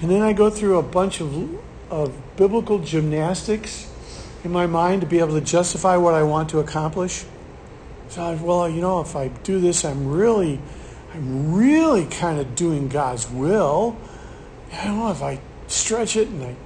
And 0.01 0.11
then 0.11 0.21
I 0.21 0.33
go 0.33 0.51
through 0.51 0.79
a 0.79 0.83
bunch 0.83 1.21
of, 1.21 1.59
of 1.91 2.37
biblical 2.37 2.81
gymnastics 2.81 3.91
in 4.47 4.53
my 4.53 4.67
mind 4.67 5.03
to 5.03 5.07
be 5.07 5.19
able 5.19 5.35
to 5.35 5.41
justify 5.41 5.97
what 5.97 6.15
I 6.15 6.23
want 6.23 6.49
to 6.51 6.61
accomplish. 6.61 7.25
So, 8.09 8.23
I, 8.23 8.35
well, 8.37 8.69
you 8.69 8.81
know, 8.81 9.01
if 9.01 9.15
I 9.15 9.29
do 9.29 9.61
this, 9.61 9.85
I'm 9.85 10.09
really, 10.09 10.61
I'm 11.13 11.55
really 11.55 12.07
kind 12.07 12.39
of 12.39 12.55
doing 12.55 12.89
God's 12.89 13.29
will. 13.31 13.99
I 14.73 14.85
don't 14.85 14.99
know 14.99 15.11
if 15.11 15.23
I 15.23 15.41
stretch 15.67 16.17
it 16.17 16.29
and 16.29 16.43
I 16.43 16.57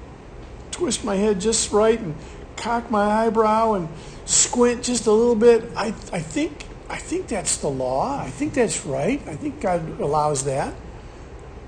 twist 0.70 1.04
my 1.04 1.16
head 1.16 1.40
just 1.40 1.72
right 1.72 1.98
and 1.98 2.14
cock 2.56 2.90
my 2.90 3.04
eyebrow 3.04 3.72
and 3.72 3.88
squint 4.26 4.84
just 4.84 5.06
a 5.06 5.12
little 5.12 5.34
bit. 5.34 5.64
I, 5.76 5.88
I 6.12 6.20
think 6.20 6.66
I 6.88 6.96
think 6.96 7.28
that's 7.28 7.58
the 7.58 7.68
law. 7.68 8.20
I 8.20 8.30
think 8.30 8.52
that's 8.54 8.84
right. 8.84 9.22
I 9.28 9.36
think 9.36 9.60
God 9.60 10.00
allows 10.00 10.44
that 10.44 10.74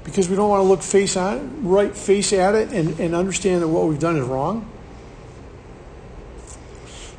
because 0.02 0.28
we 0.28 0.34
don't 0.34 0.50
want 0.50 0.62
to 0.62 0.68
look 0.68 0.82
face 0.82 1.16
on 1.16 1.68
right 1.68 1.96
face 1.96 2.32
at 2.32 2.56
it 2.56 2.72
and, 2.72 2.98
and 2.98 3.14
understand 3.14 3.62
that 3.62 3.68
what 3.68 3.86
we've 3.86 4.00
done 4.00 4.16
is 4.16 4.26
wrong. 4.26 4.68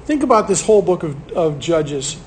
Think 0.06 0.24
about 0.24 0.48
this 0.48 0.66
whole 0.66 0.82
book 0.82 1.04
of, 1.04 1.32
of 1.32 1.60
Judges. 1.60 2.18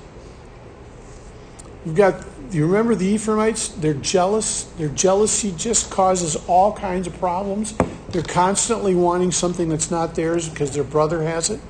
You've 1.85 1.95
got, 1.95 2.25
you 2.51 2.67
remember 2.67 2.95
the 2.95 3.07
Ephraimites? 3.07 3.69
They're 3.69 3.95
jealous. 3.95 4.65
Their 4.79 4.89
jealousy 4.89 5.53
just 5.57 5.91
causes 5.91 6.37
all 6.47 6.73
kinds 6.73 7.07
of 7.07 7.19
problems. 7.19 7.75
They're 8.09 8.23
constantly 8.23 8.95
wanting 8.95 9.33
something 9.33 9.69
that's 9.69 9.91
not 9.91 10.15
theirs 10.15 10.49
because 10.49 10.73
their 10.73 10.85
brother 10.85 11.23
has 11.23 11.51
it. 11.51 11.61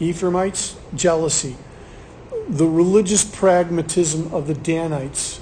Ephraimites, 0.00 0.76
jealousy 0.94 1.56
the 2.48 2.66
religious 2.66 3.24
pragmatism 3.24 4.32
of 4.32 4.46
the 4.46 4.54
Danites. 4.54 5.40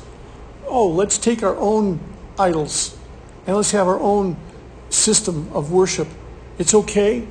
Oh, 0.66 0.88
let's 0.88 1.18
take 1.18 1.42
our 1.42 1.56
own 1.56 2.00
idols 2.38 2.96
and 3.46 3.56
let's 3.56 3.72
have 3.72 3.86
our 3.86 4.00
own 4.00 4.36
system 4.88 5.50
of 5.52 5.70
worship. 5.70 6.08
It's 6.58 6.74
okay. 6.74 7.26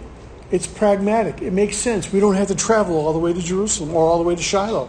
It's 0.54 0.68
pragmatic. 0.68 1.41
It 1.41 1.51
makes 1.51 1.78
sense. 1.78 2.14
We 2.14 2.20
don't 2.20 2.36
have 2.36 2.49
to 2.49 2.56
travel 2.56 2.95
all 2.95 3.12
the 3.12 3.18
way 3.18 3.34
to 3.34 3.41
Jerusalem 3.41 3.95
or 3.95 4.08
all 4.08 4.20
the 4.20 4.24
way 4.24 4.36
to 4.36 4.41
Shiloh. 4.41 4.88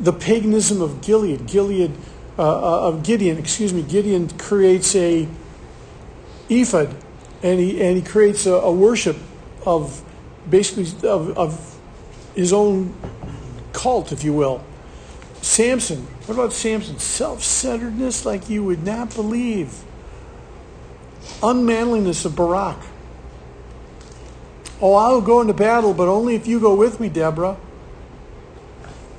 The 0.00 0.12
paganism 0.12 0.82
of 0.82 1.00
Gilead, 1.02 1.46
Gilead 1.46 1.92
uh, 2.36 2.42
uh 2.42 2.88
of 2.88 3.04
Gideon, 3.04 3.38
excuse 3.38 3.72
me, 3.72 3.82
Gideon 3.82 4.28
creates 4.28 4.96
a 4.96 5.28
ephod, 6.48 6.96
and 7.44 7.60
he 7.60 7.80
and 7.80 7.96
he 7.96 8.02
creates 8.02 8.44
a, 8.44 8.54
a 8.54 8.72
worship 8.72 9.16
of 9.64 10.02
basically 10.50 10.86
of, 11.08 11.38
of 11.38 11.78
his 12.34 12.52
own 12.52 12.92
cult, 13.72 14.10
if 14.10 14.24
you 14.24 14.32
will. 14.32 14.64
Samson, 15.42 16.08
what 16.26 16.34
about 16.34 16.52
Samson? 16.52 16.98
Self 16.98 17.40
centeredness 17.40 18.26
like 18.26 18.50
you 18.50 18.64
would 18.64 18.82
not 18.82 19.14
believe. 19.14 19.84
Unmanliness 21.40 22.24
of 22.24 22.34
Barak. 22.34 22.78
Oh, 24.80 24.94
I'll 24.94 25.22
go 25.22 25.40
into 25.40 25.54
battle, 25.54 25.94
but 25.94 26.08
only 26.08 26.34
if 26.34 26.46
you 26.46 26.60
go 26.60 26.74
with 26.74 27.00
me, 27.00 27.08
Deborah. 27.08 27.56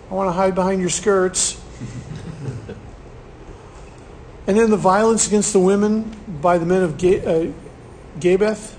I 0.09 0.13
want 0.13 0.27
to 0.27 0.31
hide 0.31 0.53
behind 0.53 0.79
your 0.79 0.89
skirts. 0.89 1.61
and 4.47 4.57
then 4.57 4.69
the 4.69 4.77
violence 4.77 5.27
against 5.27 5.53
the 5.53 5.59
women 5.59 6.15
by 6.41 6.57
the 6.57 6.65
men 6.65 6.83
of 6.83 6.93
uh, 6.93 7.51
Gibeath. 8.19 8.75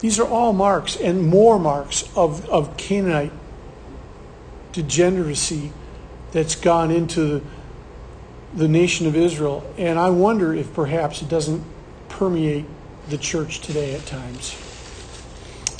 These 0.00 0.18
are 0.18 0.26
all 0.26 0.52
marks 0.52 0.96
and 0.96 1.26
more 1.26 1.58
marks 1.58 2.04
of, 2.16 2.46
of 2.50 2.76
Canaanite 2.76 3.32
degeneracy 4.72 5.72
that's 6.32 6.54
gone 6.54 6.90
into 6.90 7.42
the 8.54 8.68
nation 8.68 9.06
of 9.06 9.16
Israel. 9.16 9.64
And 9.78 9.98
I 9.98 10.10
wonder 10.10 10.52
if 10.52 10.74
perhaps 10.74 11.22
it 11.22 11.28
doesn't 11.28 11.64
permeate 12.08 12.66
the 13.08 13.16
church 13.16 13.60
today 13.60 13.94
at 13.94 14.04
times. 14.04 14.65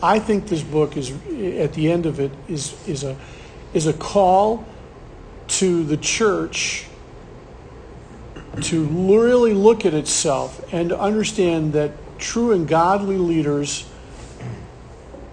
I 0.02 0.18
think 0.18 0.46
this 0.46 0.62
book 0.62 0.96
is 0.96 1.10
at 1.10 1.72
the 1.72 1.90
end 1.90 2.06
of 2.06 2.20
it 2.20 2.30
is 2.48 2.76
is 2.86 3.02
a 3.04 3.16
is 3.72 3.86
a 3.86 3.92
call 3.92 4.64
to 5.48 5.84
the 5.84 5.96
church 5.96 6.86
to 8.62 8.84
really 8.84 9.54
look 9.54 9.84
at 9.84 9.94
itself 9.94 10.64
and 10.72 10.88
to 10.88 10.98
understand 10.98 11.72
that 11.74 11.92
true 12.18 12.52
and 12.52 12.66
godly 12.66 13.18
leaders 13.18 13.86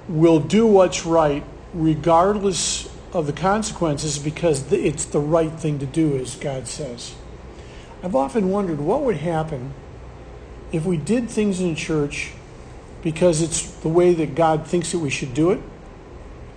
will 0.09 0.39
do 0.39 0.67
what's 0.67 1.05
right 1.05 1.43
regardless 1.73 2.89
of 3.13 3.27
the 3.27 3.33
consequences 3.33 4.19
because 4.19 4.71
it's 4.71 5.05
the 5.05 5.19
right 5.19 5.53
thing 5.53 5.79
to 5.79 5.85
do, 5.85 6.17
as 6.17 6.35
God 6.35 6.67
says. 6.67 7.15
I've 8.03 8.15
often 8.15 8.49
wondered 8.49 8.79
what 8.79 9.03
would 9.03 9.17
happen 9.17 9.73
if 10.71 10.85
we 10.85 10.97
did 10.97 11.29
things 11.29 11.61
in 11.61 11.75
church 11.75 12.33
because 13.03 13.41
it's 13.41 13.69
the 13.81 13.89
way 13.89 14.13
that 14.13 14.33
God 14.33 14.65
thinks 14.65 14.91
that 14.91 14.99
we 14.99 15.09
should 15.09 15.33
do 15.33 15.51
it, 15.51 15.61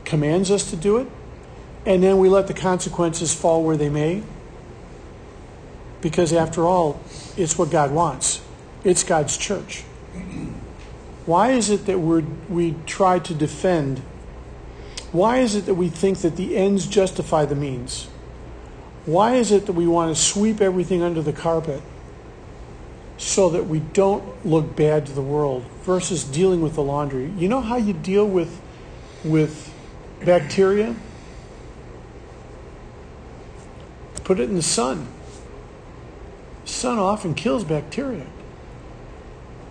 commands 0.04 0.50
us 0.50 0.70
to 0.70 0.76
do 0.76 0.98
it, 0.98 1.08
and 1.84 2.02
then 2.02 2.18
we 2.18 2.28
let 2.28 2.46
the 2.46 2.54
consequences 2.54 3.34
fall 3.34 3.62
where 3.62 3.76
they 3.76 3.90
may. 3.90 4.22
Because 6.00 6.32
after 6.32 6.64
all, 6.64 7.00
it's 7.36 7.58
what 7.58 7.70
God 7.70 7.90
wants. 7.90 8.40
It's 8.84 9.02
God's 9.02 9.36
church. 9.36 9.82
Why 11.26 11.50
is 11.50 11.70
it 11.70 11.86
that 11.86 11.98
we 11.98 12.22
we 12.48 12.76
try 12.86 13.18
to 13.18 13.34
defend 13.34 14.00
why 15.12 15.38
is 15.38 15.54
it 15.54 15.66
that 15.66 15.74
we 15.74 15.88
think 15.88 16.18
that 16.18 16.36
the 16.36 16.56
ends 16.56 16.86
justify 16.86 17.46
the 17.46 17.54
means? 17.54 18.08
Why 19.06 19.36
is 19.36 19.52
it 19.52 19.66
that 19.66 19.72
we 19.72 19.86
want 19.86 20.14
to 20.14 20.20
sweep 20.20 20.60
everything 20.60 21.02
under 21.02 21.22
the 21.22 21.32
carpet 21.32 21.80
so 23.18 23.48
that 23.50 23.66
we 23.66 23.80
don't 23.80 24.44
look 24.44 24.76
bad 24.76 25.06
to 25.06 25.12
the 25.12 25.22
world 25.22 25.64
versus 25.82 26.24
dealing 26.24 26.60
with 26.60 26.74
the 26.74 26.82
laundry. 26.82 27.30
You 27.38 27.48
know 27.48 27.60
how 27.60 27.76
you 27.76 27.92
deal 27.92 28.26
with 28.26 28.60
with 29.24 29.72
bacteria? 30.24 30.94
Put 34.24 34.40
it 34.40 34.48
in 34.48 34.56
the 34.56 34.62
sun. 34.62 35.08
Sun 36.64 36.98
often 36.98 37.34
kills 37.34 37.64
bacteria. 37.64 38.26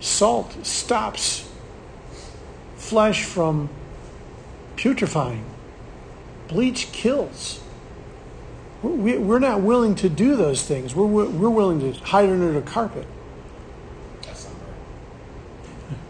Salt 0.00 0.64
stops 0.66 1.48
flesh 2.76 3.24
from 3.24 3.68
putrefying. 4.76 5.44
Bleach 6.48 6.90
kills. 6.92 7.60
We- 8.82 9.18
We're 9.18 9.38
not 9.38 9.60
willing 9.60 9.94
to 9.96 10.08
do 10.08 10.36
those 10.36 10.62
things. 10.62 10.94
We're, 10.94 11.06
we're 11.06 11.50
willing 11.50 11.80
to 11.80 11.98
hide 12.04 12.28
under 12.28 12.52
the 12.52 12.62
carpet. 12.62 13.06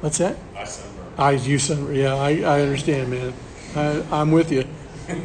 What's 0.01 0.19
that? 0.19 0.37
I 0.57 0.65
sunburn. 0.65 1.07
I, 1.19 1.31
you 1.33 1.59
sun, 1.59 1.95
yeah, 1.95 2.15
I, 2.15 2.41
I 2.41 2.61
understand, 2.61 3.11
man. 3.11 3.33
I, 3.75 4.05
I'm 4.13 4.31
with 4.31 4.53
you. 4.53 4.65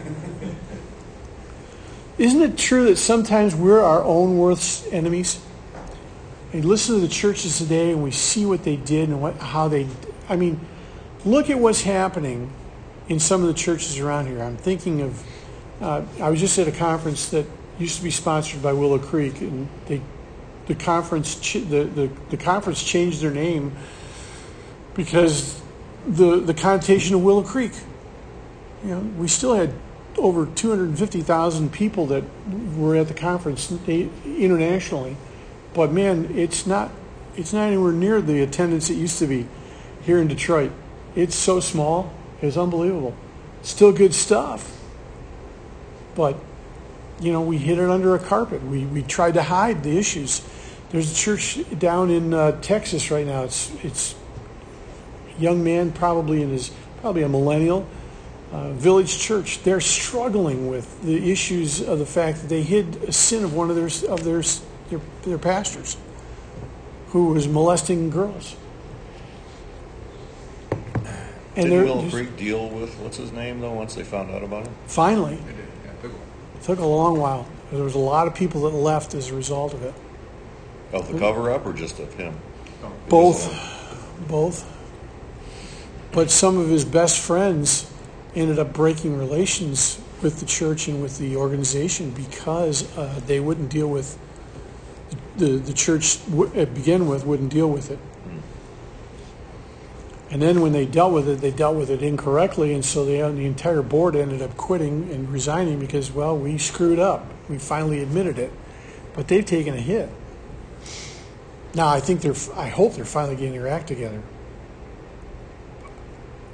Isn't 2.18 2.42
it 2.42 2.58
true 2.58 2.86
that 2.86 2.98
sometimes 2.98 3.56
we're 3.56 3.82
our 3.82 4.04
own 4.04 4.38
worst 4.38 4.88
enemies? 4.92 5.42
And 6.54 6.66
listen 6.66 6.96
to 6.96 7.02
the 7.02 7.08
churches 7.08 7.58
today, 7.58 7.92
and 7.92 8.04
we 8.04 8.12
see 8.12 8.46
what 8.46 8.64
they 8.64 8.76
did 8.76 9.10
and 9.10 9.22
what, 9.22 9.38
how 9.38 9.68
they. 9.68 9.88
I 10.30 10.36
mean, 10.36 10.60
look 11.26 11.50
at 11.50 11.58
what's 11.60 11.82
happening 11.82 12.52
in 13.08 13.20
some 13.20 13.42
of 13.42 13.48
the 13.48 13.54
churches 13.54 14.00
around 14.00 14.28
here. 14.28 14.42
I'm 14.42 14.58
thinking 14.58 15.02
of. 15.02 15.24
Uh, 15.82 16.04
I 16.20 16.30
was 16.30 16.40
just 16.40 16.60
at 16.60 16.68
a 16.68 16.72
conference 16.72 17.30
that 17.30 17.46
used 17.80 17.98
to 17.98 18.04
be 18.04 18.12
sponsored 18.12 18.62
by 18.62 18.72
Willow 18.74 19.00
Creek, 19.00 19.42
and 19.42 19.68
they, 19.88 20.02
the 20.68 20.76
conference, 20.76 21.40
ch- 21.40 21.54
the, 21.54 21.86
the, 21.86 22.12
the 22.30 22.38
conference 22.38 22.84
changed 22.84 23.22
their 23.22 23.32
name 23.32 23.76
because 24.96 25.62
the 26.06 26.40
the 26.40 26.54
connotation 26.54 27.16
of 27.16 27.24
Willow 27.24 27.44
Creek. 27.44 27.74
You 28.84 28.90
know, 28.90 29.00
we 29.00 29.28
still 29.28 29.54
had 29.54 29.74
over 30.18 30.46
250,000 30.46 31.72
people 31.72 32.08
that 32.08 32.24
were 32.76 32.96
at 32.96 33.08
the 33.08 33.14
conference 33.14 33.72
eh, 33.88 34.08
internationally, 34.26 35.16
but 35.74 35.92
man, 35.92 36.32
it's 36.36 36.66
not 36.66 36.92
it's 37.36 37.54
not 37.54 37.68
anywhere 37.68 37.92
near 37.92 38.22
the 38.22 38.42
attendance 38.42 38.90
it 38.90 38.96
used 38.96 39.20
to 39.20 39.28
be 39.28 39.48
here 40.02 40.20
in 40.20 40.28
Detroit. 40.28 40.72
It's 41.16 41.36
so 41.36 41.60
small, 41.60 42.12
it's 42.42 42.58
unbelievable. 42.58 43.16
Still 43.62 43.92
good 43.92 44.14
stuff, 44.14 44.82
but 46.16 46.38
you 47.20 47.32
know, 47.32 47.42
we 47.42 47.60
hid 47.60 47.78
it 47.78 47.90
under 47.90 48.16
a 48.16 48.20
carpet. 48.20 48.64
We 48.64 48.86
we 48.86 49.04
tried 49.04 49.36
to 49.36 49.44
hide 49.44 49.84
the 49.84 49.98
issues. 49.98 50.42
There's 50.90 51.12
a 51.12 51.16
church 51.16 51.60
down 51.78 52.10
in 52.10 52.34
uh, 52.34 52.60
Texas 52.62 53.12
right 53.12 53.26
now. 53.26 53.44
It's 53.44 53.72
it's 53.84 54.16
young 55.40 55.64
man, 55.64 55.92
probably 55.92 56.42
in 56.42 56.50
his 56.50 56.72
probably 57.02 57.24
a 57.24 57.30
millennial, 57.30 57.88
uh, 58.52 58.72
village 58.74 59.18
church. 59.18 59.64
They're 59.64 59.82
struggling 59.82 60.70
with 60.70 61.02
the 61.04 61.32
issues 61.32 61.82
of 61.82 62.00
the 62.00 62.06
fact 62.06 62.42
that 62.42 62.48
they 62.48 62.62
hid 62.62 63.04
a 63.04 63.12
sin 63.12 63.44
of 63.44 63.54
one 63.54 63.70
of 63.70 63.76
their 63.76 64.10
of 64.10 64.24
their 64.24 64.42
their, 64.90 65.00
their 65.24 65.38
pastors, 65.38 65.98
who 67.10 67.28
was 67.28 67.48
molesting 67.48 68.10
girls. 68.10 68.56
And 71.56 71.70
Did 71.70 71.86
they're 71.86 72.10
Creek 72.10 72.38
deal 72.38 72.70
with, 72.70 72.98
what's 73.00 73.18
his 73.18 73.34
name 73.34 73.60
though, 73.60 73.74
once 73.74 73.94
they 73.94 74.04
found 74.04 74.32
out 74.32 74.42
about 74.42 74.68
him, 74.68 74.74
finally, 74.86 75.36
They 75.36 75.52
did, 75.52 75.58
yeah, 75.84 75.92
took 76.02 76.12
it 76.12 76.64
took 76.64 76.80
a 76.80 76.86
long 76.86 77.20
while. 77.20 77.46
There 77.72 77.84
was 77.84 77.96
a 77.96 78.00
lot 78.00 78.28
of 78.28 78.36
people 78.36 78.62
that 78.62 78.70
left 78.76 79.14
as 79.14 79.30
a 79.30 79.36
result 79.36 79.74
of 79.74 79.84
it. 79.84 79.94
Of 80.94 81.12
the 81.12 81.20
cover 81.20 81.52
up 81.52 81.66
or 81.66 81.74
just 81.74 82.00
of 82.00 82.14
him? 82.14 82.36
Both, 83.10 83.50
both. 84.28 84.66
But 86.12 86.30
some 86.30 86.58
of 86.58 86.68
his 86.68 86.84
best 86.84 87.20
friends 87.20 87.92
ended 88.36 88.60
up 88.60 88.74
breaking 88.74 89.18
relations 89.18 90.02
with 90.22 90.40
the 90.40 90.46
church 90.46 90.88
and 90.88 91.02
with 91.02 91.18
the 91.18 91.36
organization 91.36 92.12
because 92.12 92.96
uh, 92.98 93.20
they 93.26 93.40
wouldn't 93.40 93.70
deal 93.70 93.88
with 93.88 94.18
the 95.38 95.58
the 95.58 95.74
church 95.74 96.24
w- 96.30 96.66
begin 96.66 97.08
with 97.08 97.26
wouldn't 97.26 97.52
deal 97.52 97.70
with 97.70 97.90
it. 97.90 98.00
And 100.30 100.42
then 100.42 100.62
when 100.62 100.72
they 100.72 100.86
dealt 100.86 101.12
with 101.12 101.28
it, 101.28 101.42
they 101.42 101.52
dealt 101.52 101.76
with 101.76 101.90
it 101.90 102.02
incorrectly, 102.02 102.74
and 102.74 102.86
so 102.86 103.04
they, 103.04 103.18
the 103.18 103.46
entire 103.46 103.82
board 103.82 104.16
ended 104.16 104.42
up 104.42 104.56
quitting 104.56 105.12
and 105.12 105.30
resigning 105.30 105.78
because, 105.78 106.10
well, 106.10 106.38
we 106.38 106.58
screwed 106.58 107.00
up. 107.00 107.26
We 107.50 107.58
finally 107.58 108.02
admitted 108.02 108.40
it, 108.40 108.54
but 109.14 109.28
they've 109.28 109.46
taken 109.46 109.74
a 109.74 109.82
hit. 109.82 110.10
Now 111.74 111.88
I 111.88 112.00
think 112.00 112.22
they're. 112.22 112.36
I 112.56 112.70
hope 112.70 112.94
they're 112.94 113.06
finally 113.06 113.36
getting 113.36 113.54
their 113.54 113.68
act 113.68 113.88
together. 113.88 114.22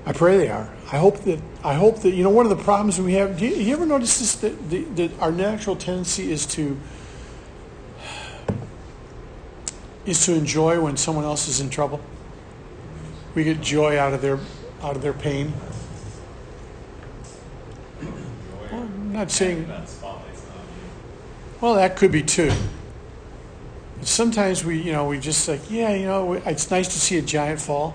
I 0.08 0.14
pray 0.14 0.38
they 0.38 0.50
are. 0.50 0.70
I 0.90 0.98
hope 0.98 1.20
that. 1.26 1.42
I 1.66 1.74
hope 1.74 2.00
that 2.04 2.12
you 2.12 2.24
know 2.24 2.30
one 2.30 2.46
of 2.46 2.58
the 2.58 2.64
problems 2.64 2.98
we 3.00 3.16
have. 3.16 3.38
Do 3.38 3.46
you, 3.46 3.56
you 3.58 3.74
ever 3.74 3.86
notice 3.86 4.20
this? 4.20 4.36
That, 4.36 4.70
that, 4.70 4.96
that 4.96 5.20
our 5.20 5.34
natural 5.34 5.76
tendency 5.76 6.32
is 6.32 6.46
to 6.48 6.80
is 10.06 10.26
to 10.26 10.34
enjoy 10.34 10.80
when 10.80 10.96
someone 10.96 11.26
else 11.26 11.50
is 11.50 11.60
in 11.60 11.70
trouble. 11.70 12.00
We 13.36 13.44
get 13.44 13.60
joy 13.60 14.00
out 14.00 14.14
of 14.14 14.22
their 14.22 14.40
out 14.82 14.96
of 14.96 15.02
their 15.02 15.12
pain. 15.12 15.52
Well, 18.72 18.84
I'm 18.84 19.12
not 19.12 19.30
saying. 19.30 19.70
Well, 21.60 21.74
that 21.74 21.98
could 21.98 22.14
be 22.14 22.24
too. 22.24 22.54
Sometimes 24.04 24.64
we, 24.64 24.82
you 24.82 24.94
know, 24.94 25.06
we 25.06 25.20
just 25.20 25.46
like, 25.50 25.70
yeah, 25.70 25.94
you 25.94 26.06
know, 26.06 26.32
it's 26.34 26.72
nice 26.72 26.88
to 26.88 27.00
see 27.00 27.18
a 27.18 27.22
giant 27.22 27.60
fall. 27.60 27.94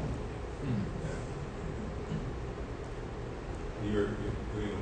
You're, 3.93 4.03
you're 4.03 4.09
doing 4.55 4.79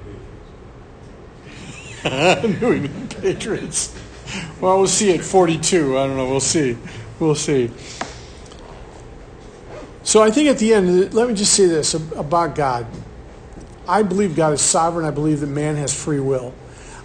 New 2.04 2.72
England 2.72 3.16
Patriots. 3.20 3.94
Well, 4.60 4.78
we'll 4.78 4.86
see 4.86 5.14
at 5.14 5.24
42. 5.24 5.98
I 5.98 6.06
don't 6.06 6.16
know. 6.16 6.28
We'll 6.28 6.40
see. 6.40 6.78
We'll 7.18 7.34
see. 7.34 7.70
So 10.02 10.22
I 10.22 10.30
think 10.30 10.48
at 10.48 10.58
the 10.58 10.72
end, 10.72 11.12
let 11.12 11.28
me 11.28 11.34
just 11.34 11.52
say 11.52 11.66
this 11.66 11.94
about 11.94 12.54
God. 12.54 12.86
I 13.86 14.02
believe 14.02 14.34
God 14.34 14.54
is 14.54 14.62
sovereign. 14.62 15.04
I 15.04 15.10
believe 15.10 15.40
that 15.40 15.48
man 15.48 15.76
has 15.76 15.92
free 15.92 16.20
will. 16.20 16.54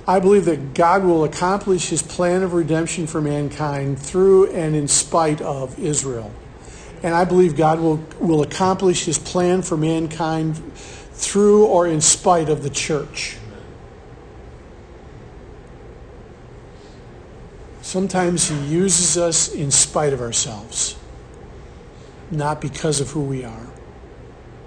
I 0.08 0.20
believe 0.20 0.46
that 0.46 0.74
God 0.74 1.04
will 1.04 1.24
accomplish 1.24 1.90
his 1.90 2.02
plan 2.02 2.44
of 2.44 2.54
redemption 2.54 3.08
for 3.08 3.20
mankind 3.20 4.00
through 4.00 4.52
and 4.52 4.76
in 4.76 4.88
spite 4.88 5.42
of 5.42 5.78
Israel. 5.80 6.32
And 7.04 7.14
I 7.14 7.26
believe 7.26 7.58
God 7.58 7.80
will, 7.80 7.98
will 8.20 8.44
accomplish 8.44 9.06
his 9.06 9.18
plan 9.18 9.62
for 9.62 9.76
mankind 9.76 10.62
through 11.14 11.66
or 11.66 11.88
in 11.88 12.02
spite 12.02 12.50
of 12.50 12.64
the 12.64 12.70
church. 12.70 13.38
Sometimes 17.96 18.50
he 18.50 18.58
uses 18.66 19.18
us 19.18 19.48
in 19.48 19.72
spite 19.72 20.12
of 20.12 20.20
ourselves, 20.20 20.98
not 22.30 22.60
because 22.60 23.00
of 23.00 23.12
who 23.12 23.22
we 23.22 23.46
are, 23.46 23.68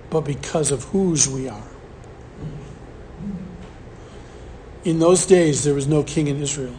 but 0.09 0.22
because 0.22 0.70
of 0.70 0.85
whose 0.85 1.29
we 1.29 1.47
are. 1.47 1.68
In 4.83 4.99
those 4.99 5.26
days, 5.26 5.62
there 5.62 5.74
was 5.74 5.87
no 5.87 6.03
king 6.03 6.29
in 6.29 6.41
Israel. 6.41 6.74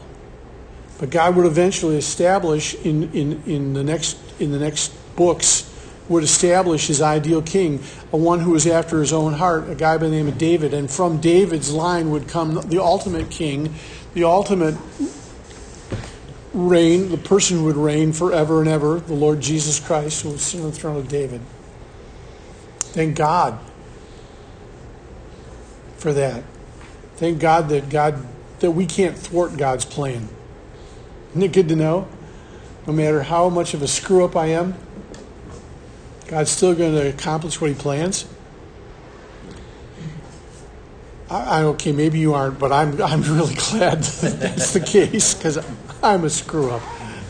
But 0.97 1.11
God 1.11 1.35
would 1.35 1.45
eventually 1.45 1.97
establish 1.97 2.73
in, 2.83 3.13
in, 3.13 3.43
in, 3.45 3.73
the, 3.73 3.83
next, 3.83 4.17
in 4.39 4.51
the 4.51 4.57
next 4.57 4.91
books, 5.15 5.71
would 6.07 6.23
establish 6.23 6.87
his 6.87 6.99
ideal 6.99 7.43
king, 7.43 7.83
a 8.11 8.17
one 8.17 8.39
who 8.39 8.49
was 8.49 8.65
after 8.65 9.01
his 9.01 9.13
own 9.13 9.33
heart, 9.33 9.69
a 9.69 9.75
guy 9.75 9.99
by 9.99 10.05
the 10.05 10.09
name 10.09 10.27
of 10.27 10.39
David. 10.39 10.73
And 10.73 10.89
from 10.89 11.21
David's 11.21 11.71
line 11.71 12.09
would 12.09 12.27
come 12.27 12.55
the 12.55 12.81
ultimate 12.81 13.29
king, 13.29 13.75
the 14.15 14.23
ultimate 14.23 14.73
reign, 16.67 17.09
the 17.09 17.17
person 17.17 17.57
who 17.57 17.65
would 17.65 17.77
reign 17.77 18.13
forever 18.13 18.59
and 18.59 18.69
ever, 18.69 18.99
the 18.99 19.13
Lord 19.13 19.41
Jesus 19.41 19.79
Christ, 19.79 20.23
who 20.23 20.29
would 20.29 20.39
sit 20.39 20.59
on 20.59 20.67
the 20.67 20.71
throne 20.71 20.97
of 20.97 21.07
David. 21.07 21.41
Thank 22.79 23.15
God 23.15 23.59
for 25.97 26.13
that. 26.13 26.43
Thank 27.15 27.39
God 27.39 27.69
that 27.69 27.89
God 27.89 28.25
that 28.59 28.71
we 28.71 28.85
can't 28.85 29.17
thwart 29.17 29.57
God's 29.57 29.85
plan. 29.85 30.27
Isn't 31.31 31.43
it 31.43 31.53
good 31.53 31.69
to 31.69 31.75
know? 31.75 32.07
No 32.87 32.93
matter 32.93 33.23
how 33.23 33.49
much 33.49 33.73
of 33.73 33.81
a 33.81 33.87
screw 33.87 34.25
up 34.25 34.35
I 34.35 34.47
am, 34.47 34.75
God's 36.27 36.51
still 36.51 36.75
going 36.75 36.93
to 36.93 37.07
accomplish 37.09 37.61
what 37.61 37.69
He 37.69 37.75
plans. 37.75 38.25
I, 41.29 41.59
I 41.59 41.63
okay, 41.63 41.91
maybe 41.91 42.19
you 42.19 42.33
aren't, 42.33 42.59
but 42.59 42.71
I'm 42.71 43.01
I'm 43.01 43.21
really 43.21 43.55
glad 43.71 44.01
that 44.01 44.39
that's 44.39 44.73
the 44.73 44.79
case 44.79 45.33
because 45.33 45.57
I'm 46.01 46.23
a 46.23 46.29
screw 46.29 46.71
up. 46.71 46.81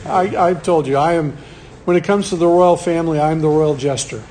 I, 0.05 0.35
I've 0.37 0.63
told 0.63 0.87
you 0.87 0.97
I 0.97 1.13
am. 1.13 1.37
When 1.85 1.97
it 1.97 2.03
comes 2.03 2.29
to 2.29 2.35
the 2.35 2.45
royal 2.45 2.77
family, 2.77 3.19
I'm 3.19 3.41
the 3.41 3.47
royal 3.47 3.75
jester. 3.75 4.23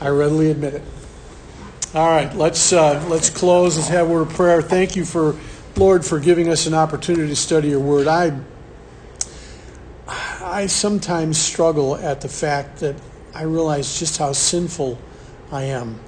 I 0.00 0.08
readily 0.08 0.50
admit 0.50 0.74
it. 0.74 0.82
All 1.94 2.08
right, 2.08 2.34
let's 2.34 2.72
uh, 2.72 3.04
let's 3.08 3.28
close. 3.28 3.76
Let's 3.76 3.88
have 3.88 4.08
a 4.08 4.12
word 4.12 4.28
of 4.28 4.30
prayer. 4.30 4.62
Thank 4.62 4.96
you 4.96 5.04
for 5.04 5.36
Lord 5.76 6.04
for 6.04 6.18
giving 6.20 6.48
us 6.48 6.66
an 6.66 6.74
opportunity 6.74 7.28
to 7.28 7.36
study 7.36 7.68
Your 7.68 7.80
Word. 7.80 8.06
I 8.06 8.38
I 10.06 10.66
sometimes 10.66 11.36
struggle 11.38 11.96
at 11.96 12.20
the 12.20 12.28
fact 12.28 12.78
that 12.80 12.96
I 13.34 13.42
realize 13.42 13.98
just 13.98 14.18
how 14.18 14.32
sinful 14.32 14.98
I 15.52 15.64
am. 15.64 16.00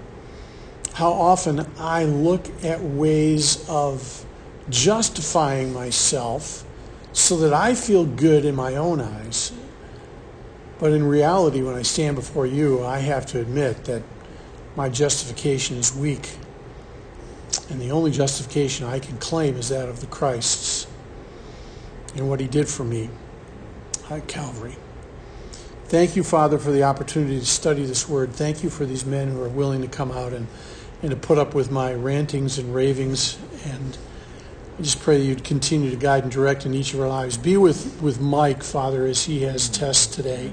How 0.95 1.13
often 1.13 1.67
I 1.79 2.05
look 2.05 2.47
at 2.65 2.81
ways 2.83 3.69
of 3.69 4.25
justifying 4.69 5.73
myself 5.73 6.65
so 7.13 7.37
that 7.39 7.53
I 7.53 7.75
feel 7.75 8.05
good 8.05 8.45
in 8.45 8.55
my 8.55 8.77
own 8.77 9.01
eyes. 9.01 9.53
But 10.79 10.93
in 10.93 11.05
reality, 11.05 11.63
when 11.63 11.75
I 11.75 11.83
stand 11.83 12.17
before 12.17 12.47
you, 12.47 12.85
I 12.85 12.99
have 12.99 13.27
to 13.27 13.41
admit 13.41 13.85
that 13.85 14.03
my 14.75 14.89
justification 14.89 15.77
is 15.77 15.95
weak. 15.95 16.37
And 17.71 17.81
the 17.81 17.91
only 17.91 18.11
justification 18.11 18.87
I 18.87 18.99
can 18.99 19.19
claim 19.19 19.57
is 19.57 19.69
that 19.69 19.89
of 19.89 20.01
the 20.01 20.07
Christ's 20.07 20.87
and 22.15 22.29
what 22.29 22.41
he 22.41 22.47
did 22.47 22.69
for 22.69 22.85
me 22.85 23.11
at 24.11 24.27
Calvary. 24.29 24.77
Thank 25.85 26.17
you, 26.17 26.25
Father, 26.25 26.59
for 26.59 26.71
the 26.71 26.85
opportunity 26.85 27.39
to 27.39 27.47
study 27.47 27.85
this 27.85 28.09
word. 28.09 28.33
Thank 28.33 28.63
you 28.63 28.71
for 28.71 28.87
these 28.87 29.05
men 29.05 29.31
who 29.31 29.43
are 29.43 29.49
willing 29.49 29.83
to 29.83 29.89
come 29.89 30.11
out 30.11 30.33
and, 30.33 30.47
and 31.03 31.11
to 31.11 31.17
put 31.17 31.39
up 31.39 31.55
with 31.55 31.71
my 31.71 31.93
rantings 31.93 32.59
and 32.59 32.75
ravings. 32.75 33.39
And 33.65 33.97
just 34.83 35.01
pray 35.01 35.19
that 35.19 35.25
you'd 35.25 35.45
continue 35.45 35.91
to 35.91 35.97
guide 35.97 36.25
and 36.25 36.33
direct 36.33 36.67
in 36.67 36.75
each 36.75 36.93
of 36.93 37.01
our 37.01 37.09
lives. 37.09 37.37
Be 37.37 37.57
with, 37.57 38.01
with 38.03 38.21
Mike, 38.21 38.63
Father, 38.63 39.07
as 39.07 39.25
he 39.25 39.43
has 39.43 39.69
tests 39.69 40.15
today. 40.15 40.53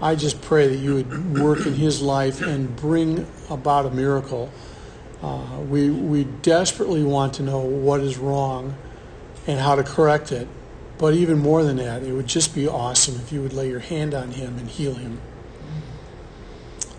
I 0.00 0.14
just 0.14 0.42
pray 0.42 0.68
that 0.68 0.76
you 0.76 0.94
would 0.94 1.38
work 1.38 1.66
in 1.66 1.74
his 1.74 2.02
life 2.02 2.40
and 2.42 2.74
bring 2.76 3.26
about 3.48 3.86
a 3.86 3.90
miracle. 3.90 4.50
Uh, 5.22 5.60
we, 5.68 5.90
we 5.90 6.24
desperately 6.24 7.02
want 7.02 7.34
to 7.34 7.42
know 7.42 7.60
what 7.60 8.00
is 8.00 8.18
wrong 8.18 8.76
and 9.46 9.58
how 9.58 9.74
to 9.74 9.82
correct 9.82 10.30
it. 10.30 10.46
But 10.98 11.14
even 11.14 11.38
more 11.38 11.62
than 11.62 11.76
that, 11.76 12.02
it 12.02 12.12
would 12.12 12.26
just 12.26 12.54
be 12.54 12.68
awesome 12.68 13.16
if 13.16 13.32
you 13.32 13.42
would 13.42 13.52
lay 13.52 13.68
your 13.68 13.80
hand 13.80 14.14
on 14.14 14.32
him 14.32 14.58
and 14.58 14.68
heal 14.68 14.94
him. 14.94 15.20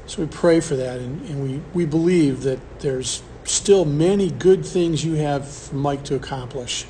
So 0.08 0.22
we 0.22 0.28
pray 0.28 0.60
for 0.60 0.76
that, 0.76 1.00
and, 1.00 1.28
and 1.30 1.44
we, 1.44 1.62
we 1.74 1.86
believe 1.86 2.44
that 2.44 2.60
there's 2.80 3.24
still 3.46 3.86
many 3.86 4.30
good 4.30 4.66
things 4.66 5.04
you 5.06 5.16
have 5.16 5.48
for 5.48 5.76
Mike 5.76 6.04
to 6.06 6.16
accomplish. 6.16 6.86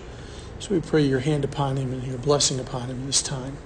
So 0.60 0.74
we 0.74 0.82
pray 0.82 1.04
your 1.04 1.20
hand 1.20 1.44
upon 1.44 1.78
him 1.78 1.94
and 1.94 2.04
your 2.04 2.18
blessing 2.18 2.60
upon 2.60 2.88
him 2.88 3.06
this 3.06 3.22
time. 3.22 3.58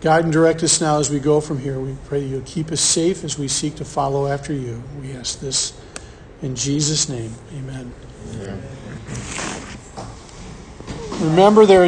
Guide 0.00 0.24
and 0.24 0.32
direct 0.32 0.62
us 0.64 0.80
now 0.80 0.98
as 0.98 1.10
we 1.10 1.20
go 1.20 1.40
from 1.40 1.60
here. 1.60 1.78
We 1.78 1.96
pray 2.06 2.20
you'll 2.20 2.42
keep 2.42 2.72
us 2.72 2.80
safe 2.80 3.22
as 3.22 3.38
we 3.38 3.46
seek 3.46 3.76
to 3.76 3.84
follow 3.84 4.26
after 4.26 4.52
you. 4.52 4.82
We 5.00 5.12
ask 5.12 5.40
this 5.40 5.80
in 6.42 6.56
Jesus' 6.56 7.08
name. 7.08 7.32
Amen. 7.54 7.92
Remember, 11.20 11.64
there 11.64 11.80